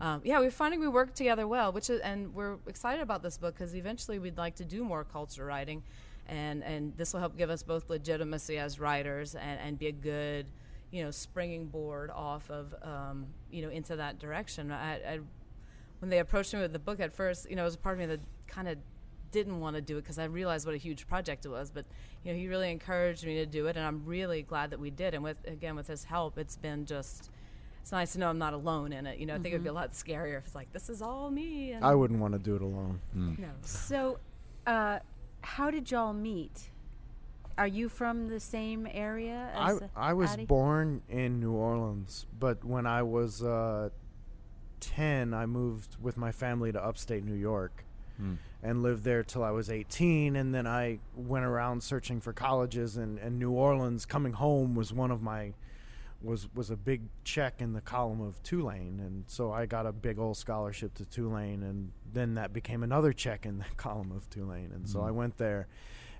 Um, 0.00 0.20
yeah, 0.24 0.38
we're 0.38 0.50
finding 0.50 0.80
we 0.80 0.88
work 0.88 1.14
together 1.14 1.46
well, 1.46 1.72
which 1.72 1.90
is, 1.90 2.00
and 2.00 2.34
we're 2.34 2.56
excited 2.66 3.02
about 3.02 3.22
this 3.22 3.38
book 3.38 3.54
because 3.54 3.74
eventually 3.74 4.18
we'd 4.18 4.38
like 4.38 4.56
to 4.56 4.64
do 4.64 4.84
more 4.84 5.04
culture 5.04 5.44
writing, 5.44 5.82
and 6.28 6.62
and 6.62 6.96
this 6.96 7.12
will 7.12 7.20
help 7.20 7.36
give 7.36 7.50
us 7.50 7.62
both 7.62 7.88
legitimacy 7.90 8.58
as 8.58 8.78
writers 8.78 9.34
and, 9.34 9.60
and 9.60 9.78
be 9.78 9.88
a 9.88 9.92
good, 9.92 10.46
you 10.90 11.02
know, 11.04 11.10
springing 11.10 11.66
board 11.66 12.10
off 12.10 12.50
of, 12.50 12.74
um, 12.82 13.26
you 13.50 13.62
know, 13.62 13.70
into 13.70 13.96
that 13.96 14.18
direction. 14.18 14.70
I, 14.70 14.94
I, 14.94 15.18
when 16.00 16.10
they 16.10 16.18
approached 16.20 16.54
me 16.54 16.60
with 16.60 16.72
the 16.72 16.78
book 16.78 17.00
at 17.00 17.12
first, 17.12 17.50
you 17.50 17.56
know, 17.56 17.62
it 17.62 17.66
was 17.66 17.74
a 17.74 17.78
part 17.78 17.94
of 17.94 18.00
me 18.00 18.06
that 18.06 18.20
kind 18.46 18.68
of 18.68 18.78
didn't 19.30 19.60
want 19.60 19.76
to 19.76 19.82
do 19.82 19.98
it 19.98 20.02
because 20.02 20.18
I 20.18 20.24
realized 20.24 20.64
what 20.64 20.74
a 20.74 20.78
huge 20.78 21.06
project 21.06 21.44
it 21.44 21.48
was. 21.48 21.70
But 21.70 21.84
you 22.24 22.32
know, 22.32 22.38
he 22.38 22.48
really 22.48 22.70
encouraged 22.70 23.26
me 23.26 23.34
to 23.36 23.46
do 23.46 23.66
it, 23.66 23.76
and 23.76 23.84
I'm 23.84 24.04
really 24.04 24.42
glad 24.42 24.70
that 24.70 24.80
we 24.80 24.90
did. 24.90 25.14
And 25.14 25.24
with 25.24 25.38
again 25.46 25.74
with 25.76 25.86
his 25.88 26.04
help, 26.04 26.38
it's 26.38 26.56
been 26.56 26.86
just. 26.86 27.30
It's 27.88 27.92
nice 27.94 28.12
to 28.12 28.18
know 28.18 28.28
I'm 28.28 28.36
not 28.36 28.52
alone 28.52 28.92
in 28.92 29.06
it. 29.06 29.18
You 29.18 29.24
know, 29.24 29.34
I 29.34 29.38
think 29.38 29.54
it'd 29.54 29.62
be 29.62 29.70
a 29.70 29.72
lot 29.72 29.92
scarier 29.92 30.36
if 30.36 30.44
it's 30.44 30.54
like 30.54 30.70
this 30.74 30.90
is 30.90 31.00
all 31.00 31.30
me. 31.30 31.72
And 31.72 31.82
I 31.82 31.94
wouldn't 31.94 32.20
want 32.20 32.34
to 32.34 32.38
do 32.38 32.54
it 32.54 32.60
alone. 32.60 33.00
no. 33.14 33.48
So, 33.62 34.18
uh, 34.66 34.98
how 35.40 35.70
did 35.70 35.90
y'all 35.90 36.12
meet? 36.12 36.68
Are 37.56 37.66
you 37.66 37.88
from 37.88 38.28
the 38.28 38.40
same 38.40 38.86
area 38.92 39.50
I 39.56 39.70
as 39.70 39.80
uh, 39.80 39.88
I 39.96 40.12
was 40.12 40.32
Addie? 40.32 40.44
born 40.44 41.00
in 41.08 41.40
New 41.40 41.52
Orleans, 41.52 42.26
but 42.38 42.62
when 42.62 42.84
I 42.84 43.04
was 43.04 43.42
uh, 43.42 43.88
ten, 44.80 45.32
I 45.32 45.46
moved 45.46 45.96
with 45.98 46.18
my 46.18 46.30
family 46.30 46.70
to 46.72 46.84
upstate 46.84 47.24
New 47.24 47.36
York. 47.36 47.86
Hmm. 48.18 48.34
and 48.64 48.82
lived 48.82 49.04
there 49.04 49.22
till 49.22 49.44
I 49.44 49.52
was 49.52 49.70
18. 49.70 50.34
And 50.34 50.52
then 50.52 50.66
I 50.66 50.98
went 51.14 51.44
around 51.44 51.84
searching 51.84 52.20
for 52.20 52.32
colleges, 52.32 52.96
and, 52.96 53.16
and 53.20 53.38
New 53.38 53.52
Orleans 53.52 54.04
coming 54.04 54.32
home 54.32 54.74
was 54.74 54.92
one 54.92 55.12
of 55.12 55.22
my 55.22 55.52
was 56.22 56.48
was 56.54 56.70
a 56.70 56.76
big 56.76 57.02
check 57.24 57.60
in 57.60 57.72
the 57.72 57.80
column 57.80 58.20
of 58.20 58.42
Tulane, 58.42 59.00
and 59.00 59.24
so 59.28 59.52
I 59.52 59.66
got 59.66 59.86
a 59.86 59.92
big 59.92 60.18
old 60.18 60.36
scholarship 60.36 60.94
to 60.94 61.04
Tulane, 61.04 61.62
and 61.62 61.92
then 62.12 62.34
that 62.34 62.52
became 62.52 62.82
another 62.82 63.12
check 63.12 63.46
in 63.46 63.58
the 63.58 63.64
column 63.76 64.10
of 64.12 64.28
Tulane, 64.30 64.72
and 64.74 64.88
so 64.88 65.00
I 65.02 65.10
went 65.12 65.36
there. 65.38 65.68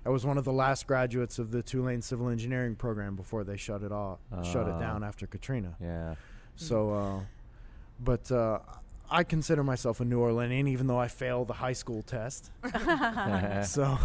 I 0.05 0.09
was 0.09 0.25
one 0.25 0.37
of 0.37 0.45
the 0.45 0.53
last 0.53 0.87
graduates 0.87 1.39
of 1.39 1.51
the 1.51 1.61
Tulane 1.61 2.01
Civil 2.01 2.29
Engineering 2.29 2.75
program 2.75 3.17
before 3.17 3.43
they 3.43 3.57
shut 3.57 3.83
it 3.83 3.91
off, 3.91 4.19
shut 4.43 4.67
it 4.67 4.75
Ah. 4.75 4.79
down 4.79 5.03
after 5.03 5.27
Katrina. 5.27 5.75
Yeah. 5.81 6.15
So, 6.55 6.93
uh, 6.93 7.19
but 7.99 8.31
uh, 8.31 8.59
I 9.11 9.25
consider 9.25 9.61
myself 9.63 9.99
a 9.99 10.05
New 10.05 10.19
Orleanian, 10.19 10.69
even 10.69 10.87
though 10.87 10.97
I 10.97 11.09
failed 11.09 11.49
the 11.49 11.53
high 11.55 11.73
school 11.73 12.01
test. 12.03 12.49
so, 13.65 13.97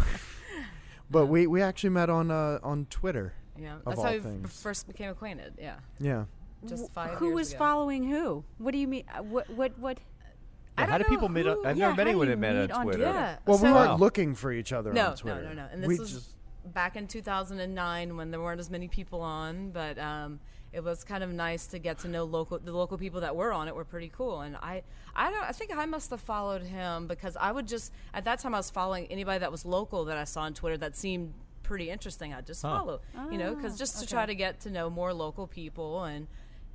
but 1.09 1.27
we, 1.27 1.47
we 1.47 1.61
actually 1.61 1.91
met 1.91 2.09
on 2.09 2.29
uh, 2.29 2.59
on 2.61 2.87
Twitter. 2.89 3.33
Yeah, 3.57 3.75
Of 3.77 3.85
that's 3.85 3.97
all 3.99 4.05
how 4.05 4.17
we 4.17 4.47
first 4.47 4.87
became 4.87 5.09
acquainted. 5.11 5.53
Yeah, 5.59 5.75
Yeah, 5.99 6.25
just 6.67 6.89
Wh- 6.89 6.93
five 6.93 7.17
Who 7.19 7.27
years 7.27 7.35
was 7.35 7.49
ago. 7.51 7.59
following 7.59 8.03
who? 8.09 8.43
What 8.57 8.71
do 8.71 8.77
you 8.77 8.87
mean? 8.87 9.05
Uh, 9.13 9.23
what 9.23 9.49
what 9.49 9.77
what? 9.79 9.99
I 10.77 10.81
Yeah, 10.81 10.87
how 10.91 10.97
don't 10.97 11.07
do 11.07 11.15
people 11.15 11.29
meet? 11.29 11.45
who- 11.45 11.51
On, 11.61 11.65
I've 11.65 11.77
yeah, 11.77 11.85
never 11.87 11.95
met 11.97 12.07
anyone 12.07 12.27
you 12.27 12.33
that 12.33 12.39
met 12.39 12.55
meet 12.55 12.71
on 12.71 12.79
on 12.79 12.85
Twitter. 12.85 13.03
Yeah. 13.03 13.37
well, 13.45 13.57
we 13.57 13.71
weren't 13.71 13.89
Wow. 13.91 13.97
looking 13.97 14.35
for 14.35 14.51
each 14.51 14.73
other 14.73 14.91
No, 14.91 15.07
on 15.11 15.15
Twitter. 15.15 15.41
no, 15.43 15.47
no, 15.49 15.53
no. 15.53 15.67
And 15.71 15.81
this 15.83 15.87
we 15.87 15.99
was 15.99 16.11
just 16.11 16.35
back 16.73 16.97
in 16.97 17.07
2009 17.07 18.17
when 18.17 18.31
there 18.31 18.41
weren't 18.41 18.59
as 18.59 18.69
many 18.69 18.87
people 18.89 19.21
on, 19.21 19.69
but 19.71 19.97
um, 19.99 20.39
it 20.73 20.83
was 20.83 21.05
kind 21.05 21.23
of 21.23 21.29
nice 21.31 21.67
to 21.67 21.79
get 21.79 21.99
to 21.99 22.09
know 22.09 22.25
local. 22.25 22.59
The 22.59 22.73
local 22.73 22.97
people 22.97 23.21
that 23.21 23.33
were 23.35 23.53
on 23.53 23.69
it 23.69 23.75
were 23.75 23.85
pretty 23.85 24.09
cool, 24.13 24.41
and 24.41 24.57
I, 24.57 24.83
I 25.15 25.31
don't. 25.31 25.43
I 25.43 25.53
think 25.53 25.71
I 25.77 25.85
must 25.85 26.09
have 26.09 26.19
followed 26.19 26.63
him 26.63 27.07
because 27.07 27.37
I 27.37 27.51
would 27.53 27.67
just 27.67 27.93
at 28.13 28.25
that 28.25 28.39
time 28.39 28.53
I 28.53 28.57
was 28.59 28.69
following 28.69 29.05
anybody 29.07 29.39
that 29.39 29.51
was 29.51 29.63
local 29.63 30.03
that 30.05 30.17
I 30.17 30.25
saw 30.25 30.41
on 30.41 30.53
Twitter 30.53 30.75
that 30.79 30.97
seemed 30.97 31.33
pretty 31.65 31.89
interesting. 31.89 32.33
I'd 32.33 32.45
just 32.45 32.61
Huh. 32.61 32.77
follow, 32.77 33.01
you 33.31 33.37
know, 33.37 33.53
because 33.55 33.73
Ah, 33.73 33.77
just 33.77 33.97
to 33.99 34.05
okay. 34.05 34.11
try 34.11 34.25
to 34.25 34.35
get 34.35 34.61
to 34.61 34.69
know 34.69 34.89
more 34.89 35.13
local 35.13 35.47
people 35.47 36.03
and. 36.05 36.27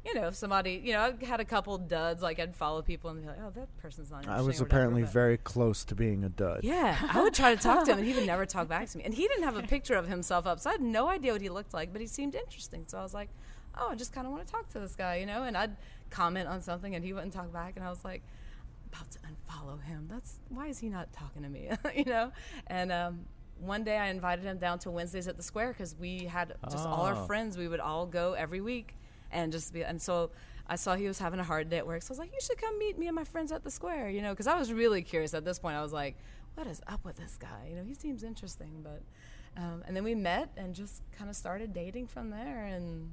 You 0.03 0.15
know, 0.15 0.29
if 0.29 0.35
somebody, 0.35 0.81
you 0.83 0.95
know, 0.95 1.15
I 1.21 1.27
had 1.27 1.41
a 1.41 1.45
couple 1.45 1.77
duds, 1.77 2.23
like 2.23 2.39
I'd 2.41 2.57
follow 2.57 2.81
people 2.81 3.11
and 3.11 3.21
be 3.21 3.29
like, 3.29 3.37
oh, 3.45 3.51
that 3.51 3.69
person's 3.77 4.11
not 4.11 4.27
I 4.27 4.37
was 4.41 4.41
or 4.41 4.45
whatever, 4.47 4.65
apparently 4.65 5.03
but- 5.03 5.13
very 5.13 5.37
close 5.37 5.85
to 5.85 5.95
being 5.95 6.25
a 6.25 6.31
dud. 6.31 6.61
yeah, 6.65 6.97
I 7.13 7.21
would 7.23 7.35
try 7.35 7.55
to 7.55 7.61
talk 7.61 7.85
to 7.85 7.93
him, 7.93 7.99
and 7.99 8.07
he 8.07 8.15
would 8.15 8.25
never 8.35 8.47
talk 8.47 8.67
back 8.67 8.89
to 8.89 8.97
me. 8.97 9.05
And 9.05 9.13
he 9.13 9.29
didn't 9.29 9.45
have 9.45 9.59
a 9.59 9.63
picture 9.63 9.97
of 9.97 10.09
himself 10.09 10.47
up, 10.47 10.59
so 10.59 10.71
I 10.71 10.73
had 10.73 10.81
no 10.81 11.09
idea 11.09 11.33
what 11.33 11.43
he 11.43 11.51
looked 11.51 11.75
like, 11.75 11.93
but 11.93 12.01
he 12.01 12.07
seemed 12.07 12.35
interesting. 12.35 12.85
So 12.87 12.97
I 12.97 13.03
was 13.03 13.13
like, 13.13 13.29
oh, 13.77 13.89
I 13.91 13.95
just 13.95 14.15
kind 14.15 14.27
of 14.27 14.33
want 14.33 14.47
to 14.47 14.51
talk 14.51 14.71
to 14.71 14.81
this 14.81 14.95
guy, 14.97 15.17
you 15.17 15.27
know? 15.27 15.43
And 15.43 15.55
I'd 15.55 15.77
comment 16.09 16.49
on 16.49 16.63
something, 16.63 16.95
and 16.95 17.05
he 17.05 17.13
wouldn't 17.13 17.35
talk 17.35 17.53
back, 17.53 17.75
and 17.77 17.85
I 17.85 17.91
was 17.91 18.03
like, 18.03 18.23
about 18.91 19.11
to 19.11 19.19
unfollow 19.19 19.83
him. 19.83 20.07
That's 20.11 20.37
why 20.49 20.69
is 20.69 20.79
he 20.79 20.89
not 20.89 21.13
talking 21.13 21.43
to 21.43 21.51
me, 21.51 21.69
you 21.95 22.07
know? 22.07 22.33
And 22.69 22.91
um, 22.91 23.27
one 23.61 23.85
day 23.85 23.97
I 23.99 24.09
invited 24.09 24.45
him 24.45 24.59
down 24.59 24.79
to 24.81 24.91
Wednesdays 24.91 25.29
at 25.29 25.37
the 25.37 25.43
Square 25.43 25.75
because 25.75 25.95
we 25.99 26.25
had 26.25 26.55
just 26.71 26.87
all 26.87 27.03
our 27.07 27.15
Oh. 27.15 27.27
friends. 27.27 27.57
We 27.59 27.69
would 27.69 27.81
all 27.81 28.07
go 28.07 28.33
every 28.35 28.61
week, 28.61 28.97
and 29.31 29.53
just 29.53 29.73
be. 29.73 29.85
And 29.85 30.01
so 30.01 30.31
I 30.67 30.77
saw 30.77 30.95
he 30.97 31.07
was 31.07 31.19
having 31.19 31.41
a 31.41 31.45
hard 31.45 31.69
day 31.69 31.79
at 31.79 31.87
work, 31.87 32.03
so 32.03 32.11
I 32.11 32.13
was 32.13 32.19
like, 32.19 32.33
you 32.33 32.39
should 32.41 32.59
come 32.59 32.79
meet 32.79 32.99
me 32.99 33.07
and 33.07 33.15
my 33.17 33.25
friends 33.25 33.53
at 33.53 33.65
the 33.65 33.71
Square, 33.71 34.11
you 34.11 34.23
know? 34.23 34.31
Because 34.31 34.47
I 34.47 34.59
was 34.59 34.73
really 34.73 35.03
curious 35.03 35.35
at 35.35 35.45
this 35.45 35.59
point. 35.59 35.77
I 35.77 35.83
was 35.83 35.93
like, 35.93 36.17
what 36.55 36.67
is 36.67 36.81
up 36.87 37.05
with 37.05 37.17
this 37.17 37.37
guy? 37.39 37.69
You 37.71 37.77
know, 37.77 37.85
he 37.85 37.95
seems 37.95 38.23
interesting, 38.23 38.81
but. 38.83 39.03
Um, 39.57 39.83
and 39.87 39.97
then 39.97 40.05
we 40.05 40.15
met 40.15 40.49
and 40.57 40.75
just 40.77 41.03
kind 41.19 41.29
of 41.29 41.35
started 41.35 41.75
dating 41.75 42.07
from 42.07 42.31
there, 42.31 42.67
and 42.67 43.11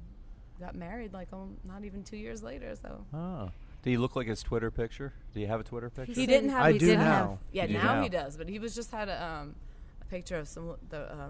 got 0.60 0.74
married 0.76 1.12
like 1.12 1.28
um, 1.32 1.56
not 1.64 1.84
even 1.84 2.02
two 2.04 2.16
years 2.16 2.42
later. 2.42 2.74
So 2.80 3.04
Oh. 3.12 3.50
Do 3.82 3.90
you 3.92 4.00
look 4.00 4.14
like 4.16 4.26
his 4.28 4.42
Twitter 4.42 4.70
picture? 4.70 5.12
Do 5.34 5.40
you 5.40 5.46
have 5.48 5.60
a 5.60 5.64
Twitter 5.64 5.88
picture? 5.90 6.12
he 6.12 6.26
didn't 6.26 6.50
have. 6.50 6.62
I 6.64 6.72
he 6.72 6.78
do 6.78 6.86
didn't 6.86 7.04
now. 7.04 7.28
Have, 7.30 7.38
yeah, 7.52 7.64
You 7.66 7.74
now, 7.78 7.94
now. 7.96 8.02
he 8.02 8.08
does. 8.08 8.36
But 8.36 8.48
he 8.48 8.58
was 8.60 8.74
just 8.74 8.90
had 8.92 9.08
a, 9.08 9.24
um, 9.24 9.54
a 9.67 9.67
picture 10.08 10.36
of 10.36 10.48
some. 10.48 10.76
The 10.90 11.00
uh, 11.12 11.28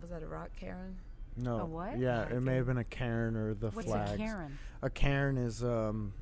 was 0.00 0.10
that 0.10 0.22
a 0.22 0.26
rock 0.26 0.50
cairn? 0.58 0.96
No. 1.36 1.58
A 1.60 1.64
what? 1.64 1.98
Yeah, 1.98 2.26
I 2.30 2.34
it 2.36 2.40
may 2.42 2.56
have 2.56 2.66
been 2.66 2.78
a 2.78 2.84
cairn 2.84 3.36
or 3.36 3.54
the 3.54 3.70
flag. 3.72 3.74
What's 3.74 3.88
flags. 3.88 4.12
a 4.12 4.16
cairn? 4.16 4.58
A 4.82 4.90
cairn 4.90 5.36
is 5.38 5.64
um, 5.64 6.12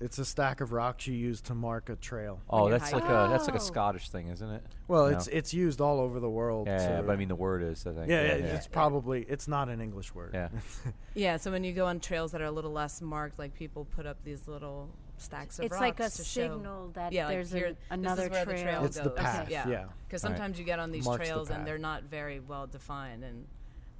it's 0.00 0.18
a 0.18 0.24
stack 0.24 0.60
of 0.60 0.72
rocks 0.72 1.06
you 1.06 1.14
use 1.14 1.40
to 1.42 1.54
mark 1.54 1.88
a 1.88 1.96
trail. 1.96 2.40
Oh, 2.48 2.68
you're 2.68 2.78
that's 2.78 2.92
like 2.92 3.02
hiking. 3.02 3.16
a 3.16 3.28
that's 3.28 3.46
like 3.46 3.54
Oh. 3.54 3.58
a 3.58 3.60
Scottish 3.60 4.10
thing, 4.10 4.28
isn't 4.28 4.48
it? 4.50 4.62
Well, 4.88 5.10
No. 5.10 5.16
it's 5.16 5.26
it's 5.28 5.52
used 5.54 5.80
all 5.80 6.00
over 6.00 6.20
the 6.20 6.30
world. 6.30 6.66
Yeah, 6.68 6.98
to- 6.98 7.02
but 7.02 7.12
I 7.12 7.16
mean 7.16 7.28
the 7.28 7.34
word 7.34 7.62
is. 7.62 7.86
I 7.86 7.92
think. 7.92 8.08
yeah, 8.08 8.22
yeah, 8.22 8.36
yeah. 8.36 8.44
it's 8.56 8.66
probably 8.68 9.22
it's 9.28 9.48
not 9.48 9.68
an 9.68 9.80
English 9.80 10.14
word. 10.14 10.30
Yeah. 10.34 10.48
Yeah, 11.14 11.36
so 11.38 11.50
when 11.50 11.64
you 11.64 11.72
go 11.72 11.86
on 11.86 11.98
trails 11.98 12.30
that 12.32 12.40
are 12.40 12.44
a 12.44 12.50
little 12.52 12.70
less 12.72 13.00
marked, 13.02 13.38
like 13.38 13.52
people 13.54 13.84
put 13.84 14.06
up 14.06 14.18
these 14.22 14.46
little 14.46 14.88
stacks 15.20 15.58
of 15.58 15.64
It's 15.66 15.72
rocks 15.72 15.80
like 15.82 16.00
a 16.00 16.04
to 16.10 16.10
show. 16.10 16.22
signal 16.24 16.90
that 16.94 17.12
yeah, 17.12 17.26
like 17.26 17.34
there's 17.36 17.52
here, 17.52 17.66
a, 17.66 17.68
this 17.70 17.78
another 17.90 18.24
is 18.24 18.30
where 18.30 18.44
trail. 18.44 18.56
The 18.56 18.62
trail 18.62 18.84
It's 18.84 18.98
the 18.98 19.10
path, 19.10 19.50
Yeah, 19.50 19.68
yeah. 19.68 19.84
Because 20.06 20.22
Right. 20.24 20.30
sometimes 20.30 20.58
you 20.58 20.64
get 20.64 20.78
on 20.78 20.90
these 20.90 21.04
Marks 21.04 21.20
the 21.20 21.32
trails 21.32 21.50
and 21.50 21.66
they're 21.66 21.78
not 21.78 22.04
very 22.04 22.40
well 22.40 22.66
defined, 22.66 23.22
and 23.24 23.46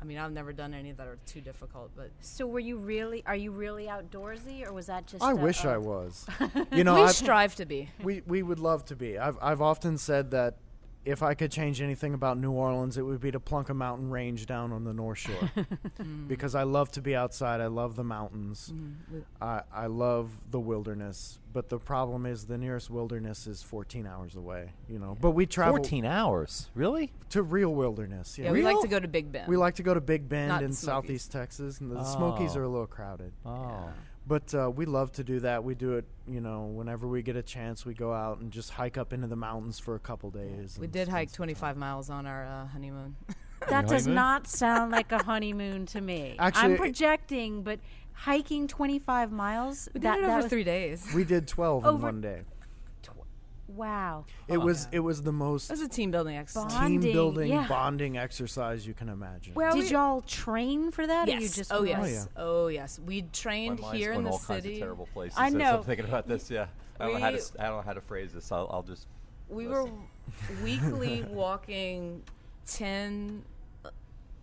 I 0.01 0.05
mean 0.05 0.17
I've 0.19 0.33
never 0.33 0.53
done 0.53 0.73
any 0.75 0.93
that 0.93 1.07
are 1.07 1.19
too 1.27 1.41
difficult, 1.41 1.91
but 1.97 2.11
So 2.21 2.47
were 2.47 2.59
you 2.61 2.77
really? 2.79 3.23
Are 3.27 3.37
you 3.37 3.51
really 3.51 3.87
outdoorsy, 3.87 4.67
or 4.67 4.73
was 4.73 4.87
that 4.87 5.07
just? 5.07 5.23
I 5.23 5.33
a- 5.33 5.37
wish 5.37 5.65
I 5.65 5.77
was. 5.77 6.27
you 6.73 6.85
know, 6.85 6.95
we 6.95 7.03
I've- 7.03 7.13
strive 7.13 7.55
to 7.57 7.67
be. 7.67 7.91
we 8.03 8.23
we 8.27 8.43
would 8.43 8.59
love 8.59 8.85
to 8.87 8.97
be. 8.97 9.19
I've 9.19 9.39
I've 9.43 9.61
often 9.61 9.99
said 9.99 10.31
that 10.31 10.57
if 11.05 11.23
I 11.23 11.35
could 11.35 11.51
change 11.51 11.81
anything 11.81 12.13
about 12.15 12.37
New 12.39 12.51
Orleans, 12.53 12.99
it 12.99 13.03
would 13.03 13.21
be 13.21 13.31
to 13.31 13.41
plunk 13.41 13.71
a 13.71 13.75
mountain 13.75 14.11
range 14.11 14.45
down 14.47 14.71
on 14.73 14.85
the 14.85 14.93
North 14.93 15.19
Shore, 15.19 15.51
because 16.29 16.55
I 16.55 16.65
love 16.65 16.91
to 16.93 17.01
be 17.01 17.17
outside. 17.17 17.61
I 17.61 17.67
love 17.69 17.97
the 17.97 18.05
mountains. 18.05 18.73
Mm, 18.75 19.23
I 19.41 19.63
I 19.73 19.87
love 19.87 20.31
the 20.51 20.61
wilderness. 20.61 21.39
But 21.53 21.69
the 21.69 21.79
problem 21.79 22.27
is 22.27 22.45
the 22.45 22.59
nearest 22.59 22.91
wilderness 22.91 23.49
is 23.49 23.61
14 23.61 24.07
hours 24.07 24.37
away. 24.37 24.71
You 24.89 25.01
know, 25.01 25.17
but 25.21 25.33
we 25.33 25.47
travel 25.47 25.77
Fourteen 25.79 26.05
hours, 26.05 26.69
really? 26.75 27.13
to 27.31 27.43
real 27.43 27.75
wilderness. 27.75 28.39
Yeah, 28.39 28.47
Yeah, 28.47 28.53
we 28.53 28.63
like 28.63 28.81
to 28.83 28.89
go 28.89 29.01
to 29.01 29.09
Big 29.09 29.33
Bend. 29.33 29.49
we 29.49 29.57
like 29.57 29.75
to 29.77 29.83
go 29.83 29.93
to 29.95 30.01
Big 30.01 30.29
Bend 30.29 30.49
Not 30.49 30.63
in 30.63 30.73
Smokies. 30.73 30.87
southeast 31.23 31.33
Texas, 31.33 31.81
and 31.81 31.91
the 31.91 32.05
Smokies 32.05 32.55
Oh. 32.57 32.61
are 32.61 32.63
a 32.65 32.69
little 32.69 32.87
crowded. 32.87 33.33
Oh, 33.45 33.89
But 34.27 34.55
uh, 34.55 34.71
we 34.75 34.85
love 34.85 35.13
to 35.13 35.25
do 35.25 35.41
that. 35.41 35.65
We 35.65 35.75
do 35.75 35.95
it, 35.95 36.05
you 36.29 36.41
know, 36.41 36.67
whenever 36.67 37.09
we 37.09 37.23
get 37.23 37.37
a 37.37 37.43
chance. 37.43 37.85
We 37.85 37.95
go 37.95 38.13
out 38.13 38.39
and 38.39 38.53
just 38.53 38.71
hike 38.71 38.97
up 38.97 39.13
into 39.13 39.27
the 39.27 39.37
mountains 39.37 39.79
for 39.79 39.95
a 39.95 39.99
couple 39.99 40.31
days. 40.31 40.79
We 40.79 40.87
did 40.87 41.09
hike 41.09 41.31
some 41.31 41.37
25 41.37 41.77
miles 41.77 42.11
on 42.11 42.27
our 42.27 42.47
uh, 42.47 42.67
honeymoon. 42.67 43.17
That 43.69 43.89
does 43.89 44.05
honeymoon? 44.05 44.15
not 44.15 44.47
sound 44.47 44.91
like 44.91 45.13
a 45.13 45.23
honeymoon 45.23 45.85
to 45.87 46.01
me. 46.01 46.37
Actually, 46.39 46.73
I'm 46.73 46.77
projecting, 46.79 47.63
but 47.63 47.79
hiking 48.15 48.67
25 48.67 49.33
miles. 49.33 49.89
We 49.93 50.01
that, 50.01 50.15
did 50.15 50.25
it 50.25 50.27
that 50.27 50.33
over 50.33 50.43
was, 50.43 50.51
three 50.51 50.65
days. 50.65 51.07
We 51.15 51.25
did 51.25 51.47
12 51.47 51.85
in 51.85 51.89
Over- 51.91 52.07
one 52.07 52.21
day. 52.23 52.41
Wow. 53.77 54.25
It 54.49 54.57
Oh, 54.57 54.61
was 54.61 54.89
yeah. 54.91 54.97
it 54.97 55.01
was 55.01 55.23
the 55.23 55.33
most 55.33 55.71
It 55.71 55.75
was 55.75 55.83
a 55.83 55.89
team 55.89 56.11
building 56.11 56.37
exercise. 56.37 56.73
Bond- 56.73 57.03
team 57.03 57.13
building 57.13 57.51
yeah. 57.53 57.67
bonding 57.69 58.17
exercise 58.17 58.87
you 58.87 58.95
can 58.95 59.09
imagine. 59.09 59.55
Well, 59.55 59.75
Did 59.75 59.85
we- 59.85 59.91
y'all 59.91 60.21
train 60.23 60.91
for 60.91 61.07
that? 61.07 61.29
Or 61.29 61.33
you 61.33 61.41
Yes. 61.41 61.57
just 61.57 61.73
oh 61.73 61.83
yes. 61.85 62.01
like- 62.01 62.13
yeah. 62.13 62.25
Oh 62.37 62.67
yes. 62.69 62.99
We 63.05 63.23
trained 63.33 63.81
here 63.93 64.13
in 64.13 64.25
the 64.25 64.33
city. 64.33 64.83
places. 65.13 65.39
I 65.39 65.51
know. 65.51 65.79
I'm 65.79 65.83
thinking 65.85 66.07
about 66.07 66.27
this. 66.27 66.51
Yeah, 66.51 66.67
I 66.99 67.05
don't 67.05 67.15
know 67.15 67.21
how 67.21 67.31
to. 67.31 67.37
We- 67.37 67.41
s- 67.41 67.53
I 67.59 67.63
don't 67.65 67.77
know 67.77 67.83
how 67.83 67.93
to 67.93 68.01
phrase 68.01 68.33
this. 68.33 68.51
I'll, 68.53 68.69
I'll 68.73 68.83
just. 68.83 69.07
We 69.49 69.67
were 69.67 69.89
weekly 70.63 71.23
walking 71.29 72.23
10, 72.67 73.43
uh, 73.45 73.49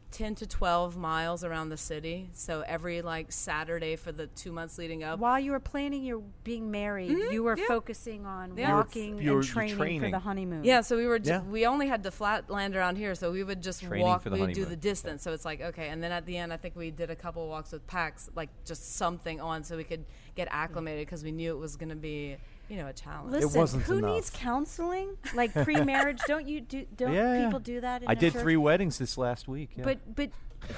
10 0.10 0.36
to 0.36 0.48
12 0.48 0.96
miles 0.98 1.44
around 1.44 1.68
the 1.70 1.76
city. 1.78 2.30
So 2.32 2.64
every 2.66 3.02
like 3.02 3.32
Saturday 3.32 3.98
for 3.98 4.12
the 4.14 4.28
two 4.28 4.52
months 4.54 4.78
leading 4.78 5.04
up. 5.04 5.20
While 5.20 5.38
you 5.40 5.52
were 5.52 5.60
planning 5.60 6.04
your 6.04 6.24
being 6.46 6.72
married, 6.72 7.12
Mhm, 7.12 7.34
you 7.34 7.44
were 7.44 7.58
yeah. 7.58 7.66
focusing 7.68 8.26
on 8.26 8.56
Yeah. 8.56 8.68
You 8.70 8.74
were- 8.74 8.78
walking 8.80 9.18
you 9.22 9.32
were- 9.34 9.40
and 9.40 9.46
you 9.48 9.54
training, 9.76 10.00
for 10.02 10.10
the 10.10 10.20
honeymoon. 10.20 10.64
Yeah, 10.64 10.80
so 10.82 10.96
we 10.96 11.06
were 11.08 11.20
ju- 11.20 11.32
Yeah. 11.32 11.42
we 11.44 11.66
only 11.66 11.88
had 11.88 12.04
the 12.04 12.12
flat 12.12 12.50
land 12.50 12.76
around 12.76 12.96
here, 12.96 13.16
so 13.16 13.32
we 13.34 13.44
would 13.44 13.62
just 13.62 13.82
Training 13.84 14.06
walk. 14.08 14.24
we 14.26 14.40
would 14.40 14.54
do 14.54 14.64
the 14.64 14.78
distance, 14.78 15.24
so 15.24 15.34
it's 15.34 15.44
like 15.46 15.60
okay. 15.62 15.90
And 15.90 16.02
then 16.02 16.14
at 16.14 16.26
the 16.26 16.38
end, 16.38 16.54
I 16.54 16.58
think 16.58 16.76
we 16.78 16.90
did 16.90 17.10
a 17.10 17.16
couple 17.16 17.46
walks 17.50 17.74
with 17.74 17.86
packs, 17.86 18.30
like 18.34 18.50
just 18.64 18.96
something 18.96 19.42
on, 19.42 19.64
so 19.66 19.76
we 19.76 19.84
could 19.84 20.06
get 20.36 20.48
acclimated 20.52 21.06
because 21.06 21.24
we 21.24 21.32
knew 21.34 21.52
it 21.52 21.60
was 21.60 21.76
going 21.76 21.90
to 21.90 21.96
be, 21.96 22.38
you 22.70 22.78
know, 22.78 22.88
a 22.88 22.94
challenge. 22.94 23.32
Listen, 23.32 23.60
wasn't 23.60 23.84
who 23.84 23.98
enough. 24.00 24.16
needs 24.16 24.30
counseling? 24.30 25.10
Like 25.34 25.54
pre-marriage? 25.54 26.20
don't 26.28 26.48
you 26.48 26.62
do? 26.62 26.86
Don't 26.98 27.14
Yeah, 27.14 27.36
yeah. 27.38 27.46
people 27.46 27.60
do 27.60 27.82
that? 27.82 28.04
In 28.04 28.08
I 28.08 28.14
did 28.16 28.34
church? 28.34 28.42
three 28.42 28.58
weddings 28.58 28.98
this 28.98 29.18
last 29.18 29.48
week. 29.48 29.72
Yeah. 29.76 29.84
But 29.84 30.16
but 30.16 30.30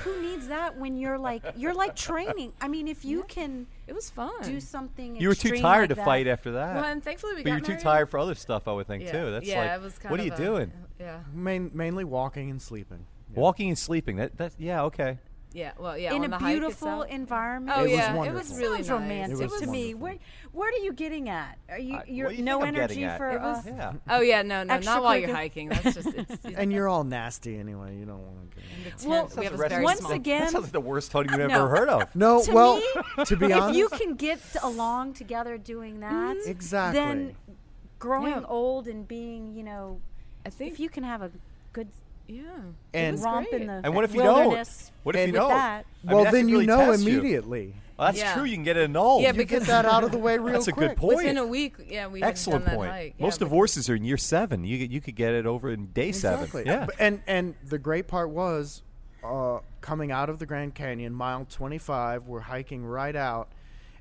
who 0.04 0.22
needs 0.22 0.48
that 0.50 0.78
when 0.78 0.98
you're 0.98 1.18
like 1.18 1.44
you're 1.56 1.74
like 1.74 1.96
training? 1.96 2.54
I 2.62 2.68
mean, 2.68 2.88
if 2.88 3.04
you 3.06 3.24
can 3.24 3.66
it 3.88 3.94
was 3.96 4.10
fun. 4.10 4.32
do 4.44 4.60
something, 4.60 5.16
you 5.16 5.28
were 5.30 5.36
too 5.36 5.58
tired 5.58 5.82
like 5.82 5.90
to 5.90 5.96
that- 5.96 6.06
fight 6.06 6.28
after 6.28 6.52
that. 6.54 6.76
well, 6.76 6.84
and 6.86 7.04
thankfully 7.04 7.36
we 7.36 7.44
but 7.44 7.50
got 7.50 7.68
you're 7.68 7.78
too 7.78 7.82
tired 7.84 8.10
for 8.10 8.20
other 8.20 8.36
stuff, 8.36 8.68
I 8.68 8.74
would 8.74 8.88
think 8.88 9.04
yeah. 9.04 9.12
too. 9.12 9.32
That's 9.32 9.48
yeah, 9.48 9.60
like, 9.62 9.72
it 9.72 9.82
was 9.82 9.98
kind 9.98 10.12
what 10.12 10.20
are 10.20 10.26
you 10.26 10.34
a- 10.34 10.38
doing? 10.38 10.72
Yeah, 11.00 11.20
Main, 11.34 11.72
mainly 11.74 12.04
walking 12.04 12.50
and 12.52 12.62
sleeping. 12.62 13.06
Yeah. 13.34 13.40
Walking 13.40 13.70
and 13.70 13.78
sleeping. 13.80 14.18
That 14.18 14.38
that 14.38 14.54
yeah 14.60 14.84
okay. 14.84 15.18
Yeah. 15.54 15.72
Well, 15.80 15.98
yeah. 15.98 16.14
in 16.14 16.24
on 16.24 16.34
a 16.34 16.38
the 16.40 16.46
beautiful 16.46 17.02
itself. 17.04 17.08
environment. 17.10 17.78
Oh 17.78 17.82
It 17.82 17.90
was 17.90 17.92
yeah, 17.94 18.24
it 18.24 18.34
was 18.34 18.58
really 18.58 18.78
Sounds 18.84 18.90
nice. 18.90 19.00
romantic 19.02 19.40
It 19.42 19.52
was 19.52 19.62
to 19.62 19.68
me. 19.68 19.94
wonderful. 19.94 20.20
What 20.52 20.62
what 20.72 20.74
are 20.74 20.78
you 20.84 20.94
getting 20.94 21.30
at? 21.30 21.58
Are 21.70 21.80
you 21.80 21.96
I- 21.98 22.04
you're 22.08 22.28
what 22.28 22.36
you 22.38 22.44
no 22.44 22.62
I'm 22.62 22.68
energy 22.76 23.08
for 23.18 23.30
It 23.32 23.38
uh, 23.42 23.54
was- 23.54 23.66
Yeah. 23.66 23.94
Oh 24.10 24.22
yeah, 24.22 24.42
no, 24.44 24.64
no, 24.64 24.78
not 24.80 25.02
while 25.04 25.18
you're 25.18 25.34
hiking. 25.34 25.70
That's 25.70 25.96
just 25.96 26.08
it's, 26.08 26.34
it's 26.46 26.56
And 26.56 26.72
you're 26.72 26.88
all 26.88 27.04
nasty 27.04 27.58
anyway. 27.58 27.98
You 27.98 28.06
don't 28.06 28.20
want 28.20 28.52
to 28.52 28.56
get. 28.58 28.66
in 28.66 29.00
the. 29.04 29.10
Well, 29.10 29.32
we 29.38 29.44
have 29.46 29.54
a 29.54 29.58
very 29.58 29.84
once 29.84 30.00
small. 30.00 30.12
again- 30.12 30.42
that 30.42 30.52
sounds 30.52 30.64
like 30.66 30.72
the 30.72 30.80
worst 30.82 31.12
honeymoon 31.12 31.40
you've 31.42 31.50
No. 31.50 31.66
ever 31.66 31.70
heard 31.70 31.90
of. 31.90 32.16
No, 32.16 32.44
To 32.44 32.52
well, 32.52 32.76
me, 32.78 32.84
to 33.26 33.36
be 33.38 33.52
honest, 33.52 33.70
if 33.72 33.76
you 33.78 33.90
can 33.90 34.16
get 34.16 34.40
along 34.64 35.14
together 35.14 35.58
doing 35.58 36.00
that, 36.02 36.38
exactly. 36.46 37.00
then 37.00 37.36
growing 37.98 38.34
Yeah. 38.34 38.44
old 38.48 38.88
and 38.88 39.08
being, 39.08 39.54
you 39.56 39.64
know, 39.64 40.00
I 40.46 40.50
think 40.50 40.72
if 40.74 40.80
you 40.80 40.90
can 40.90 41.04
have 41.04 41.22
a 41.22 41.32
good 41.74 41.90
yeah. 42.30 42.44
And- 42.94 43.22
romp 43.22 43.50
great. 43.50 43.62
in 43.62 43.68
the 43.68 43.82
And 43.84 43.94
what 43.96 44.04
if 44.06 44.14
you 44.14 44.22
don't? 44.22 44.40
wilderness 44.46 44.92
What 45.04 45.16
if 45.16 45.22
And 45.24 45.34
you 45.34 45.40
don't? 45.40 45.50
that, 45.50 45.86
I 46.04 46.08
mean, 46.08 46.16
well, 46.24 46.32
then 46.32 46.48
you 46.50 46.56
really 46.56 46.66
know 46.68 46.92
test 46.92 47.04
you. 47.04 47.20
immediately. 47.20 47.76
Well, 47.98 48.08
that's 48.08 48.20
Yeah. 48.20 48.34
true. 48.34 48.44
You 48.46 48.56
can 48.56 48.64
get 48.64 48.78
it 48.78 48.84
annulled. 48.86 49.22
Yeah, 49.24 49.30
You 49.30 49.34
because- 49.38 49.60
get 49.66 49.68
that 49.68 49.86
out 49.86 50.04
of 50.06 50.12
the 50.12 50.18
way 50.28 50.34
real 50.38 50.44
quick. 50.44 50.54
that's 50.54 50.68
a 50.68 50.72
good 50.72 50.96
point. 50.98 51.18
Within 51.18 51.38
a 51.38 51.46
week, 51.46 51.76
yeah, 51.88 52.08
we 52.08 52.22
Excellent 52.24 52.66
done 52.66 52.76
point. 52.76 52.90
that 52.92 52.96
hike. 52.98 53.16
Yeah, 53.18 53.26
Most 53.26 53.40
divorces 53.40 53.90
are 53.90 53.96
in 53.96 54.04
year 54.06 54.18
seven. 54.18 54.64
You 54.64 54.78
you 54.78 55.02
could 55.02 55.16
get 55.16 55.34
it 55.34 55.46
over 55.46 55.70
in 55.70 55.88
day 55.88 56.10
Exactly. 56.10 56.64
seven. 56.64 56.66
Yeah. 56.66 56.88
And 57.00 57.22
and 57.28 57.56
the 57.68 57.78
great 57.78 58.08
part 58.08 58.30
was 58.30 58.84
uh, 59.24 59.60
coming 59.82 60.12
out 60.14 60.30
of 60.30 60.40
the 60.40 60.46
Grand 60.46 60.76
Canyon, 60.76 61.14
mile 61.14 61.46
25. 61.50 62.28
We're 62.28 62.40
hiking 62.40 62.86
right 62.86 63.16
out, 63.18 63.50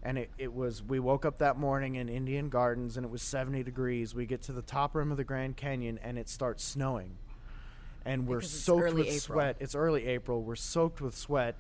and 0.00 0.16
it, 0.16 0.30
it 0.38 0.54
was. 0.54 0.80
We 0.80 1.00
woke 1.00 1.24
up 1.24 1.38
that 1.38 1.56
morning 1.58 1.96
in 1.96 2.08
Indian 2.08 2.48
Gardens, 2.50 2.96
and 2.96 3.04
it 3.04 3.10
was 3.10 3.20
70 3.22 3.64
degrees. 3.64 4.14
We 4.14 4.26
get 4.26 4.42
to 4.42 4.52
the 4.52 4.62
top 4.62 4.94
rim 4.94 5.10
of 5.10 5.16
the 5.16 5.24
Grand 5.24 5.56
Canyon, 5.56 5.98
and 6.04 6.18
it 6.18 6.28
starts 6.28 6.62
snowing, 6.62 7.16
and 8.08 8.26
we're 8.26 8.38
Because 8.38 8.50
soaked 8.50 8.94
with 8.94 9.06
April. 9.06 9.18
sweat. 9.20 9.56
It's 9.60 9.74
early 9.74 10.06
April. 10.06 10.42
We're 10.42 10.56
soaked 10.56 11.00
with 11.00 11.14
sweat, 11.16 11.54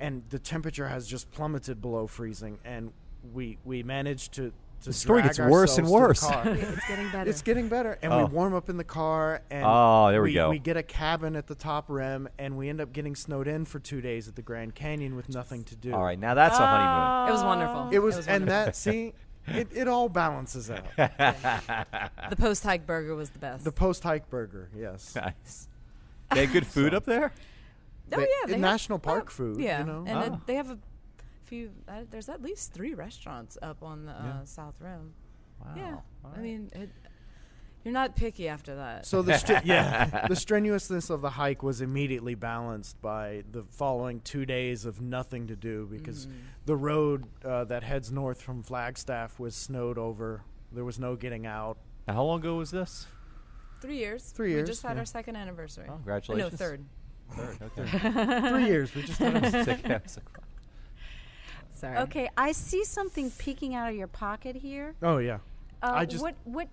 and 0.00 0.22
the 0.30 0.38
temperature 0.38 0.88
has 0.88 1.06
just 1.06 1.30
plummeted 1.32 1.80
below 1.82 2.06
freezing, 2.06 2.58
and 2.64 2.92
we 3.34 3.58
we 3.64 3.82
managed 3.82 4.32
to. 4.34 4.52
to 4.82 4.86
The 4.86 4.92
story 4.92 5.22
drag 5.22 5.36
gets 5.36 5.38
worse 5.50 5.78
and 5.78 5.86
ourselves 5.86 6.20
to 6.20 6.26
the 6.26 6.50
worse. 6.50 6.68
it's 6.76 6.88
getting 6.88 7.10
better. 7.10 7.30
It's 7.30 7.42
getting 7.42 7.68
better, 7.68 7.98
and 8.02 8.12
Oh. 8.12 8.18
we 8.26 8.32
warm 8.32 8.54
up 8.54 8.68
in 8.68 8.76
the 8.76 8.84
car, 8.84 9.42
and 9.50 9.64
Oh, 9.66 10.08
there 10.10 10.22
we 10.22 10.30
we 10.30 10.34
go. 10.34 10.50
We 10.50 10.58
get 10.58 10.76
a 10.76 10.82
cabin 10.82 11.36
at 11.36 11.46
the 11.46 11.54
top 11.54 11.84
rim, 11.88 12.28
and 12.38 12.56
we 12.56 12.68
end 12.68 12.80
up 12.80 12.92
getting 12.92 13.14
snowed 13.14 13.46
in 13.48 13.64
for 13.64 13.78
two 13.78 14.00
days 14.00 14.26
at 14.28 14.34
the 14.36 14.42
Grand 14.42 14.74
Canyon 14.74 15.14
with 15.16 15.28
nothing 15.28 15.62
to 15.64 15.76
do. 15.76 15.92
All 15.94 16.02
right, 16.02 16.18
now 16.18 16.34
that's 16.34 16.58
a 16.58 16.66
honeymoon. 16.66 17.28
It 17.28 17.32
was 17.32 17.44
wonderful. 17.44 17.88
it 17.92 17.98
was, 18.00 18.14
It 18.14 18.18
was 18.18 18.26
and 18.28 18.46
wonderful. 18.46 18.64
that 18.66 18.76
see, 18.76 19.12
it, 19.46 19.68
it 19.72 19.86
all 19.88 20.08
balances 20.08 20.68
out. 20.70 20.84
the 20.96 22.36
post 22.36 22.62
hike 22.64 22.86
burger 22.86 23.14
was 23.14 23.30
the 23.30 23.38
best. 23.38 23.64
the 23.64 23.72
post 23.72 24.02
hike 24.02 24.28
burger, 24.30 24.68
yes. 24.76 25.14
Nice. 25.14 25.68
They 26.34 26.40
had 26.46 26.52
good 26.52 26.66
food 26.76 26.92
So- 26.92 26.96
up 26.98 27.04
there. 27.04 27.32
oh 28.12 28.16
They- 28.16 28.22
yeah, 28.22 28.26
they 28.46 28.52
have- 28.52 28.60
national 28.60 28.98
park 28.98 29.24
well, 29.26 29.34
food, 29.34 29.60
Yeah, 29.60 29.80
you 29.80 29.84
know? 29.86 30.04
and 30.06 30.18
Ah. 30.18 30.22
it, 30.34 30.46
they 30.46 30.54
have 30.56 30.70
a 30.70 30.78
few. 31.44 31.70
Uh, 31.88 32.02
there's 32.10 32.28
at 32.28 32.42
least 32.42 32.72
three 32.72 32.94
restaurants 32.94 33.58
up 33.62 33.82
on 33.82 34.06
the 34.06 34.12
uh, 34.12 34.22
Yeah. 34.24 34.44
South 34.44 34.80
Rim. 34.80 35.12
Wow. 35.60 35.72
Yeah, 35.76 35.96
All 36.24 36.32
I 36.36 36.40
mean, 36.40 36.70
it, 36.74 36.90
you're 37.84 37.92
not 37.94 38.16
picky 38.16 38.48
after 38.48 38.76
that. 38.76 39.06
So 39.06 39.22
the 39.22 39.32
stri- 39.32 39.62
yeah, 39.64 40.26
the 40.28 40.36
strenuousness 40.36 41.08
of 41.10 41.20
the 41.20 41.30
hike 41.30 41.62
was 41.62 41.80
immediately 41.80 42.34
balanced 42.34 43.00
by 43.02 43.42
the 43.50 43.62
following 43.62 44.20
two 44.20 44.44
days 44.46 44.84
of 44.84 45.00
nothing 45.00 45.46
to 45.48 45.56
do 45.56 45.86
because 45.90 46.26
Mm-hmm. 46.26 46.36
the 46.66 46.76
road 46.76 47.24
uh, 47.44 47.64
that 47.64 47.82
heads 47.84 48.10
north 48.12 48.40
from 48.40 48.62
Flagstaff 48.62 49.38
was 49.38 49.54
snowed 49.54 49.98
over. 49.98 50.42
There 50.72 50.84
was 50.84 50.98
no 50.98 51.16
getting 51.16 51.46
out. 51.46 51.76
Now, 52.08 52.14
how 52.14 52.24
long 52.24 52.40
ago 52.40 52.56
was 52.56 52.70
this? 52.70 53.06
Three 53.82 53.98
years. 53.98 54.22
Three 54.30 54.50
years. 54.52 54.62
We 54.62 54.66
just 54.68 54.82
had 54.82 54.94
yeah. 54.94 55.00
our 55.00 55.04
second 55.04 55.36
anniversary. 55.36 55.86
Oh, 55.88 55.92
no, 55.92 55.96
congratulations. 55.96 56.54
third. 56.58 56.84
Third. 57.32 57.58
Okay. 57.78 58.48
Three 58.50 58.66
years. 58.66 58.94
We 58.94 59.02
just 59.02 59.18
had 59.18 59.42
was 59.42 59.50
thinking- 59.52 59.90
I 59.90 60.00
was 60.02 60.16
like, 60.16 60.26
Sorry. 61.72 61.98
Okay, 61.98 62.30
I 62.36 62.52
see 62.52 62.84
something 62.84 63.30
peeking 63.32 63.74
out 63.74 63.88
of 63.90 63.96
your 63.96 64.06
pocket 64.06 64.54
here. 64.54 64.94
Oh 65.02 65.18
yeah. 65.18 65.38
Uh, 65.82 65.92
I 65.94 66.04
just- 66.04 66.22
what 66.22 66.36
what? 66.44 66.68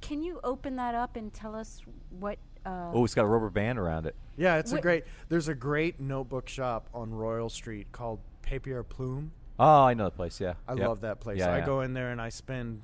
Can 0.00 0.22
you 0.22 0.38
open 0.44 0.76
that 0.76 0.94
up 0.94 1.16
and 1.16 1.32
tell 1.32 1.54
us 1.56 1.80
what? 2.20 2.38
Uh, 2.64 2.90
oh, 2.92 3.04
it's 3.04 3.14
got 3.14 3.24
a 3.24 3.28
rubber 3.28 3.50
band 3.50 3.78
around 3.78 4.06
it. 4.06 4.14
Yeah, 4.36 4.56
it's 4.58 4.72
a 4.72 4.80
great. 4.80 5.04
There's 5.28 5.48
a 5.48 5.54
great 5.54 5.98
notebook 5.98 6.48
shop 6.48 6.88
on 6.94 7.12
Royal 7.12 7.48
Street 7.48 7.90
called 7.90 8.20
Papier 8.42 8.82
Plume. 8.82 9.32
Oh, 9.58 9.84
I 9.84 9.94
know 9.94 10.04
the 10.04 10.10
place. 10.10 10.40
Yeah. 10.40 10.54
I 10.68 10.74
Yep. 10.74 10.88
love 10.88 11.00
that 11.00 11.20
place. 11.20 11.38
Yeah, 11.38 11.52
I 11.52 11.58
yeah. 11.58 11.66
go 11.66 11.80
in 11.80 11.94
there 11.94 12.10
and 12.10 12.20
I 12.20 12.28
spend 12.28 12.82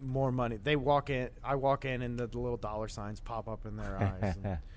more 0.00 0.32
money. 0.32 0.58
They 0.62 0.76
walk 0.76 1.10
in. 1.10 1.30
I 1.42 1.54
walk 1.56 1.84
in 1.84 2.02
and 2.02 2.18
the, 2.18 2.26
the 2.26 2.38
little 2.38 2.56
dollar 2.56 2.88
signs 2.88 3.20
pop 3.20 3.48
up 3.48 3.66
in 3.66 3.76
their 3.76 3.98
eyes. 3.98 4.36
And 4.44 4.58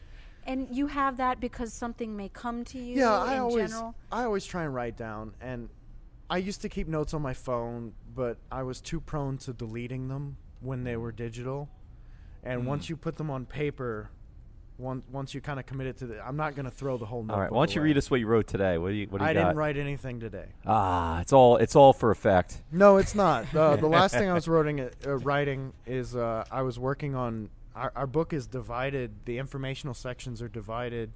And 0.45 0.75
you 0.75 0.87
have 0.87 1.17
that 1.17 1.39
because 1.39 1.73
something 1.73 2.15
may 2.15 2.29
come 2.29 2.63
to 2.65 2.79
you 2.79 2.97
yeah, 2.97 3.13
I 3.13 3.37
always 3.37 3.69
general? 3.69 3.95
I 4.11 4.23
always 4.23 4.45
try 4.45 4.63
and 4.63 4.73
write 4.73 4.97
down, 4.97 5.33
and 5.39 5.69
I 6.29 6.37
used 6.37 6.61
to 6.61 6.69
keep 6.69 6.87
notes 6.87 7.13
on 7.13 7.21
my 7.21 7.33
phone, 7.33 7.93
but 8.15 8.37
I 8.51 8.63
was 8.63 8.81
too 8.81 8.99
prone 8.99 9.37
to 9.39 9.53
deleting 9.53 10.07
them 10.07 10.37
when 10.59 10.83
they 10.83 10.93
mm. 10.93 11.01
were 11.01 11.11
digital. 11.11 11.69
And 12.43 12.63
mm. 12.63 12.65
once 12.65 12.89
you 12.89 12.97
put 12.97 13.17
them 13.17 13.29
on 13.29 13.45
paper, 13.45 14.09
once 14.81 15.03
once 15.11 15.33
you 15.33 15.41
kind 15.41 15.59
of 15.59 15.65
committed 15.65 15.97
to 15.97 16.07
the, 16.07 16.25
I'm 16.25 16.35
not 16.35 16.55
going 16.55 16.65
to 16.65 16.71
throw 16.71 16.97
the 16.97 17.05
whole. 17.05 17.25
All 17.29 17.39
right. 17.39 17.51
Why 17.51 17.59
don't 17.65 17.75
you 17.75 17.81
away. 17.81 17.89
read 17.89 17.97
us 17.97 18.11
what 18.11 18.19
you 18.19 18.27
wrote 18.27 18.47
today? 18.47 18.77
What 18.77 18.89
do 18.89 18.95
you 18.95 19.07
What 19.07 19.19
do 19.19 19.23
you 19.23 19.29
I 19.29 19.33
got? 19.33 19.43
didn't 19.45 19.57
write 19.57 19.77
anything 19.77 20.19
today. 20.19 20.47
Ah, 20.65 21.21
it's 21.21 21.31
all 21.31 21.57
it's 21.57 21.75
all 21.75 21.93
for 21.93 22.11
effect. 22.11 22.61
No, 22.71 22.97
it's 22.97 23.15
not. 23.15 23.53
Uh, 23.55 23.75
the 23.75 23.87
last 23.99 24.13
thing 24.15 24.29
I 24.29 24.33
was 24.33 24.47
writing, 24.47 24.81
uh, 24.81 25.17
writing 25.19 25.73
is 25.85 26.15
uh, 26.15 26.43
I 26.51 26.63
was 26.63 26.77
working 26.79 27.15
on 27.15 27.49
our, 27.75 27.91
our 27.95 28.07
book 28.07 28.33
is 28.33 28.47
divided. 28.47 29.11
The 29.25 29.37
informational 29.37 29.93
sections 29.93 30.41
are 30.41 30.49
divided 30.49 31.11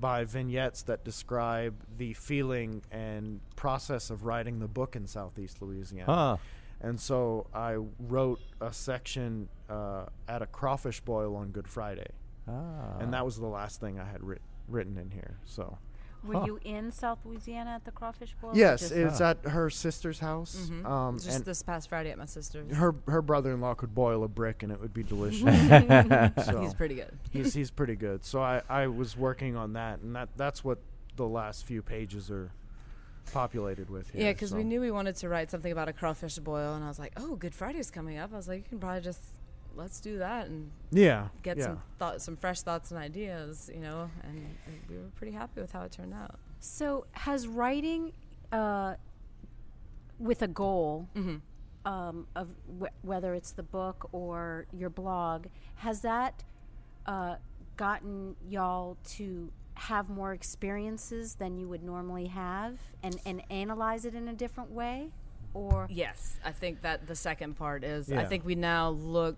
by 0.00 0.24
vignettes 0.24 0.82
that 0.82 1.04
describe 1.04 1.74
the 1.96 2.12
feeling 2.14 2.82
and 2.92 3.40
process 3.56 4.10
of 4.10 4.24
writing 4.24 4.60
the 4.60 4.68
book 4.68 4.94
in 4.94 5.06
Southeast 5.06 5.60
Louisiana. 5.60 6.12
Huh. 6.12 6.36
And 6.80 7.00
so 7.00 7.46
I 7.52 7.76
wrote 7.98 8.40
a 8.60 8.72
section 8.72 9.48
uh, 9.68 10.06
at 10.28 10.42
a 10.42 10.46
crawfish 10.46 11.00
boil 11.00 11.34
on 11.34 11.48
Good 11.50 11.66
Friday, 11.66 12.06
Ah. 12.48 12.98
and 13.00 13.12
that 13.12 13.24
was 13.24 13.36
the 13.38 13.46
last 13.46 13.80
thing 13.80 13.98
I 14.00 14.04
had 14.04 14.22
writ- 14.22 14.42
written 14.68 14.96
in 14.98 15.10
here. 15.10 15.38
So 15.44 15.78
Were 16.24 16.34
Huh. 16.34 16.44
you 16.46 16.58
in 16.64 16.90
South 16.90 17.20
Louisiana 17.24 17.70
at 17.70 17.84
the 17.84 17.92
crawfish 17.92 18.34
boil? 18.40 18.50
yes, 18.56 18.80
just- 18.80 18.92
it's 18.92 19.20
Ah. 19.20 19.30
at 19.30 19.44
her 19.50 19.70
sister's 19.70 20.18
house. 20.18 20.68
Mhm. 20.68 20.84
Um, 20.84 21.16
Just 21.16 21.28
and 21.36 21.44
this 21.44 21.62
past 21.62 21.88
Friday 21.88 22.10
at 22.10 22.18
my 22.18 22.24
sister's. 22.24 22.74
her 22.74 22.92
her 23.06 23.22
brother-in-law 23.22 23.74
could 23.74 23.94
boil 23.94 24.24
a 24.24 24.28
brick 24.28 24.64
and 24.64 24.72
it 24.72 24.80
would 24.80 24.92
be 24.92 25.04
delicious. 25.04 25.42
so 26.44 26.60
He's 26.60 26.74
pretty 26.74 26.96
good. 26.96 27.16
he's 27.30 27.54
he's 27.54 27.70
pretty 27.70 27.94
good. 28.06 28.24
So 28.24 28.42
I 28.42 28.62
I 28.68 28.88
was 28.88 29.16
working 29.16 29.54
on 29.54 29.74
that, 29.74 30.00
and 30.00 30.16
that 30.16 30.28
that's 30.36 30.64
what 30.64 30.78
the 31.14 31.26
last 31.28 31.64
few 31.66 31.82
pages 31.82 32.30
are 32.32 32.50
populated 33.32 33.88
with. 33.90 34.10
Here, 34.10 34.22
Yeah, 34.26 34.32
because 34.32 34.50
so. 34.50 34.56
we 34.56 34.64
knew 34.64 34.80
we 34.80 34.90
wanted 34.90 35.14
to 35.16 35.28
write 35.28 35.50
something 35.52 35.70
about 35.70 35.88
a 35.88 35.92
crawfish 35.92 36.38
boil, 36.40 36.74
and 36.74 36.82
I 36.84 36.88
was 36.88 36.98
like, 36.98 37.12
"Oh, 37.16 37.36
Good 37.36 37.54
Friday's 37.54 37.90
coming 37.92 38.18
up." 38.18 38.32
I 38.32 38.36
was 38.36 38.48
like, 38.48 38.58
"You 38.64 38.68
can 38.68 38.80
probably 38.80 39.02
just 39.02 39.20
let's 39.78 40.00
do 40.00 40.18
that 40.18 40.48
and 40.48 40.70
Yeah, 40.90 41.28
get 41.42 41.56
yeah. 41.56 41.64
some 41.64 41.82
thought, 41.98 42.20
some 42.20 42.36
fresh 42.36 42.60
thoughts 42.62 42.90
and 42.90 43.00
ideas, 43.00 43.70
you 43.72 43.80
know." 43.80 44.10
And, 44.24 44.56
and 44.66 44.80
we 44.90 44.96
were 44.96 45.08
pretty 45.16 45.32
happy 45.32 45.60
with 45.60 45.72
how 45.72 45.82
it 45.82 45.92
turned 45.92 46.12
out. 46.12 46.38
So 46.60 47.06
has 47.12 47.46
writing 47.48 48.12
uh, 48.52 48.94
with 50.18 50.42
a 50.42 50.48
goal 50.48 51.08
Mm-hmm. 51.14 51.36
um, 51.90 52.26
of 52.34 52.48
wh- 52.80 53.04
whether 53.06 53.34
it's 53.34 53.52
the 53.52 53.62
book 53.62 54.08
or 54.12 54.66
your 54.72 54.90
blog, 54.90 55.46
has 55.76 56.00
that 56.02 56.44
uh, 57.06 57.36
gotten 57.76 58.34
y'all 58.48 58.96
to 59.16 59.50
have 59.74 60.10
more 60.10 60.32
experiences 60.32 61.36
than 61.36 61.56
you 61.56 61.68
would 61.68 61.84
normally 61.84 62.26
have 62.26 62.78
and, 63.02 63.16
and 63.24 63.40
analyze 63.50 64.04
it 64.04 64.14
in 64.14 64.26
a 64.28 64.34
different 64.34 64.70
way? 64.72 65.10
Or 65.54 65.86
Yes, 65.88 66.38
I 66.44 66.50
think 66.52 66.82
that 66.82 67.06
the 67.06 67.14
second 67.14 67.54
part 67.56 67.82
is 67.84 68.10
I 68.12 68.24
think 68.24 68.44
we 68.44 68.54
now 68.54 68.90
look 68.90 69.36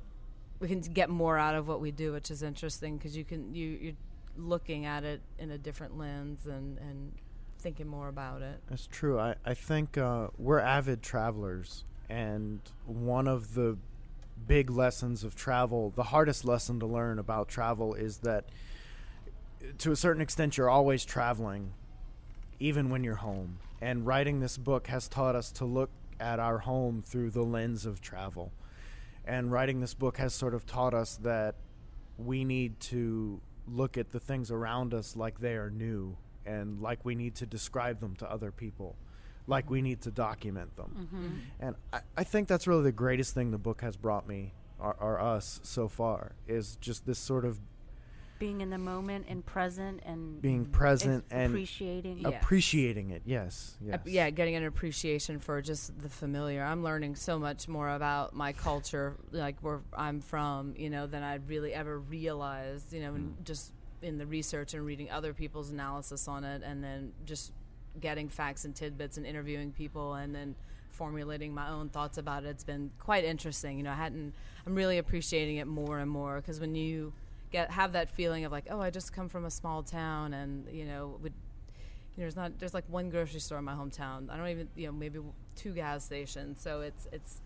we 0.61 0.69
can 0.69 0.81
get 0.81 1.09
more 1.09 1.39
out 1.39 1.55
of 1.55 1.67
what 1.67 1.81
we 1.81 1.91
do, 1.91 2.13
which 2.13 2.31
is 2.31 2.43
interesting 2.43 2.97
because 2.97 3.17
you 3.17 3.25
can 3.25 3.55
you 3.55 3.79
you're 3.81 3.93
looking 4.37 4.87
at 4.87 5.05
it 5.05 5.21
in 5.39 5.51
a 5.51 5.59
different 5.59 5.99
lens 5.99 6.47
and 6.47 6.79
and 6.79 7.13
thinking 7.59 7.87
more 7.87 8.09
about 8.09 8.43
it. 8.43 8.61
That's 8.69 8.87
true. 8.87 9.19
I, 9.19 9.35
I 9.45 9.55
think 9.55 9.99
uh, 9.99 10.29
we're 10.39 10.61
avid 10.61 11.03
travelers, 11.03 11.85
and 12.09 12.61
one 12.87 13.27
of 13.27 13.55
the 13.55 13.77
big 14.47 14.71
lessons 14.71 15.25
of 15.25 15.35
travel, 15.35 15.93
the 15.95 16.05
hardest 16.05 16.45
lesson 16.45 16.81
to 16.81 16.87
learn 16.87 17.19
about 17.19 17.49
travel, 17.49 17.95
is 17.95 18.19
that 18.19 18.47
to 19.79 19.93
a 19.93 19.97
certain 19.97 20.23
extent, 20.23 20.57
you're 20.57 20.71
always 20.71 21.05
traveling, 21.05 21.73
even 22.59 22.91
when 22.91 23.05
you're 23.05 23.17
home. 23.17 23.59
And 23.83 24.07
writing 24.07 24.41
this 24.41 24.59
book 24.59 24.87
has 24.89 25.09
taught 25.09 25.35
us 25.35 25.51
to 25.53 25.65
look 25.65 25.91
at 26.19 26.39
our 26.39 26.59
home 26.59 27.03
through 27.03 27.31
the 27.31 27.43
lens 27.43 27.87
of 27.87 28.01
travel. 28.01 28.53
And 29.31 29.53
writing 29.53 29.78
this 29.78 29.95
book 29.95 30.16
has 30.18 30.35
sort 30.35 30.55
of 30.55 30.66
taught 30.66 30.93
us 30.93 31.16
that 31.22 31.55
we 32.18 32.45
need 32.45 32.81
to 32.81 33.41
look 33.68 33.97
at 33.97 34.11
the 34.11 34.18
things 34.18 34.51
around 34.51 34.93
us 34.93 35.14
like 35.14 35.39
they 35.39 35.55
are 35.55 35.70
new 35.70 36.16
and 36.45 36.81
like 36.81 37.05
we 37.05 37.14
need 37.14 37.37
to 37.37 37.47
describe 37.47 38.01
them 38.01 38.16
to 38.16 38.28
other 38.28 38.51
people, 38.51 38.97
like 39.47 39.70
we 39.70 39.83
need 39.83 40.01
to 40.01 40.11
document 40.11 40.74
them. 40.74 41.09
Mm-hmm. 41.14 41.28
And 41.61 41.76
I, 41.93 42.01
I 42.16 42.24
think 42.24 42.49
that's 42.49 42.66
really 42.66 42.83
the 42.83 42.91
greatest 42.91 43.33
thing 43.33 43.53
the 43.53 43.59
book 43.59 43.83
has 43.83 43.97
brought 43.97 44.26
me, 44.26 44.53
or, 44.81 44.97
or 44.99 45.20
us 45.20 45.61
so 45.62 45.87
far, 45.87 46.33
is 46.49 46.74
just 46.81 47.07
this 47.07 47.20
sort 47.20 47.45
of 47.45 47.61
being 48.41 48.62
in 48.62 48.70
the 48.70 48.78
moment 48.78 49.26
and 49.28 49.45
present 49.45 50.01
and 50.05 50.41
being 50.43 50.62
ex- 50.62 50.70
present 50.76 51.24
and 51.30 51.53
appreciating. 51.53 52.18
Yeah. 52.18 52.28
appreciating 52.30 53.11
it. 53.11 53.22
Yes, 53.26 53.76
Uh, 53.93 53.99
yeah, 54.07 54.30
getting 54.30 54.57
an 54.57 54.64
appreciation 54.64 55.38
for 55.38 55.61
just 55.61 55.97
the 56.01 56.09
familiar. 56.09 56.64
I'm 56.64 56.82
learning 56.82 57.16
so 57.16 57.38
much 57.38 57.68
more 57.68 57.91
about 57.91 58.34
my 58.34 58.53
culture, 58.53 59.14
like 59.30 59.61
where 59.61 59.82
I'm 59.97 60.20
from, 60.20 60.74
you 60.76 60.88
know, 60.91 61.07
than 61.07 61.22
I'd 61.22 61.49
really 61.49 61.74
ever 61.74 61.99
realized, 62.01 62.93
you 62.95 63.03
know, 63.03 63.14
and 63.14 63.36
just 63.45 63.72
in 64.03 64.16
the 64.16 64.26
research 64.26 64.72
and 64.72 64.84
reading 64.86 65.11
other 65.11 65.34
people's 65.34 65.70
analysis 65.70 66.26
on 66.26 66.43
it, 66.43 66.62
and 66.64 66.82
then 66.82 67.12
just 67.26 67.53
getting 68.01 68.30
facts 68.30 68.64
and 68.64 68.74
tidbits 68.74 69.18
and 69.18 69.26
interviewing 69.26 69.70
people, 69.70 70.14
and 70.14 70.34
then 70.34 70.55
formulating 70.93 71.53
my 71.53 71.68
own 71.68 71.91
thoughts 71.91 72.16
about 72.16 72.45
it. 72.45 72.49
It's 72.49 72.64
been 72.64 72.91
quite 72.99 73.24
interesting. 73.24 73.76
You 73.76 73.82
know, 73.84 73.91
I 73.91 73.97
hadn't. 73.97 74.32
I'm 74.66 74.74
really 74.74 74.97
appreciating 74.97 75.59
it 75.59 75.66
more 75.66 75.99
and 75.99 76.11
more 76.11 76.36
because 76.36 76.59
when 76.59 76.74
you 76.74 77.12
get 77.51 77.71
have 77.71 77.93
that 77.93 78.11
feeling 78.11 78.45
of 78.45 78.53
like, 78.53 78.67
oh, 78.71 78.81
I 78.81 78.91
just 78.91 79.13
come 79.13 79.29
from 79.29 79.45
a 79.45 79.51
small 79.51 79.83
town, 79.83 80.35
and 80.35 80.67
you 80.73 80.85
know, 80.85 81.19
would 81.23 81.33
you 82.17 82.19
know, 82.19 82.25
there's 82.25 82.37
not 82.37 82.59
there's 82.59 82.75
like 82.75 82.85
one 82.89 83.11
grocery 83.11 83.41
store 83.41 83.59
in 83.59 83.65
my 83.65 83.75
hometown. 83.75 84.31
I 84.31 84.37
don't 84.37 84.49
even 84.49 84.69
you 84.75 84.87
know 84.87 84.93
maybe 84.93 85.21
two 85.57 85.73
gas 85.73 86.05
stations. 86.05 86.61
So 86.61 86.81
it's 86.81 87.09
it's 87.13 87.41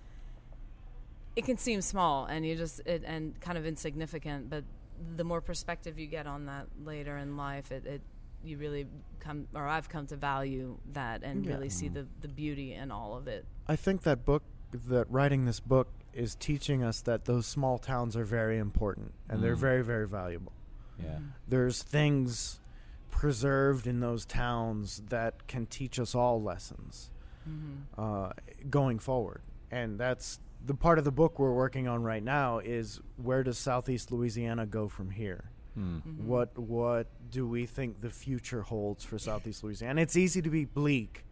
it 1.37 1.45
can 1.45 1.59
seem 1.59 1.81
small 1.81 2.27
and 2.27 2.47
you 2.47 2.57
just 2.57 2.81
it, 2.87 3.03
and 3.05 3.39
kind 3.41 3.59
of 3.59 3.67
insignificant, 3.67 4.49
but 4.49 4.65
the 5.17 5.25
more 5.25 5.41
perspective 5.41 5.99
you 5.99 6.07
get 6.07 6.27
on 6.27 6.47
that 6.47 6.67
later 6.85 7.17
in 7.19 7.37
life, 7.37 7.73
it, 7.73 7.85
it 7.87 8.01
you 8.45 8.59
really 8.59 8.87
come 9.21 9.49
or 9.55 9.67
I've 9.67 9.89
come 9.89 10.07
to 10.09 10.17
value 10.17 10.79
that 10.93 11.23
and 11.23 11.45
Yeah. 11.45 11.55
really 11.55 11.69
see 11.69 11.87
mm-hmm. 11.87 11.95
the 11.95 12.07
the 12.21 12.29
beauty 12.29 12.75
in 12.75 12.91
all 12.91 13.17
of 13.17 13.27
it. 13.27 13.45
I 13.67 13.77
think 13.77 14.03
that 14.03 14.25
book, 14.25 14.43
that 14.73 15.11
writing 15.11 15.45
this 15.45 15.61
book, 15.61 15.89
is 16.15 16.35
teaching 16.35 16.83
us 16.83 17.01
that 17.03 17.25
those 17.25 17.47
small 17.47 17.79
towns 17.79 18.17
are 18.17 18.25
very 18.25 18.59
important 18.59 19.13
and 19.29 19.43
they're 19.43 19.57
Mm. 19.57 19.61
very, 19.61 19.83
very 19.85 20.07
valuable. 20.09 20.53
Yeah. 21.03 21.19
There's 21.49 21.83
things 21.83 22.61
preserved 23.11 23.87
in 23.87 24.01
those 24.01 24.25
towns 24.25 25.03
that 25.09 25.47
can 25.47 25.67
teach 25.67 25.99
us 25.99 26.15
all 26.15 26.43
lessons 26.43 27.11
uh, 27.99 28.31
going 28.71 28.99
forward. 28.99 29.43
And 29.71 29.99
that's 29.99 30.41
the 30.65 30.75
part 30.75 30.99
of 30.99 31.05
the 31.05 31.13
book 31.13 31.39
we're 31.39 31.53
working 31.53 31.87
on 31.89 32.03
right 32.03 32.23
now 32.23 32.59
is 32.59 33.01
where 33.17 33.43
does 33.43 33.59
Southeast 33.59 34.11
Louisiana 34.11 34.65
go 34.67 34.89
from 34.89 35.11
here? 35.11 35.51
Hmm. 35.75 35.99
What 36.27 36.57
what 36.57 37.09
do 37.31 37.47
we 37.47 37.67
think 37.67 38.01
the 38.01 38.11
future 38.11 38.63
holds 38.63 39.05
for 39.05 39.19
Southeast 39.19 39.63
Louisiana? 39.65 39.91
And 39.91 40.01
it's 40.01 40.17
easy 40.17 40.41
to 40.41 40.49
be 40.51 40.65
bleak 40.65 41.25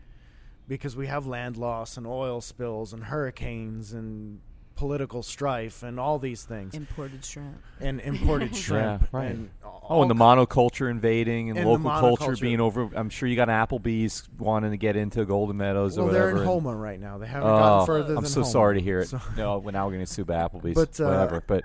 because 0.68 0.96
we 0.96 1.06
have 1.06 1.26
land 1.26 1.56
loss 1.56 1.96
and 1.96 2.06
oil 2.06 2.40
spills 2.40 2.92
and 2.92 3.04
hurricanes 3.04 3.92
and 3.92 4.40
political 4.74 5.22
strife 5.22 5.82
and 5.82 5.98
all 6.00 6.18
these 6.18 6.44
things 6.44 6.74
Imported 6.74 7.24
shrimp. 7.24 7.56
and 7.80 8.00
imported 8.00 8.54
shrimp. 8.64 9.02
Yeah, 9.02 9.08
right. 9.12 9.30
And 9.32 9.50
Oh, 9.88 10.00
and 10.02 10.10
the 10.10 10.14
monoculture 10.14 10.88
invading 10.90 11.50
and, 11.50 11.58
And 11.58 11.68
local 11.68 11.90
culture 12.16 12.36
being 12.40 12.60
over. 12.60 12.88
I'm 12.94 13.10
sure 13.10 13.28
you 13.28 13.34
got 13.36 13.48
Applebee's 13.48 14.28
wanting 14.38 14.70
to 14.70 14.76
get 14.76 14.96
into 14.96 15.24
Golden 15.24 15.56
Meadows 15.56 15.98
Well, 15.98 16.08
or 16.08 16.12
they're 16.12 16.22
whatever. 16.26 16.42
in 16.42 16.48
Houma 16.48 16.74
right 16.76 17.00
now. 17.00 17.18
They 17.18 17.26
haven't 17.26 17.50
Oh, 17.50 17.56
gotten 17.58 17.86
further 17.86 18.14
I'm 18.16 18.22
than 18.22 18.30
so 18.30 18.40
Houma. 18.42 18.50
sorry 18.52 18.78
to 18.78 18.80
hear 18.82 19.00
it. 19.00 19.08
So- 19.08 19.20
no, 19.36 19.58
we're 19.58 19.72
now 19.72 19.88
going 19.88 20.00
to 20.00 20.06
sue 20.06 20.24
Applebee's. 20.24 20.74
But, 20.74 21.00
uh, 21.00 21.04
whatever. 21.08 21.42
But 21.46 21.64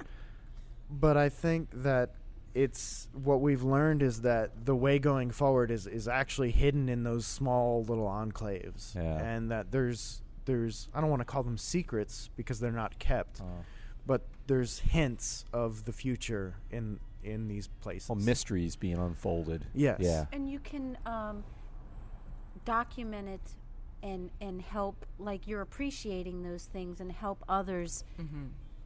but 0.89 1.15
I 1.17 1.29
think 1.29 1.69
that 1.83 2.11
it's 2.55 3.07
what 3.13 3.39
we've 3.39 3.61
learned 3.63 4.01
is 4.01 4.21
that 4.21 4.65
the 4.65 4.75
way 4.75 4.97
going 4.99 5.29
forward 5.31 5.69
is 5.69 5.85
is 5.85 6.07
actually 6.07 6.51
hidden 6.51 6.89
in 6.89 7.03
those 7.03 7.25
small 7.25 7.83
little 7.83 8.07
enclaves, 8.07 8.95
Yeah. 8.95 9.01
and 9.23 9.51
that 9.51 9.71
there's 9.71 10.21
there's 10.47 10.89
I 10.95 11.01
don't 11.01 11.11
want 11.11 11.19
to 11.21 11.25
call 11.25 11.43
them 11.43 11.57
secrets 11.59 12.31
because 12.35 12.59
they're 12.59 12.71
not 12.71 12.97
kept, 12.97 13.39
uh, 13.41 13.43
but 14.07 14.21
there's 14.47 14.79
hints 14.79 15.45
of 15.53 15.85
the 15.85 15.93
future 15.93 16.55
in 16.71 16.99
in 17.23 17.47
these 17.47 17.67
places. 17.81 18.09
well, 18.09 18.15
mysteries 18.17 18.75
being 18.75 18.97
unfolded. 18.97 19.65
Yes. 19.75 19.99
Yeah. 20.01 20.25
and 20.31 20.49
you 20.49 20.59
can 20.59 20.97
um, 21.05 21.43
document 22.65 23.27
it 23.29 23.41
and 24.03 24.29
and 24.41 24.61
help 24.61 25.05
like 25.19 25.47
you're 25.47 25.61
appreciating 25.61 26.43
those 26.43 26.63
things 26.65 26.99
and 26.99 27.11
help 27.11 27.43
others 27.49 28.03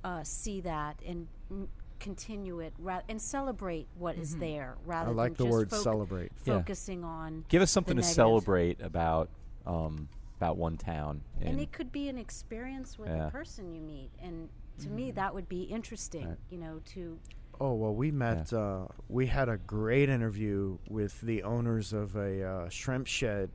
uh, 0.03 0.23
see 0.23 0.61
that 0.61 0.99
and 1.05 1.27
m- 1.49 1.67
continue 1.99 2.59
it 2.61 2.73
ra- 2.79 3.01
and 3.09 3.21
celebrate 3.21 3.87
what 3.99 4.17
is 4.17 4.35
there 4.37 4.75
rather 4.85 5.11
I 5.11 5.13
like 5.13 5.33
the 5.37 5.43
than 5.43 5.47
just 5.47 5.53
word 5.57 5.69
foc- 5.69 5.83
celebrate. 5.83 6.31
Yeah. 6.45 6.57
focusing 6.57 7.03
on 7.03 7.45
Give 7.49 7.61
us 7.61 7.69
something 7.69 7.95
to 7.97 8.01
negative. 8.01 8.15
celebrate 8.15 8.81
about 8.81 9.29
um, 9.67 10.07
about 10.41 10.57
one 10.57 10.75
town. 10.75 11.21
and 11.39 11.59
it 11.59 11.71
could 11.71 11.91
be 11.91 12.09
an 12.09 12.17
experience 12.17 12.97
with 12.97 13.09
Yeah. 13.09 13.27
a 13.27 13.31
person 13.31 13.71
you 13.75 13.79
meet 13.81 14.09
and 14.19 14.49
to 14.79 14.89
me 14.89 15.11
that 15.11 15.35
would 15.35 15.47
be 15.47 15.61
interesting 15.63 16.27
Right. 16.29 16.37
you 16.49 16.57
know 16.57 16.81
to 16.93 17.19
Oh 17.59 17.75
well, 17.75 17.93
we 17.93 18.09
met. 18.09 18.51
Uh, 18.51 18.87
we 19.07 19.27
had 19.27 19.47
a 19.47 19.57
great 19.57 20.09
interview 20.09 20.79
with 20.89 21.21
the 21.21 21.43
owners 21.43 21.93
of 21.93 22.15
a 22.15 22.43
uh, 22.43 22.69
shrimp 22.69 23.05
shed 23.05 23.51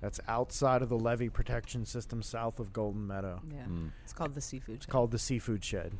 that's 0.00 0.18
outside 0.26 0.82
of 0.82 0.88
the 0.88 0.98
levee 0.98 1.28
protection 1.28 1.84
system 1.86 2.22
south 2.22 2.58
of 2.58 2.72
Golden 2.72 3.06
Meadow. 3.06 3.40
Yeah, 3.48 3.66
Mm. 3.68 3.90
it's 4.02 4.12
called 4.12 4.34
the 4.34 4.40
seafood. 4.40 4.74
It's 4.78 4.86
called 4.86 5.12
the 5.12 5.18
Seafood 5.20 5.62
Shed, 5.62 5.92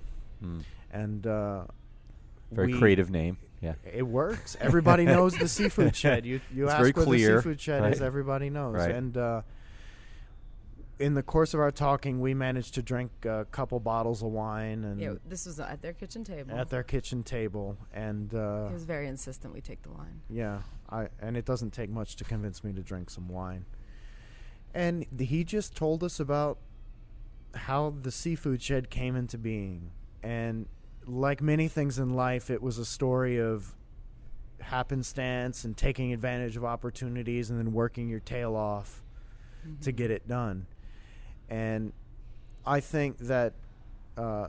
Mm. 0.42 0.64
and 0.90 1.24
uh, 1.24 1.66
Very 2.50 2.72
we- 2.72 2.78
creative 2.80 3.10
name. 3.12 3.36
Yeah. 3.60 3.74
It 3.84 4.02
works. 4.08 4.56
Everybody 4.60 5.04
knows 5.04 5.36
the 5.38 5.46
Seafood 5.46 5.94
Shed. 6.02 6.26
You 6.26 6.40
you 6.52 6.64
It's 6.64 6.72
ask 6.72 6.80
very 6.80 6.90
where 6.90 7.04
clear, 7.04 7.34
the 7.36 7.42
Seafood 7.42 7.60
Shed 7.60 7.92
is, 7.92 8.02
everybody 8.02 8.50
knows. 8.50 8.74
Right. 8.74 8.90
And 8.92 9.16
uh, 9.16 9.42
in 11.00 11.14
the 11.14 11.22
course 11.22 11.54
of 11.54 11.60
our 11.60 11.70
talking, 11.70 12.20
we 12.20 12.34
managed 12.34 12.74
to 12.74 12.82
drink 12.82 13.10
a 13.24 13.46
couple 13.50 13.80
bottles 13.80 14.22
of 14.22 14.28
wine 14.28 14.84
and 14.84 15.00
Yeah, 15.00 15.14
this 15.26 15.46
was 15.46 15.58
at 15.58 15.80
their 15.80 15.94
kitchen 15.94 16.22
table. 16.22 16.54
at 16.54 16.68
their 16.68 16.82
kitchen 16.82 17.22
table, 17.22 17.78
and 17.92 18.32
uh, 18.34 18.68
he 18.68 18.74
was 18.74 18.84
very 18.84 19.08
insistent 19.08 19.54
we 19.54 19.62
take 19.62 19.82
the 19.82 19.90
wine. 19.90 20.20
Yeah, 20.28 20.60
I 20.90 21.08
and 21.18 21.36
it 21.38 21.46
doesn't 21.46 21.72
take 21.72 21.88
much 21.88 22.16
to 22.16 22.24
convince 22.24 22.62
me 22.62 22.72
to 22.74 22.82
drink 22.82 23.08
some 23.08 23.28
wine. 23.28 23.64
And 24.74 25.06
he 25.18 25.42
just 25.42 25.74
told 25.74 26.04
us 26.04 26.20
about 26.20 26.58
how 27.54 27.94
the 28.02 28.12
seafood 28.12 28.62
shed 28.62 28.90
came 28.90 29.16
into 29.16 29.38
being. 29.38 29.90
And 30.22 30.66
like 31.06 31.40
many 31.40 31.66
things 31.66 31.98
in 31.98 32.10
life, 32.10 32.50
it 32.50 32.62
was 32.62 32.76
a 32.76 32.84
story 32.84 33.40
of 33.40 33.74
happenstance 34.60 35.64
and 35.64 35.76
taking 35.76 36.12
advantage 36.12 36.56
of 36.58 36.64
opportunities 36.64 37.48
and 37.50 37.58
then 37.58 37.72
working 37.72 38.08
your 38.10 38.20
tail 38.20 38.54
off 38.54 39.02
to 39.80 39.92
get 39.92 40.10
it 40.10 40.28
done. 40.28 40.66
And 41.50 41.92
I 42.64 42.80
think 42.80 43.18
that 43.18 43.52
uh, 44.16 44.48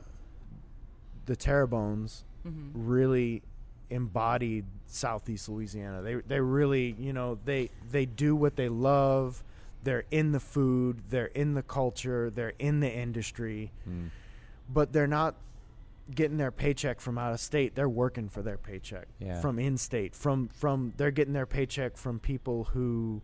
the 1.26 1.36
Terrebonnes 1.36 2.22
hmm 2.44 2.70
really 2.74 3.42
embodied 3.90 4.64
Southeast 4.86 5.48
Louisiana. 5.48 6.02
They 6.02 6.14
they 6.16 6.40
really, 6.40 6.96
you 6.98 7.12
know, 7.12 7.38
they 7.44 7.70
they 7.90 8.06
do 8.06 8.34
what 8.34 8.56
they 8.56 8.68
love. 8.68 9.44
They're 9.84 10.04
in 10.10 10.32
the 10.32 10.40
food, 10.40 11.02
they're 11.10 11.26
in 11.26 11.54
the 11.54 11.62
culture, 11.62 12.30
they're 12.30 12.54
in 12.58 12.80
the 12.80 12.92
industry, 12.92 13.72
Mm. 13.88 14.10
but 14.72 14.92
they're 14.92 15.08
not 15.08 15.34
getting 16.14 16.36
their 16.36 16.50
paycheck 16.52 17.00
from 17.00 17.18
out 17.18 17.32
of 17.32 17.40
state. 17.40 17.74
They're 17.74 17.88
working 17.88 18.28
for 18.28 18.42
their 18.42 18.58
paycheck 18.58 19.06
Yeah. 19.18 19.40
from 19.40 19.58
in 19.58 19.76
state. 19.76 20.14
From 20.14 20.48
from 20.48 20.92
they're 20.96 21.10
getting 21.10 21.34
their 21.34 21.46
paycheck 21.46 21.96
from 21.96 22.18
people 22.18 22.64
who 22.64 23.22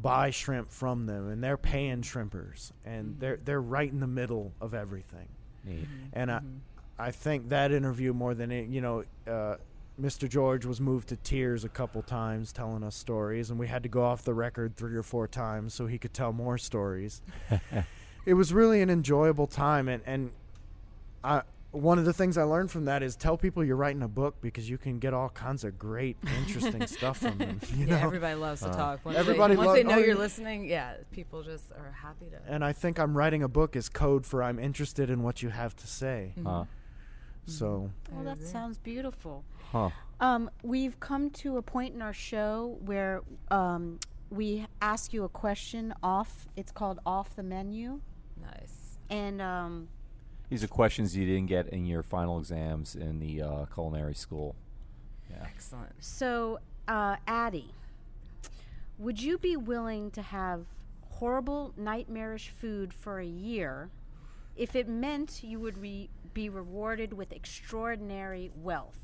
buy 0.00 0.30
shrimp 0.30 0.70
from 0.70 1.06
them 1.06 1.28
and 1.28 1.42
they're 1.42 1.56
paying 1.56 2.02
shrimpers 2.02 2.72
and 2.84 3.14
Mhm. 3.14 3.20
they're 3.20 3.36
they're 3.44 3.60
right 3.60 3.90
in 3.90 4.00
the 4.00 4.06
middle 4.06 4.52
of 4.60 4.74
everything. 4.74 5.28
Neat. 5.64 5.86
And 6.12 6.30
I, 6.30 6.38
Mhm. 6.38 6.58
I 6.98 7.10
think 7.10 7.48
that 7.48 7.72
interview 7.72 8.12
more 8.12 8.34
than 8.34 8.50
it, 8.50 8.68
you 8.68 8.80
know, 8.80 9.04
uh, 9.26 9.56
Mr. 10.00 10.28
George 10.28 10.64
was 10.64 10.80
moved 10.80 11.08
to 11.08 11.16
tears 11.16 11.64
a 11.64 11.68
couple 11.68 12.00
times 12.02 12.52
telling 12.52 12.84
us 12.84 12.94
stories, 12.94 13.50
and 13.50 13.58
we 13.58 13.66
had 13.66 13.82
to 13.82 13.88
go 13.88 14.02
off 14.04 14.22
the 14.22 14.34
record 14.34 14.76
three 14.76 14.94
or 14.94 15.02
four 15.02 15.26
times 15.26 15.74
so 15.74 15.86
he 15.88 15.98
could 15.98 16.14
tell 16.14 16.32
more 16.32 16.56
stories. 16.56 17.20
it 18.26 18.34
was 18.34 18.52
really 18.54 18.80
an 18.80 18.90
enjoyable 18.90 19.48
time, 19.48 19.88
and 19.88 20.02
and 20.06 20.30
I 21.24 21.42
one 21.70 21.98
of 21.98 22.04
the 22.06 22.12
things 22.14 22.38
I 22.38 22.44
learned 22.44 22.70
from 22.70 22.86
that 22.86 23.02
is 23.02 23.14
tell 23.14 23.36
people 23.36 23.62
you're 23.62 23.76
writing 23.76 24.02
a 24.02 24.08
book 24.08 24.36
because 24.40 24.70
you 24.70 24.78
can 24.78 24.98
get 24.98 25.12
all 25.12 25.28
kinds 25.28 25.64
of 25.64 25.78
great, 25.78 26.16
interesting 26.38 26.86
stuff 26.96 27.18
from 27.18 27.36
them. 27.38 27.60
You 27.76 27.86
yeah, 27.86 27.96
know, 28.00 28.06
everybody 28.06 28.34
loves 28.36 28.62
to 28.62 28.68
Uh, 28.68 28.76
talk. 28.76 29.04
Once 29.04 29.18
everybody 29.18 29.54
they, 29.54 29.58
once 29.58 29.66
lo- 29.68 29.74
they 29.74 29.84
know 29.84 29.96
oh, 29.96 29.98
you're 29.98 30.14
listening, 30.16 30.64
yeah, 30.64 30.94
people 31.10 31.42
just 31.42 31.70
are 31.72 31.92
happy 31.92 32.26
to. 32.30 32.38
and 32.52 32.64
I 32.64 32.72
think 32.72 32.98
I'm 32.98 33.16
writing 33.16 33.42
a 33.42 33.48
book 33.48 33.76
is 33.76 33.88
code 33.90 34.24
for 34.24 34.42
I'm 34.42 34.58
interested 34.58 35.10
in 35.10 35.22
what 35.22 35.42
you 35.42 35.50
have 35.50 35.76
to 35.76 35.86
say. 35.86 36.32
Mhm. 36.38 36.44
Huh. 36.44 36.64
So 37.46 37.90
Well, 38.12 38.24
that 38.24 38.38
sounds 38.38 38.78
beautiful. 38.78 39.44
Huh. 39.72 39.90
Um, 40.20 40.50
we've 40.62 40.98
come 41.00 41.30
to 41.30 41.56
a 41.58 41.62
point 41.62 41.94
in 41.94 42.02
our 42.02 42.12
show 42.12 42.78
where 42.84 43.22
um, 43.50 44.00
we 44.30 44.66
ask 44.82 45.12
you 45.12 45.24
a 45.24 45.28
question 45.28 45.94
off. 46.02 46.46
It's 46.56 46.72
called 46.72 46.98
off 47.06 47.36
the 47.36 47.42
menu, 47.42 48.00
Nice. 48.40 48.98
and 49.10 49.40
um, 49.40 49.88
These 50.50 50.64
are 50.64 50.68
questions 50.68 51.16
you 51.16 51.26
didn't 51.26 51.46
get 51.46 51.68
in 51.68 51.84
your 51.84 52.02
final 52.02 52.38
exams 52.38 52.94
in 52.94 53.18
the 53.18 53.42
uh, 53.42 53.64
culinary 53.66 54.14
school. 54.14 54.56
Yeah. 55.30 55.36
Excellent. 55.44 55.92
so 56.00 56.58
uh, 56.86 57.16
Addie, 57.26 57.74
would 58.98 59.20
you 59.20 59.36
be 59.36 59.56
willing 59.56 60.10
to 60.12 60.22
have 60.22 60.64
horrible, 61.10 61.74
nightmarish 61.76 62.48
food 62.48 62.94
for 62.94 63.20
a 63.20 63.26
year 63.26 63.90
if 64.56 64.74
it 64.74 64.88
meant 64.88 65.42
you 65.44 65.60
would 65.60 65.76
re- 65.76 66.08
be 66.32 66.48
rewarded 66.48 67.12
with 67.12 67.30
extraordinary 67.32 68.50
wealth? 68.56 68.96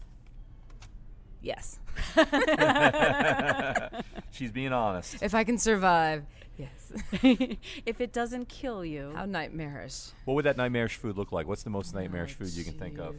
Yes. 1.42 1.78
She's 4.30 4.51
being 4.51 4.72
honest. 4.72 5.22
if 5.22 5.34
I 5.34 5.45
can 5.45 5.59
survive, 5.59 6.24
yes. 6.57 6.92
if 7.86 8.00
it 8.00 8.12
doesn't 8.12 8.48
kill 8.48 8.84
you, 8.84 9.12
How 9.14 9.24
nightmarish. 9.26 10.11
What 10.24 10.34
would 10.34 10.44
that 10.46 10.57
nightmarish 10.57 10.96
food 10.96 11.16
look 11.16 11.32
like? 11.32 11.46
What's 11.46 11.62
the 11.62 11.70
most 11.70 11.94
nightmarish 11.94 12.36
Oh, 12.40 12.44
food 12.44 12.52
you 12.55 12.64
can 12.64 12.74
think 12.78 12.98
of? 12.98 13.16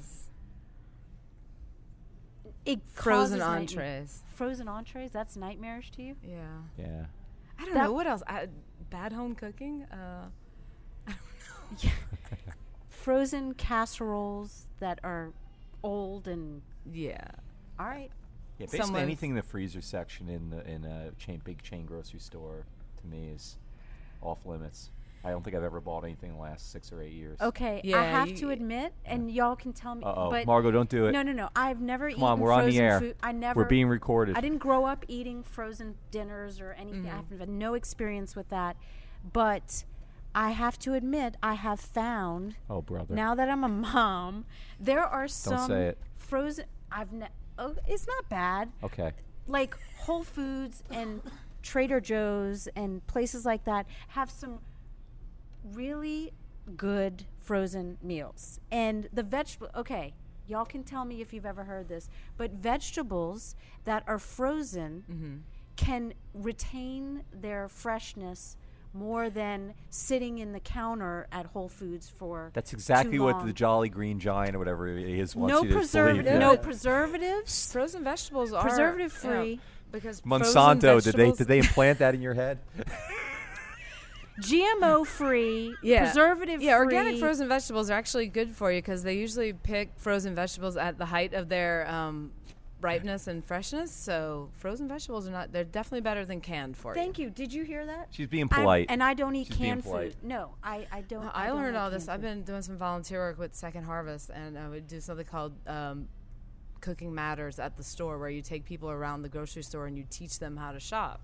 it 2.66 2.80
Frozen 2.94 3.40
causes 3.40 3.40
nightma- 3.40 3.82
entrees. 3.84 4.24
Frozen 4.34 4.68
entrees? 4.68 5.12
That's 5.12 5.36
nightmarish 5.36 5.92
to 5.92 6.02
you? 6.02 6.16
Yeah. 6.24 6.38
Yeah. 6.78 7.06
I 7.60 7.66
don't 7.66 7.74
That- 7.76 7.84
know 7.84 7.92
what 7.92 8.08
else. 8.08 8.24
I, 8.28 8.48
bad 8.90 9.14
home 9.14 9.36
cooking. 9.36 9.84
Uh, 9.84 10.30
I 11.08 11.14
don't 11.70 11.84
know. 11.84 11.90
Frozen 12.90 13.54
casseroles 13.54 14.66
that 14.80 15.00
are 15.04 15.32
old 15.84 16.28
and 16.28 16.62
Yeah. 16.92 17.24
all 17.80 17.86
right. 17.86 18.10
Yeah, 18.58 18.66
basically 18.66 18.80
Someone's- 18.86 19.04
anything 19.04 19.30
in 19.32 19.36
the 19.36 19.44
freezer 19.44 19.82
section 19.82 20.28
in 20.30 20.50
the, 20.50 20.68
in 20.68 20.86
a 20.86 21.12
chain 21.20 21.42
big 21.44 21.62
chain 21.62 21.86
grocery 21.86 22.20
store 22.20 22.66
to 23.06 23.16
me 23.16 23.30
is 23.34 23.58
off 24.22 24.46
limits. 24.46 24.90
I 25.24 25.32
don't 25.32 25.44
think 25.44 25.56
I've 25.56 25.64
ever 25.64 25.82
bought 25.82 26.04
anything 26.04 26.30
in 26.30 26.36
the 26.36 26.42
last 26.42 26.72
six 26.72 26.92
or 26.92 27.02
eight 27.02 27.14
years. 27.14 27.40
Okay, 27.42 27.82
I 27.96 28.04
have 28.04 28.28
you- 28.28 28.38
to 28.38 28.50
admit, 28.52 28.94
and 29.06 29.32
y'all 29.32 29.56
can 29.56 29.74
tell 29.74 29.96
me. 29.96 30.04
Uh 30.04 30.14
oh, 30.16 30.30
but 30.30 30.46
Margot, 30.46 30.70
don't 30.70 30.90
do 30.90 31.08
it. 31.08 31.14
no, 31.14 31.24
no, 31.24 31.32
no. 31.32 31.50
I've 31.56 31.82
never 31.82 32.10
Come 32.10 32.18
eaten 32.20 32.24
on, 32.24 32.40
we're 32.40 32.52
on 32.52 32.66
the 32.66 32.72
frozen 32.74 32.84
air. 32.84 33.00
food. 33.00 33.16
I 33.24 33.32
never. 33.32 33.62
We're 33.62 33.68
being 33.68 33.88
recorded. 33.88 34.38
I 34.38 34.42
didn't 34.42 34.60
grow 34.60 34.86
up 34.86 35.04
eating 35.08 35.42
frozen 35.42 35.96
dinners 36.12 36.62
or 36.62 36.74
anything. 36.74 37.06
Mm-hmm. 37.06 37.34
I've 37.34 37.40
had 37.40 37.50
no 37.50 37.74
experience 37.74 38.36
with 38.36 38.50
that, 38.50 38.78
but 39.34 39.84
I 40.36 40.52
have 40.52 40.78
to 40.80 40.94
admit, 40.94 41.38
I 41.42 41.56
have 41.56 41.80
found 41.80 42.56
oh, 42.70 42.84
brother. 42.84 43.16
now 43.16 43.34
that 43.34 43.50
I'm 43.50 43.64
a 43.64 43.70
mom, 43.70 44.46
there 44.80 45.04
are 45.04 45.28
some 45.28 45.68
say 45.68 45.86
it. 45.88 45.98
frozen. 46.18 46.66
I've 46.92 47.12
ne- 47.12 47.30
oh, 47.58 47.76
it's 47.88 48.06
not 48.06 48.30
bad. 48.30 48.72
okay. 48.84 49.12
like 49.48 49.76
Whole 49.98 50.24
Foods 50.24 50.84
and 50.92 51.22
Trader 51.66 52.00
Joe's 52.00 52.68
and 52.76 53.06
places 53.08 53.44
like 53.44 53.66
that 53.66 53.88
have 54.10 54.30
some 54.30 54.60
really 55.74 56.32
good 56.78 57.26
frozen 57.40 57.98
meals. 58.04 58.60
And 58.72 59.10
the 59.12 59.24
vegetable, 59.24 59.70
okay, 59.76 60.14
y'all 60.48 60.66
can 60.66 60.84
tell 60.84 61.06
me 61.06 61.22
if 61.22 61.34
you've 61.34 61.46
ever 61.46 61.64
heard 61.64 61.90
this, 61.90 62.08
but 62.38 62.52
vegetables 62.52 63.56
that 63.84 64.04
are 64.06 64.20
frozen 64.20 65.04
mm-hmm. 65.12 65.36
can 65.76 66.14
retain 66.36 67.24
their 67.34 67.68
freshness 67.68 68.58
more 68.94 69.30
than 69.30 69.74
sitting 69.90 70.38
in 70.38 70.54
the 70.54 70.60
counter 70.60 71.28
at 71.32 71.48
Whole 71.48 71.68
Foods 71.68 72.08
for 72.10 72.52
That's 72.54 72.72
too 72.72 72.78
exactly 72.78 73.20
what 73.20 73.46
the. 73.46 73.52
Jolly 73.52 73.90
Green 73.90 74.20
Giant 74.20 74.56
or 74.56 74.60
whatever 74.60 74.88
it 74.88 75.04
is 75.04 75.36
wants 75.36 75.54
no 75.54 75.64
you 75.64 75.70
to 75.70 75.76
preservative, 75.76 76.24
believe. 76.26 76.40
no 76.40 76.52
Yeah. 76.54 76.58
preservatives. 76.58 77.72
Frozen 77.72 78.04
vegetables 78.04 78.54
are 78.54 78.62
Preservative 78.62 79.20
you 79.24 79.30
know, 79.30 79.36
free. 79.36 79.60
Because 79.96 80.22
Monsanto, 80.22 81.04
did 81.04 81.16
they 81.16 81.32
did 81.32 81.48
they 81.48 81.60
implant 81.60 82.00
that 82.00 82.14
in 82.14 82.22
your 82.22 82.34
head? 82.34 82.60
GMO 84.42 85.08
free, 85.08 85.74
Yeah. 85.82 86.06
preservative 86.06 86.58
free. 86.58 86.66
Yeah, 86.66 86.78
organic 86.78 87.20
frozen 87.20 87.48
vegetables 87.48 87.90
are 87.90 87.94
actually 87.94 88.28
good 88.28 88.54
for 88.54 88.72
you 88.72 88.80
because 88.80 89.02
they 89.04 89.14
usually 89.16 89.54
pick 89.54 89.92
frozen 89.96 90.36
vegetables 90.36 90.76
at 90.76 90.98
the 90.98 91.06
height 91.06 91.34
of 91.34 91.48
their 91.48 91.90
um, 91.90 92.32
ripeness 92.82 93.28
and 93.28 93.46
freshness. 93.46 93.92
So 93.94 94.50
frozen 94.58 94.90
vegetables 94.90 95.26
are 95.28 95.32
not; 95.32 95.54
they're 95.54 95.64
definitely 95.64 96.02
better 96.02 96.26
than 96.26 96.42
canned 96.42 96.76
for 96.76 96.92
you. 96.92 96.96
Thank 97.02 97.18
you. 97.18 97.30
Did 97.30 97.54
you 97.54 97.64
hear 97.64 97.86
that? 97.86 98.10
She's 98.12 98.28
being 98.28 98.50
I'm- 98.52 98.62
polite. 98.62 98.88
and 98.90 99.02
I 99.02 99.14
don't 99.14 99.36
eat 99.36 99.48
She's 99.48 99.56
canned 99.56 99.86
food. 99.86 100.16
No, 100.22 100.56
I, 100.62 100.86
I 100.92 101.02
don't. 101.02 101.24
you. 101.24 101.30
I, 101.34 101.46
I, 101.46 101.48
don't 101.48 101.58
learned 101.58 101.78
all 101.78 101.90
this. 101.90 102.08
canned 102.08 102.16
I've 102.16 102.22
been 102.22 102.44
doing 102.44 102.62
some 102.62 102.78
volunteer 102.78 103.20
work 103.20 103.40
with 103.40 103.56
Second 103.56 103.84
Harvest, 103.86 104.32
and 104.32 104.58
I 104.58 104.68
would 104.68 104.88
do 104.88 105.00
something 105.00 105.26
called 105.26 105.54
um, 105.66 106.10
Cooking 106.86 107.16
Matters 107.16 107.58
at 107.58 107.76
the 107.78 107.84
store, 107.84 108.20
where 108.20 108.30
you 108.30 108.44
take 108.44 108.64
people 108.64 108.92
around 108.92 109.24
the 109.24 109.30
grocery 109.30 109.64
store 109.64 109.88
and 109.88 109.98
you 109.98 110.06
teach 110.10 110.38
them 110.38 110.56
how 110.56 110.72
to 110.72 110.80
shop. 110.80 111.20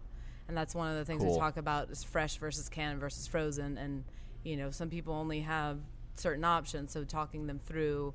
And 0.47 0.57
that's 0.57 0.73
one 0.73 0.89
of 0.89 0.97
the 0.97 1.05
things 1.05 1.21
Cool. 1.21 1.33
we 1.33 1.39
talk 1.39 1.57
about 1.57 1.91
is 1.91 2.03
fresh 2.03 2.37
versus 2.37 2.67
canned 2.67 2.99
versus 2.99 3.27
frozen. 3.27 3.77
And 3.77 4.03
you 4.43 4.57
know, 4.57 4.71
some 4.71 4.89
people 4.89 5.13
only 5.13 5.41
have 5.41 5.77
certain 6.15 6.43
options, 6.43 6.91
so 6.91 7.03
talking 7.03 7.45
them 7.45 7.59
through 7.59 8.13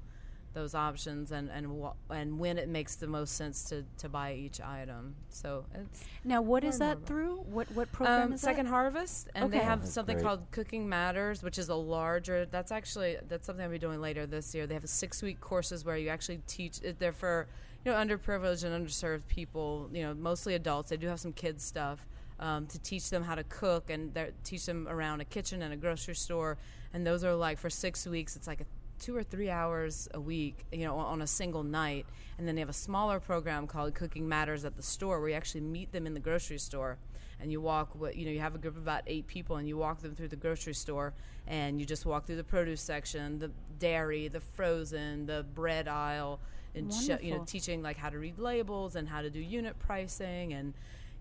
those 0.57 0.75
options 0.75 1.31
and 1.33 1.51
and 1.51 1.67
wh- 1.67 1.93
and 2.13 2.39
when 2.41 2.57
it 2.57 2.69
makes 2.69 2.97
the 2.97 3.07
most 3.07 3.37
sense 3.37 3.63
to, 3.65 3.85
to 3.99 4.09
buy 4.09 4.33
each 4.33 4.59
item. 4.61 5.15
So 5.29 5.67
it's 5.75 6.03
Now, 6.25 6.41
what 6.41 6.65
is 6.65 6.79
that 6.79 6.95
about- 6.97 7.07
through? 7.07 7.37
What 7.57 7.71
what 7.73 7.93
program 7.93 8.29
um, 8.29 8.33
is 8.33 8.41
Second 8.41 8.65
that? 8.67 8.71
Harvest, 8.71 9.29
and 9.35 9.53
they 9.53 9.59
have 9.59 9.83
That's 9.83 9.93
something 9.93 10.17
great. 10.17 10.25
called 10.27 10.51
Cooking 10.51 10.89
Matters, 10.89 11.43
which 11.43 11.59
is 11.59 11.69
a 11.69 11.75
larger. 11.75 12.47
That's 12.47 12.73
actually 12.73 13.19
that's 13.29 13.47
something 13.47 13.65
I'll 13.65 13.71
be 13.71 13.79
doing 13.79 14.01
later 14.01 14.27
this 14.27 14.55
year. 14.55 14.67
They 14.67 14.75
have 14.75 14.85
a 14.85 14.89
six 14.89 15.23
week 15.23 15.41
courses 15.41 15.85
where 15.85 15.99
you 15.99 16.09
actually 16.09 16.41
teach. 16.47 16.81
They're 16.99 17.13
for 17.13 17.47
you 17.85 17.93
know 17.93 17.99
underprivileged 17.99 18.65
and 18.65 18.73
underserved 18.87 19.27
people. 19.29 19.91
You 19.93 20.05
know, 20.05 20.15
mostly 20.15 20.55
adults. 20.55 20.89
They 20.89 20.97
do 20.97 21.07
have 21.09 21.21
some 21.21 21.33
kids 21.35 21.63
stuff. 21.65 22.01
Um, 22.39 22.67
to 22.67 22.79
teach 22.79 23.09
them 23.09 23.23
how 23.23 23.35
to 23.35 23.45
cook 23.45 23.89
and 23.89 24.13
they're- 24.13 24.35
teach 24.45 24.67
them 24.67 24.87
around 24.89 25.23
a 25.23 25.25
kitchen 25.25 25.63
and 25.63 25.73
a 25.73 25.77
grocery 25.77 26.15
store, 26.15 26.59
and 26.93 27.07
those 27.07 27.25
are 27.25 27.35
like 27.35 27.59
for 27.59 27.71
six 27.71 28.07
weeks. 28.07 28.37
It's 28.37 28.47
like 28.47 28.61
a 28.61 28.67
two 28.99 29.17
or 29.17 29.23
three 29.23 29.51
hours 29.51 30.09
a 30.15 30.21
week, 30.21 30.65
you 30.73 30.85
know, 30.85 30.97
on 30.97 31.23
a 31.23 31.27
single 31.27 31.63
night. 31.63 32.07
And 32.39 32.47
then 32.47 32.55
they 32.55 32.61
have 32.61 32.69
a 32.69 32.75
smaller 32.75 33.19
program 33.21 33.67
called 33.67 33.95
Cooking 33.95 34.29
Matters 34.29 34.65
at 34.65 34.77
the 34.77 34.83
store, 34.83 35.21
where 35.21 35.31
you 35.31 35.35
actually 35.35 35.63
meet 35.63 35.93
them 35.93 36.07
in 36.07 36.15
the 36.15 36.21
grocery 36.21 36.59
store, 36.59 36.99
and 37.41 37.51
you 37.51 37.61
walk. 37.61 37.95
What 37.95 38.17
you 38.17 38.27
know, 38.27 38.31
you 38.31 38.41
have 38.41 38.55
a 38.55 38.59
group 38.59 38.77
of 38.77 38.83
about 38.83 39.03
eight 39.07 39.27
people, 39.27 39.57
and 39.57 39.67
you 39.67 39.77
walk 39.77 40.03
them 40.03 40.15
through 40.15 40.29
the 40.29 40.37
grocery 40.37 40.75
store, 40.75 41.15
and 41.47 41.81
you 41.81 41.87
just 41.87 42.05
walk 42.05 42.27
through 42.27 42.37
the 42.37 42.45
produce 42.45 42.83
section, 42.83 43.39
the 43.39 43.51
dairy, 43.79 44.29
the 44.29 44.41
frozen, 44.41 45.27
the 45.27 45.47
bread 45.55 45.89
aisle, 45.89 46.41
and 46.75 46.93
show, 46.93 47.19
you 47.23 47.33
know, 47.33 47.43
teaching 47.47 47.83
like 47.83 47.97
how 47.97 48.11
to 48.11 48.19
read 48.19 48.39
labels 48.39 48.97
and 48.97 49.09
how 49.09 49.23
to 49.23 49.31
do 49.31 49.41
unit 49.41 49.79
pricing, 49.79 50.53
and 50.53 50.75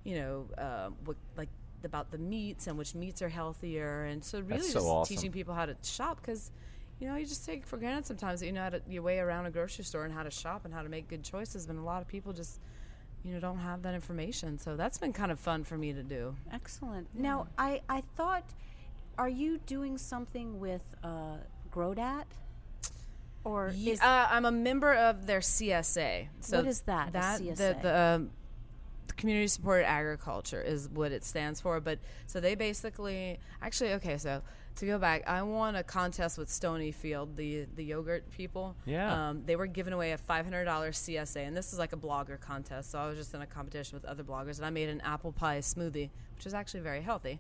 you 0.03 0.15
know, 0.15 0.45
uh, 0.57 0.89
what 1.05 1.15
like 1.38 1.49
about 1.86 2.11
the 2.11 2.17
meats 2.17 2.67
and 2.67 2.78
which 2.78 2.95
meats 2.95 3.21
are 3.21 3.30
healthier, 3.30 4.03
and 4.05 4.23
so 4.23 4.41
really 4.41 4.61
so 4.61 4.73
just 4.73 4.86
awesome. 4.86 5.15
teaching 5.15 5.32
people 5.32 5.53
how 5.53 5.65
to 5.65 5.76
shop 5.84 6.19
because 6.21 6.51
you 6.99 7.07
know 7.07 7.15
you 7.15 7.25
just 7.25 7.45
take 7.45 7.65
for 7.65 7.77
granted 7.77 8.05
sometimes 8.05 8.39
that 8.39 8.45
you 8.45 8.51
know 8.51 8.63
how 8.63 8.69
to 8.69 8.81
your 8.89 9.03
way 9.03 9.19
around 9.19 9.45
a 9.45 9.51
grocery 9.51 9.83
store 9.83 10.05
and 10.05 10.13
how 10.13 10.23
to 10.23 10.31
shop 10.31 10.65
and 10.65 10.73
how 10.73 10.81
to 10.81 10.89
make 10.89 11.07
good 11.07 11.23
choices 11.23 11.65
but 11.67 11.75
a 11.75 11.81
lot 11.81 12.01
of 12.01 12.07
people 12.07 12.31
just 12.33 12.59
you 13.25 13.33
know 13.33 13.39
don't 13.39 13.57
have 13.57 13.81
that 13.81 13.95
information. 13.95 14.59
So 14.59 14.75
that's 14.75 14.97
been 14.97 15.11
kind 15.11 15.31
of 15.31 15.39
fun 15.39 15.63
for 15.63 15.77
me 15.77 15.91
to 15.93 16.03
do. 16.03 16.35
Excellent. 16.53 17.07
Now, 17.13 17.47
I 17.57 17.81
I 17.89 18.03
thought, 18.15 18.45
are 19.17 19.27
you 19.27 19.57
doing 19.65 19.97
something 19.97 20.59
with 20.59 20.83
uh, 21.03 21.37
Grow 21.71 21.93
Dat? 21.93 22.27
Or 23.43 23.71
Ye- 23.75 23.91
is 23.91 24.01
uh, 24.01 24.27
i'm 24.31 24.45
a 24.45 24.51
member 24.51 24.91
of 24.95 25.27
their 25.27 25.39
csa 25.39 26.27
so 26.39 26.57
What 26.57 26.65
is 26.65 26.81
that, 26.81 27.13
that 27.13 27.37
the, 27.37 27.77
the 27.79 27.95
um, 27.95 28.31
the 29.05 29.13
community 29.13 29.45
supported 29.45 29.87
agriculture 29.87 30.63
is 30.63 30.89
what 30.89 31.11
it 31.11 31.23
stands 31.23 31.61
for 31.61 31.79
but 31.79 31.99
so 32.25 32.39
they 32.39 32.55
basically 32.55 33.37
actually 33.61 33.93
okay 33.93 34.17
so 34.17 34.41
to 34.76 34.86
go 34.86 34.97
back 34.97 35.23
i 35.28 35.41
won 35.41 35.76
a 35.76 35.84
contest 35.84 36.38
with 36.38 36.49
stonyfield 36.49 37.36
the 37.36 37.65
the 37.76 37.84
yogurt 37.84 38.30
people 38.32 38.76
Yeah. 38.86 39.30
um, 39.30 39.43
they 39.45 39.55
were 39.55 39.67
giving 39.67 39.93
away 39.93 40.11
a 40.11 40.17
$500 40.17 40.65
csa 40.65 41.36
and 41.47 41.55
this 41.55 41.71
is 41.73 41.80
like 41.80 41.93
a 41.93 41.97
blogger 41.97 42.39
contest 42.39 42.91
so 42.91 42.99
i 42.99 43.07
was 43.07 43.17
just 43.17 43.34
in 43.34 43.41
a 43.41 43.45
competition 43.45 43.95
with 43.95 44.05
other 44.05 44.23
bloggers 44.23 44.57
and 44.57 44.65
i 44.65 44.69
made 44.69 44.89
an 44.89 45.01
apple 45.01 45.32
pie 45.32 45.59
smoothie 45.59 46.09
which 46.36 46.45
is 46.45 46.53
actually 46.53 46.82
very 46.82 47.01
healthy 47.01 47.39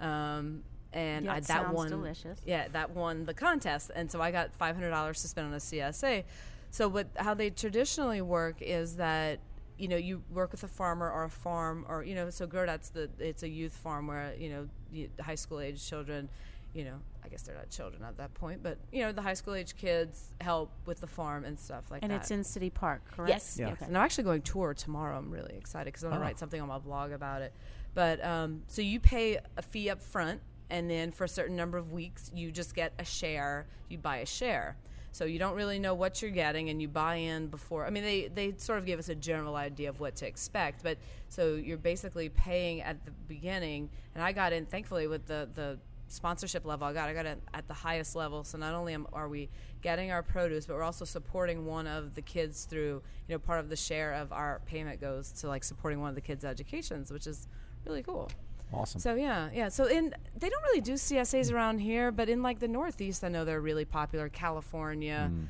um, 0.00 0.62
and 0.92 1.24
Yeah, 1.24 1.32
I, 1.32 1.40
that 1.40 1.46
sounds 1.46 1.74
won 1.74 1.88
delicious. 1.88 2.38
yeah, 2.46 2.68
that 2.72 2.90
won 2.90 3.24
the 3.24 3.34
contest, 3.34 3.90
and 3.96 4.08
so 4.10 4.20
I 4.20 4.30
got 4.30 4.54
five 4.54 4.76
hundred 4.76 4.90
dollars 4.90 5.22
to 5.22 5.28
spend 5.28 5.48
on 5.48 5.54
a 5.54 5.56
CSA. 5.56 6.22
So, 6.70 6.86
what 6.88 7.08
how 7.16 7.34
they 7.34 7.50
traditionally 7.50 8.20
work 8.22 8.56
is 8.60 8.96
that 8.96 9.40
you 9.76 9.88
know 9.88 9.96
you 9.96 10.22
work 10.30 10.52
with 10.52 10.62
a 10.62 10.68
farmer 10.68 11.10
or 11.10 11.24
a 11.24 11.30
farm 11.30 11.84
or 11.88 12.04
you 12.04 12.14
know 12.14 12.30
so 12.30 12.46
Grow 12.46 12.66
Dat's 12.66 12.90
the 12.90 13.10
it's 13.18 13.42
a 13.42 13.48
youth 13.48 13.72
farm 13.76 14.06
where 14.06 14.34
you 14.38 14.50
know 14.50 15.04
high 15.20 15.34
school 15.34 15.58
age 15.58 15.84
children, 15.84 16.28
you 16.74 16.84
know 16.84 16.96
I 17.24 17.28
guess 17.28 17.42
they're 17.42 17.54
not 17.54 17.70
children 17.70 18.02
at 18.04 18.16
that 18.18 18.34
point, 18.34 18.62
but 18.62 18.78
you 18.92 19.02
know 19.02 19.10
the 19.12 19.22
high 19.22 19.32
school 19.34 19.54
age 19.54 19.76
kids 19.76 20.34
help 20.40 20.70
with 20.86 21.00
the 21.00 21.06
farm 21.06 21.44
and 21.44 21.58
stuff 21.58 21.90
like 21.90 22.02
and 22.02 22.10
that. 22.10 22.14
And 22.16 22.22
it's 22.22 22.30
in 22.30 22.44
City 22.44 22.68
Park, 22.70 23.02
correct? 23.12 23.30
Yes, 23.30 23.56
Yeah. 23.58 23.68
yes. 23.68 23.76
Okay. 23.76 23.86
And 23.86 23.96
I'm 23.96 24.04
actually 24.04 24.24
going 24.24 24.42
tour 24.42 24.74
tomorrow. 24.74 25.16
I'm 25.16 25.30
really 25.30 25.54
excited 25.56 25.86
because 25.86 26.04
I'm 26.04 26.10
going 26.10 26.20
to 26.20 26.24
Oh. 26.24 26.28
write 26.28 26.38
something 26.38 26.60
on 26.60 26.68
my 26.68 26.78
blog 26.78 27.12
about 27.12 27.40
it. 27.42 27.52
But 27.94 28.22
um, 28.24 28.62
so 28.66 28.82
you 28.82 29.00
pay 29.00 29.38
a 29.56 29.62
fee 29.62 29.88
up 29.88 30.02
front, 30.02 30.40
and 30.68 30.90
then 30.90 31.12
for 31.12 31.24
a 31.24 31.28
certain 31.28 31.56
number 31.56 31.78
of 31.78 31.92
weeks, 31.92 32.30
you 32.34 32.50
just 32.52 32.74
get 32.74 32.92
a 32.98 33.04
share. 33.04 33.66
You 33.88 33.96
buy 33.98 34.18
a 34.18 34.26
share. 34.26 34.76
So 35.12 35.24
you 35.26 35.38
don't 35.38 35.54
really 35.54 35.78
know 35.78 35.94
what 35.94 36.20
you're 36.20 36.30
getting, 36.32 36.68
and 36.70 36.82
you 36.82 36.88
buy 36.88 37.14
in 37.16 37.46
before. 37.46 37.86
I 37.86 37.90
mean, 37.90 38.02
they 38.02 38.28
they 38.28 38.54
sort 38.58 38.78
of 38.80 38.84
gave 38.84 38.98
us 38.98 39.08
a 39.08 39.14
general 39.14 39.54
idea 39.56 39.88
of 39.88 40.00
what 40.00 40.16
to 40.16 40.26
expect, 40.26 40.82
but 40.82 40.98
so 41.28 41.54
you're 41.54 41.78
basically 41.78 42.28
paying 42.28 42.82
at 42.82 43.04
the 43.04 43.12
beginning. 43.12 43.90
And 44.14 44.22
I 44.24 44.32
got 44.32 44.52
in, 44.52 44.66
thankfully, 44.66 45.06
with 45.06 45.24
the 45.26 45.48
the 45.54 45.78
sponsorship 46.14 46.64
level 46.64 46.86
I 46.86 46.92
got. 46.92 47.08
I 47.08 47.12
got 47.12 47.26
it 47.26 47.40
at 47.52 47.66
the 47.66 47.74
highest 47.74 48.14
level. 48.14 48.44
So 48.44 48.56
not 48.56 48.74
only 48.74 48.94
am, 48.94 49.06
are 49.12 49.28
we 49.28 49.50
getting 49.82 50.10
our 50.12 50.22
produce, 50.22 50.66
but 50.66 50.76
we're 50.76 50.82
also 50.82 51.04
supporting 51.04 51.66
one 51.66 51.86
of 51.86 52.14
the 52.14 52.22
kids 52.22 52.64
through, 52.64 53.02
you 53.28 53.34
know, 53.34 53.38
part 53.38 53.60
of 53.60 53.68
the 53.68 53.76
share 53.76 54.14
of 54.14 54.32
our 54.32 54.60
payment 54.64 55.00
goes 55.00 55.32
to 55.32 55.48
like 55.48 55.64
supporting 55.64 56.00
one 56.00 56.08
of 56.08 56.14
the 56.14 56.20
kids' 56.20 56.44
educations, 56.44 57.10
which 57.10 57.26
is 57.26 57.48
really 57.84 58.02
cool. 58.02 58.30
Awesome. 58.72 59.00
So 59.00 59.14
yeah, 59.14 59.50
yeah. 59.52 59.68
So 59.68 59.86
in 59.86 60.14
they 60.36 60.48
don't 60.48 60.62
really 60.62 60.80
do 60.80 60.94
CSAs 60.94 61.50
mm. 61.50 61.54
around 61.54 61.78
here, 61.78 62.10
but 62.10 62.28
in 62.28 62.42
like 62.42 62.60
the 62.60 62.68
Northeast, 62.68 63.22
I 63.24 63.28
know 63.28 63.44
they're 63.44 63.60
really 63.60 63.84
popular. 63.84 64.28
California, 64.28 65.30
mm. 65.32 65.46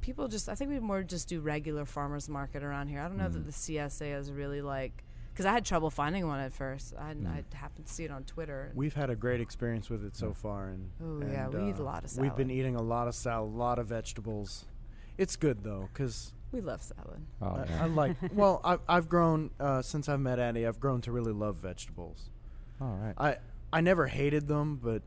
people 0.00 0.28
just 0.28 0.48
I 0.48 0.54
think 0.54 0.70
we 0.70 0.78
more 0.78 1.02
just 1.02 1.28
do 1.28 1.40
regular 1.40 1.84
farmers 1.84 2.28
market 2.28 2.62
around 2.62 2.88
here. 2.88 3.00
I 3.00 3.08
don't 3.08 3.18
know 3.18 3.28
that 3.28 3.42
mm. 3.42 3.46
the 3.46 3.52
CSA 3.52 4.18
is 4.18 4.30
really 4.30 4.62
like 4.62 5.04
because 5.32 5.46
I 5.46 5.52
had 5.52 5.64
trouble 5.64 5.90
finding 5.90 6.26
one 6.26 6.40
at 6.40 6.52
first. 6.52 6.94
I, 6.98 7.10
I 7.10 7.56
happened 7.56 7.86
to 7.86 7.92
see 7.92 8.04
it 8.04 8.10
on 8.10 8.24
Twitter. 8.24 8.70
We've 8.74 8.94
had 8.94 9.10
a 9.10 9.16
great 9.16 9.40
experience 9.40 9.88
with 9.88 10.04
it 10.04 10.16
so 10.16 10.34
far, 10.34 10.68
and 10.68 10.90
Ooh, 11.02 11.26
yeah, 11.30 11.46
and, 11.46 11.54
we 11.54 11.70
eat 11.70 11.76
a 11.76 11.82
uh, 11.82 11.84
lot 11.84 12.04
of 12.04 12.10
salad. 12.10 12.30
We've 12.30 12.36
been 12.36 12.50
eating 12.50 12.76
a 12.76 12.82
lot 12.82 13.08
of 13.08 13.14
salad, 13.14 13.52
a 13.52 13.56
lot 13.56 13.78
of 13.78 13.86
vegetables. 13.86 14.66
It's 15.16 15.36
good 15.36 15.62
though, 15.64 15.88
because 15.92 16.32
we 16.52 16.60
love 16.60 16.82
salad. 16.82 17.22
Oh, 17.40 17.46
I, 17.46 17.66
yeah. 17.68 17.82
I 17.84 17.86
like. 17.86 18.16
Well, 18.34 18.60
I, 18.64 18.78
I've 18.88 19.08
grown 19.08 19.50
uh, 19.58 19.82
since 19.82 20.08
I've 20.08 20.20
met 20.20 20.38
Andy. 20.38 20.66
I've 20.66 20.80
grown 20.80 21.00
to 21.02 21.12
really 21.12 21.32
love 21.32 21.56
vegetables. 21.56 22.30
All 22.80 22.98
right. 23.00 23.14
I 23.18 23.36
I 23.72 23.80
never 23.80 24.06
hated 24.06 24.48
them, 24.48 24.78
but 24.82 25.02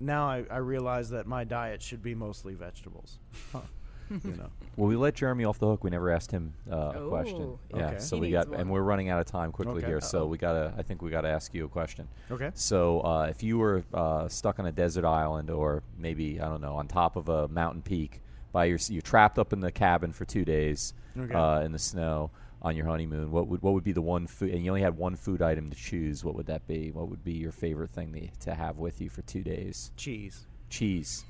now 0.00 0.28
I, 0.28 0.44
I 0.50 0.58
realize 0.58 1.10
that 1.10 1.26
my 1.26 1.44
diet 1.44 1.82
should 1.82 2.02
be 2.02 2.14
mostly 2.14 2.54
vegetables. 2.54 3.18
you 4.10 4.36
know. 4.36 4.48
Well, 4.76 4.86
we 4.88 4.96
let 4.96 5.14
Jeremy 5.14 5.44
off 5.44 5.58
the 5.58 5.66
hook. 5.66 5.82
We 5.84 5.90
never 5.90 6.10
asked 6.10 6.30
him 6.30 6.54
uh, 6.70 6.92
a 6.94 7.08
question. 7.08 7.42
Oh, 7.42 7.58
Yeah, 7.76 7.86
okay. 7.90 7.98
so 7.98 8.16
He 8.16 8.20
we 8.20 8.26
needs 8.28 8.44
got, 8.44 8.48
one. 8.50 8.60
and 8.60 8.70
we're 8.70 8.82
running 8.82 9.08
out 9.08 9.18
of 9.20 9.26
time 9.26 9.50
quickly 9.52 9.78
Okay. 9.78 9.86
here. 9.86 10.00
So 10.00 10.26
we 10.26 10.38
gotta. 10.38 10.72
I 10.78 10.82
think 10.82 11.02
we 11.02 11.10
gotta 11.10 11.28
ask 11.28 11.52
you 11.54 11.64
a 11.64 11.68
question. 11.68 12.06
Okay. 12.30 12.50
So, 12.54 13.00
uh, 13.00 13.26
if 13.28 13.42
you 13.42 13.58
were 13.58 13.82
uh, 13.92 14.28
stuck 14.28 14.58
on 14.60 14.66
a 14.66 14.72
desert 14.72 15.04
island, 15.04 15.50
or 15.50 15.82
maybe 15.98 16.40
I 16.40 16.48
don't 16.48 16.60
know, 16.60 16.76
on 16.76 16.86
top 16.88 17.16
of 17.16 17.28
a 17.28 17.48
mountain 17.48 17.82
peak, 17.82 18.20
by 18.52 18.66
your 18.66 18.78
you're 18.88 19.02
trapped 19.02 19.38
up 19.38 19.52
in 19.52 19.60
the 19.60 19.72
cabin 19.72 20.12
for 20.12 20.24
two 20.24 20.44
days 20.44 20.94
Okay. 21.18 21.34
uh, 21.34 21.60
in 21.62 21.72
the 21.72 21.78
snow 21.78 22.30
on 22.62 22.74
your 22.74 22.86
honeymoon, 22.86 23.30
what 23.30 23.46
would 23.48 23.62
what 23.62 23.74
would 23.74 23.84
be 23.84 23.92
the 23.92 24.02
one 24.02 24.26
food? 24.26 24.50
And 24.52 24.64
you 24.64 24.70
only 24.70 24.82
had 24.82 24.96
one 24.96 25.16
food 25.16 25.42
item 25.42 25.70
to 25.70 25.76
choose. 25.76 26.24
What 26.24 26.34
would 26.36 26.46
that 26.46 26.66
be? 26.66 26.90
What 26.92 27.08
would 27.08 27.22
be 27.24 27.32
your 27.32 27.52
favorite 27.52 27.90
thing 27.90 28.12
to, 28.12 28.46
to 28.46 28.54
have 28.54 28.78
with 28.78 29.00
you 29.00 29.08
for 29.10 29.22
two 29.22 29.42
days? 29.42 29.92
Cheese. 29.96 30.46
Cheese, 30.70 31.24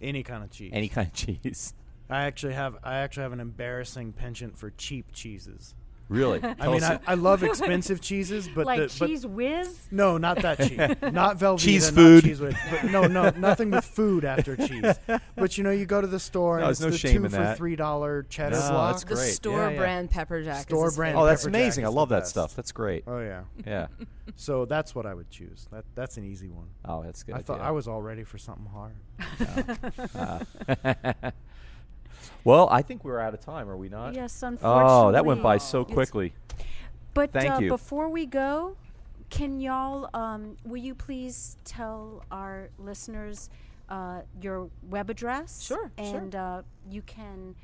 Any 0.00 0.22
kind 0.22 0.42
of 0.42 0.50
cheese. 0.50 0.70
any 0.72 0.88
kind 0.88 1.06
of 1.08 1.12
cheese. 1.42 1.74
I 2.12 2.24
actually 2.24 2.54
have 2.54 2.76
I 2.82 2.96
actually 2.98 3.24
have 3.24 3.32
an 3.32 3.40
embarrassing 3.40 4.12
penchant 4.12 4.58
for 4.58 4.70
cheap 4.70 5.12
cheeses. 5.12 5.74
Really? 6.08 6.42
I 6.42 6.68
mean, 6.68 6.82
I, 6.84 6.98
I 7.06 7.14
love 7.14 7.42
expensive 7.42 8.02
cheeses, 8.02 8.46
but 8.46 8.66
like 8.66 8.80
the, 8.80 8.96
but 8.98 9.08
Cheez 9.08 9.24
Whiz. 9.24 9.88
no, 9.90 10.18
not 10.18 10.42
that 10.42 10.58
cheese. 10.58 10.76
Not 11.12 11.38
Velveeta. 11.38 11.58
Cheese 11.58 11.86
not 11.86 11.94
food. 11.94 12.24
cheese 12.24 12.38
with, 12.40 12.54
but 12.70 12.84
no, 12.90 13.06
no, 13.06 13.30
nothing 13.30 13.70
with 13.70 13.82
food 13.84 14.22
after 14.26 14.54
cheese. 14.54 14.94
But 15.36 15.56
you 15.56 15.64
know, 15.64 15.70
you 15.70 15.86
go 15.86 16.02
to 16.02 16.06
the 16.06 16.20
store 16.20 16.58
No, 16.58 16.64
and 16.64 16.70
it's 16.72 16.80
no 16.82 16.90
the 16.90 16.98
shame 16.98 17.20
two 17.20 17.24
in 17.26 17.30
for 17.30 17.36
that. 17.38 17.56
three 17.56 17.76
dollar 17.76 18.24
cheddar 18.24 18.56
No, 18.56 18.68
block. 18.72 18.92
that's 18.92 19.04
The 19.04 19.14
great. 19.14 19.26
Yeah, 19.28 19.32
store 19.32 19.70
yeah. 19.70 19.78
brand 19.78 20.10
pepper 20.10 20.42
jack. 20.42 20.62
Store 20.62 20.88
is 20.88 20.96
brand 20.96 21.16
oh, 21.16 21.24
that's 21.24 21.44
Pepper 21.44 21.52
Jack 21.52 21.60
amazing. 21.62 21.84
I 21.86 21.88
love 21.88 22.10
that 22.10 22.20
best. 22.20 22.30
stuff. 22.30 22.54
That's 22.54 22.72
great. 22.72 23.04
Oh 23.06 23.20
yeah. 23.20 23.44
Yeah. 23.66 23.86
So 24.36 24.64
that's 24.66 24.94
what 24.94 25.04
I 25.04 25.14
would 25.14 25.30
choose. 25.30 25.66
That 25.72 25.84
that's 25.94 26.16
an 26.16 26.24
easy 26.24 26.48
one. 26.48 26.68
Oh, 26.84 27.02
that's 27.02 27.22
good. 27.22 27.34
I 27.34 27.38
thought. 27.40 27.60
I 27.60 27.70
was 27.72 27.88
all 27.88 28.00
ready 28.00 28.22
for 28.24 28.38
something 28.38 28.66
hard. 28.66 28.94
Ah. 30.14 30.40
Well, 32.44 32.68
I 32.70 32.82
think 32.82 33.04
we're 33.04 33.20
out 33.20 33.34
of 33.34 33.40
time. 33.40 33.68
Are 33.68 33.76
we 33.76 33.88
not? 33.88 34.14
Yes, 34.14 34.42
unfortunately. 34.42 34.92
Oh, 34.92 35.12
that 35.12 35.24
went 35.24 35.42
by 35.42 35.58
so 35.58 35.82
It's- 35.82 35.94
quickly. 35.94 36.32
But 37.14 37.32
Thank 37.32 37.50
uh, 37.52 37.58
you. 37.58 37.68
before 37.68 38.08
we 38.08 38.24
go, 38.24 38.76
can 39.28 39.60
y'all, 39.60 40.08
um, 40.14 40.56
will 40.64 40.78
you 40.78 40.94
please 40.94 41.58
tell 41.64 42.24
our 42.30 42.70
listeners 42.78 43.50
uh, 43.90 44.22
your 44.40 44.70
web 44.88 45.10
address? 45.10 45.62
Sure, 45.62 45.90
sure. 45.98 46.16
And 46.18 46.34
uh, 46.34 46.62
you 46.90 47.02
can 47.02 47.54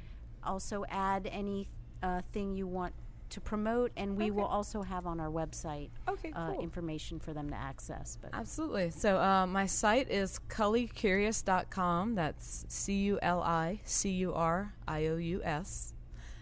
also 0.44 0.84
add 0.90 1.28
any 1.32 1.68
uh, 2.02 2.20
thing 2.32 2.54
you 2.54 2.66
want 2.66 2.92
to 3.30 3.40
promote, 3.40 3.92
and 3.96 4.16
we 4.16 4.30
will 4.30 4.44
also 4.44 4.82
have 4.82 5.06
on 5.06 5.20
our 5.20 5.30
website 5.30 5.90
Okay, 6.08 6.32
uh, 6.32 6.52
information 6.60 7.18
for 7.18 7.32
them 7.32 7.50
to 7.50 7.56
access. 7.56 8.18
But 8.20 8.30
Absolutely. 8.32 8.90
So 8.90 9.18
uh, 9.18 9.46
my 9.46 9.66
site 9.66 10.10
is 10.10 10.40
culicurious.com. 10.48 12.14
That's 12.14 12.64
C 12.68 12.94
U 12.94 13.18
L 13.22 13.42
I 13.42 13.80
C 13.84 14.10
U 14.10 14.34
R 14.34 14.72
I 14.86 15.06
O 15.06 15.16
U 15.16 15.40
S. 15.44 15.94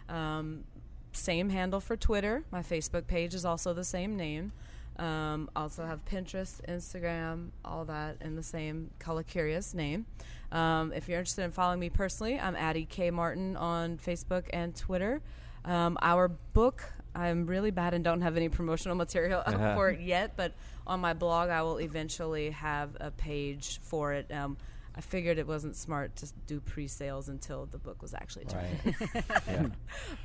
Um, 0.09 0.65
same 1.13 1.49
handle 1.49 1.81
for 1.81 1.97
Twitter. 1.97 2.45
My 2.51 2.63
Facebook 2.63 3.07
page 3.07 3.35
is 3.35 3.45
also 3.45 3.73
the 3.73 3.85
same 3.85 4.17
name. 4.17 4.53
Um, 4.99 5.51
also 5.55 5.85
have 5.85 6.05
Pinterest, 6.07 6.61
Instagram, 6.69 7.51
all 7.65 7.85
that 7.85 8.17
in 8.23 8.35
the 8.37 8.43
same 8.43 8.91
Culicurious 8.99 9.75
name. 9.75 10.07
Um, 10.53 10.93
if 10.93 11.09
you're 11.09 11.19
interested 11.19 11.43
in 11.43 11.51
following 11.51 11.81
me 11.81 11.91
personally, 11.91 12.39
I'm 12.39 12.57
Addie 12.57 12.87
K 12.87 13.11
Martin 13.11 13.57
on 13.57 13.99
Facebook 13.99 14.45
and 14.53 14.75
Twitter. 14.75 15.21
Um, 15.67 15.99
our 16.01 16.29
book, 16.29 16.85
I'm 17.15 17.47
really 17.47 17.71
bad 17.71 17.93
and 17.93 18.03
don't 18.05 18.21
have 18.23 18.37
any 18.37 18.49
promotional 18.49 18.95
material 18.97 19.43
out 19.47 19.75
for 19.77 19.91
it 19.91 20.01
yet, 20.01 20.37
but 20.37 20.55
on 20.87 21.01
my 21.01 21.13
blog, 21.13 21.51
I 21.51 21.63
will 21.63 21.79
eventually 21.79 22.51
have 22.51 22.97
a 23.01 23.11
page 23.11 23.81
for 23.83 24.13
it. 24.13 24.31
Um, 24.33 24.57
I 24.95 25.01
figured 25.01 25.39
it 25.39 25.47
wasn't 25.47 25.77
smart 25.77 26.17
to 26.17 26.29
do 26.47 26.61
pre-sales 26.61 27.29
until 27.29 27.67
the 27.67 27.79
book 27.79 28.01
was 28.01 28.15
actually 28.15 28.47
turned. 28.47 28.79
Right. 29.15 29.25
yeah. 29.49 29.67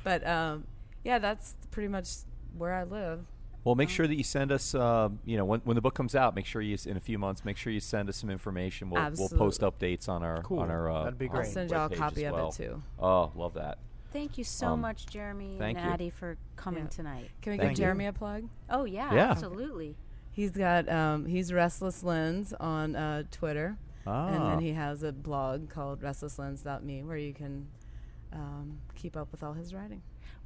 But 0.04 0.26
um, 0.26 0.64
yeah, 1.04 1.18
that's 1.18 1.56
pretty 1.70 1.88
much 1.88 2.08
where 2.56 2.72
I 2.72 2.84
live. 2.84 3.20
Well, 3.64 3.74
make 3.76 3.90
sure 3.90 4.06
that 4.08 4.14
you 4.16 4.24
send 4.24 4.50
us, 4.50 4.74
uh, 4.74 5.08
you 5.24 5.36
know, 5.36 5.44
when, 5.44 5.60
when 5.60 5.74
the 5.76 5.80
book 5.80 5.94
comes 5.94 6.14
out, 6.16 6.34
make 6.34 6.46
sure 6.46 6.60
you, 6.62 6.74
s- 6.74 6.86
in 6.86 6.96
a 6.96 7.00
few 7.00 7.16
months, 7.18 7.44
make 7.44 7.56
sure 7.56 7.72
you 7.72 7.78
send 7.78 8.08
us 8.08 8.16
some 8.16 8.28
information. 8.28 8.90
We'll, 8.90 9.08
we'll 9.16 9.28
post 9.28 9.60
updates 9.60 10.08
on 10.08 10.24
our, 10.24 10.42
Cool. 10.42 10.58
on 10.60 10.70
our, 10.70 10.90
uh, 10.90 11.04
That'd 11.04 11.18
be 11.18 11.28
on 11.28 11.36
I'll 11.36 11.42
great. 11.42 11.52
send 11.52 11.70
y'all 11.70 11.86
a 11.86 11.94
copy 11.94 12.24
as 12.26 12.32
of 12.32 12.38
well. 12.38 12.48
it 12.48 12.54
too. 12.54 12.82
Oh, 12.98 13.30
love 13.36 13.54
that. 13.54 13.78
Thank 14.12 14.36
you 14.38 14.44
so 14.44 14.68
Um, 14.68 14.80
much, 14.82 15.06
Jeremy 15.06 15.56
thank 15.58 15.78
and 15.78 15.86
you. 15.86 15.92
Addie, 15.92 16.10
for 16.10 16.36
coming 16.56 16.84
Yeah. 16.84 16.88
tonight. 16.90 17.30
Can 17.40 17.52
we 17.52 17.58
Thank 17.58 17.70
give 17.70 17.78
you. 17.78 17.84
Jeremy 17.84 18.06
a 18.06 18.12
plug? 18.12 18.44
Oh 18.68 18.84
yeah, 18.84 19.12
Yeah. 19.14 19.30
absolutely. 19.30 19.96
He's 20.30 20.50
got 20.52 20.88
um, 20.88 21.26
he's 21.26 21.52
Restless 21.52 22.02
Lens 22.02 22.52
on 22.60 22.94
uh, 22.96 23.24
Twitter, 23.30 23.76
and 24.06 24.42
Ah. 24.42 24.50
then 24.50 24.60
he 24.60 24.72
has 24.72 25.02
a 25.02 25.12
blog 25.12 25.68
called 25.68 26.00
RestlessLens.me 26.02 27.02
where 27.04 27.16
you 27.16 27.32
can 27.34 27.68
um, 28.32 28.78
keep 28.94 29.16
up 29.16 29.30
with 29.30 29.42
all 29.42 29.52
his 29.52 29.74
writing. 29.74 30.02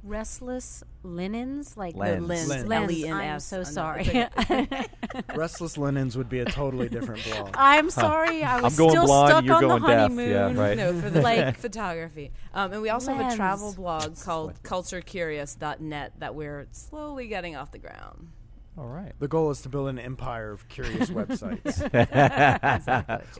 Restless 0.07 0.83
linens, 1.03 1.75
like 1.75 1.95
Lens. 1.95 2.21
the 2.21 2.27
lens. 2.27 2.47
Lens. 2.49 2.67
lens. 2.67 2.91
L-E-N-S. 2.91 3.53
I'm 3.53 3.65
so 3.65 3.71
sorry. 3.71 4.27
Restless 5.35 5.77
Linens 5.77 6.17
would 6.17 6.29
be 6.29 6.39
a 6.39 6.45
totally 6.45 6.89
different 6.89 7.23
blog. 7.29 7.51
I'm 7.55 7.89
sorry. 7.89 8.43
I 8.43 8.61
was 8.61 8.73
I'm 8.73 8.77
going 8.77 8.91
still 8.91 9.05
blind, 9.05 9.29
stuck 9.31 9.45
you're 9.45 9.55
on 9.55 9.61
going 9.61 9.81
the 9.81 9.87
deaf. 9.87 9.99
honeymoon. 10.01 10.29
Yeah, 10.31 10.53
right. 10.61 10.77
No, 10.77 10.99
for 10.99 11.09
the 11.09 11.21
Like- 11.27 11.37
like 11.45 11.57
photography. 11.57 12.31
Um, 12.53 12.73
and 12.73 12.81
we 12.81 12.89
also 12.89 13.13
have 13.13 13.33
a 13.33 13.35
travel 13.35 13.73
blog 13.73 14.17
called 14.19 14.61
CultureCurious.net 14.63 16.13
that 16.19 16.35
we're 16.35 16.67
slowly 16.71 17.27
getting 17.27 17.55
off 17.55 17.71
the 17.71 17.79
ground. 17.79 18.29
All 18.77 18.87
right. 18.87 19.11
The 19.19 19.27
goal 19.27 19.49
is 19.49 19.61
to 19.61 19.69
build 19.69 19.89
an 19.89 19.97
empire 19.97 20.51
of 20.51 20.67
curious 20.67 21.09
websites. 21.09 21.81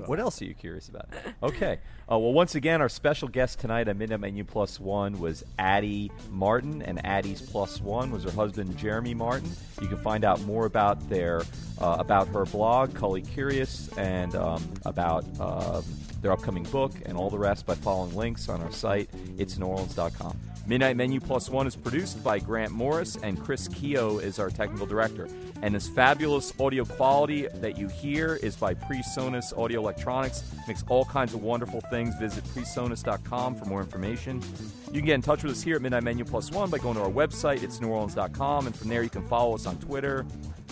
What 0.08 0.20
else 0.20 0.42
are 0.42 0.46
you 0.46 0.54
curious 0.56 0.90
about? 0.90 1.10
Okay. 1.44 1.80
Uh, 2.12 2.18
well, 2.18 2.34
once 2.34 2.56
again, 2.56 2.82
our 2.82 2.90
special 2.90 3.28
guest 3.28 3.60
tonight 3.60 3.88
at 3.88 3.98
Midnight 3.98 4.22
Menu 4.22 4.44
Plus 4.44 4.80
One 4.80 5.20
was 5.20 5.44
Addie 5.60 6.12
Martin, 6.32 6.82
and 6.82 7.06
Addie's 7.06 7.42
Plus 7.42 7.82
One 7.82 8.10
was 8.10 8.24
her 8.24 8.32
husband 8.32 8.78
Jeremy 8.78 9.14
Martin. 9.14 9.52
You 9.82 9.88
can 9.88 9.98
find 9.98 10.24
out 10.24 10.42
more 10.42 10.66
about 10.66 11.08
their 11.10 11.42
uh, 11.80 11.98
about 12.00 12.30
her 12.30 12.46
blog, 12.46 12.94
Culicurious, 12.96 13.96
and 13.98 14.34
um, 14.36 14.64
about 14.86 15.26
um 15.40 15.84
their 16.22 16.32
upcoming 16.32 16.64
book 16.64 16.94
and 17.06 17.16
all 17.18 17.30
the 17.30 17.38
rest 17.38 17.66
by 17.66 17.76
following 17.76 18.16
links 18.16 18.50
on 18.50 18.62
our 18.62 18.72
site. 18.72 19.10
It's 19.38 19.56
neworleans.com. 19.56 20.38
Midnight 20.68 20.98
Menu 20.98 21.22
Plus 21.22 21.50
One 21.50 21.66
is 21.66 21.78
produced 21.78 22.22
by 22.22 22.40
Grant 22.40 22.74
Morris, 22.74 23.16
and 23.24 23.42
Chris 23.42 23.70
Keogh 23.70 24.18
is 24.18 24.38
our 24.38 24.50
technical 24.50 24.86
director. 24.86 25.30
And 25.62 25.74
this 25.74 25.88
fabulous 25.88 26.52
audio 26.60 26.84
quality 26.84 27.48
that 27.48 27.78
you 27.78 27.88
hear 27.88 28.36
is 28.44 28.58
by 28.58 28.74
PreSonus 28.74 29.58
Audio 29.58 29.80
Electronics. 29.80 30.44
Makes 30.68 30.84
all 30.90 31.06
kinds 31.06 31.34
of 31.34 31.42
wonderful 31.42 31.80
things. 31.90 32.16
Visit 32.20 32.44
presonus.com 32.44 33.56
for 33.56 33.64
more 33.64 33.80
information. 33.80 34.42
You 34.88 35.00
can 35.00 35.06
get 35.06 35.16
in 35.16 35.22
touch 35.22 35.44
with 35.44 35.54
us 35.54 35.64
here 35.64 35.78
at 35.78 35.82
Midnight 35.82 36.04
Menu 36.04 36.26
Plus 36.26 36.52
One 36.52 36.70
by 36.70 36.80
going 36.80 36.96
to 36.96 37.02
our 37.02 37.10
website, 37.10 37.64
it's 37.64 37.80
neworleans.com, 37.80 38.68
and 38.68 38.76
from 38.76 38.90
there 38.90 39.04
you 39.04 39.10
can 39.10 39.26
follow 39.30 39.56
us 39.56 39.66
on 39.68 39.78
Twitter, 39.78 40.26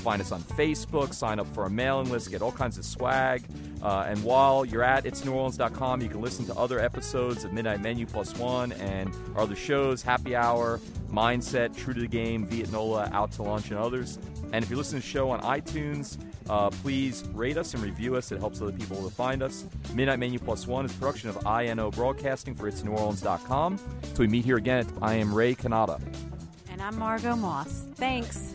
find 0.06 0.22
us 0.22 0.32
on 0.32 0.44
Facebook, 0.44 1.16
sign 1.16 1.40
up 1.40 1.48
for 1.56 1.64
our 1.64 1.70
mailing 1.70 2.12
list, 2.12 2.30
get 2.30 2.44
all 2.44 2.52
kinds 2.52 2.78
of 2.78 2.86
swag. 2.86 3.44
Uh, 3.82 4.06
and 4.08 4.24
while 4.24 4.64
you're 4.64 4.84
at 4.84 5.04
itsneworleans.com, 5.04 6.00
you 6.00 6.08
can 6.10 6.22
listen 6.22 6.46
to 6.46 6.54
other 6.54 6.80
episodes 6.80 7.44
of 7.44 7.52
Midnight 7.52 7.82
Menu 7.82 8.06
Plus 8.06 8.38
One 8.38 8.72
and 8.74 9.12
our 9.36 9.42
other 9.42 9.56
shows, 9.56 10.04
Happy 10.04 10.36
Hour, 10.36 10.80
Mindset, 11.12 11.76
True 11.76 11.96
to 11.96 12.02
the 12.02 12.08
Game, 12.08 12.46
Vietnola, 12.48 13.12
Out 13.14 13.32
to 13.34 13.42
Lunch, 13.42 13.72
and 13.72 13.80
others. 13.80 14.20
And 14.54 14.64
if 14.64 14.70
you're 14.70 14.78
listening 14.78 15.02
to 15.02 15.08
the 15.08 15.12
show 15.12 15.32
on 15.32 15.42
iTunes, 15.42 16.20
uh, 16.52 16.70
please 16.70 17.24
rate 17.34 17.58
us 17.58 17.74
and 17.74 17.82
review 17.82 18.16
us. 18.16 18.32
It 18.32 18.38
helps 18.38 18.62
other 18.62 18.72
people 18.72 19.04
to 19.10 19.14
find 19.14 19.42
us. 19.42 19.66
Midnight 19.96 20.20
Menu 20.20 20.38
Plus 20.38 20.68
One 20.68 20.86
is 20.86 20.94
production 20.94 21.30
of 21.30 21.38
INO 21.48 21.90
Broadcasting 21.90 22.54
for 22.54 22.72
itsneworleans.com. 22.72 23.78
So 23.78 24.20
we 24.20 24.28
meet 24.28 24.46
here 24.46 24.58
again. 24.58 24.88
I 25.02 25.16
am 25.16 25.34
Ray 25.34 25.56
Cannata. 25.56 26.00
and 26.70 26.80
I'm 26.80 27.00
Margot 27.00 27.36
Moss. 27.36 27.86
Thanks. 27.96 28.55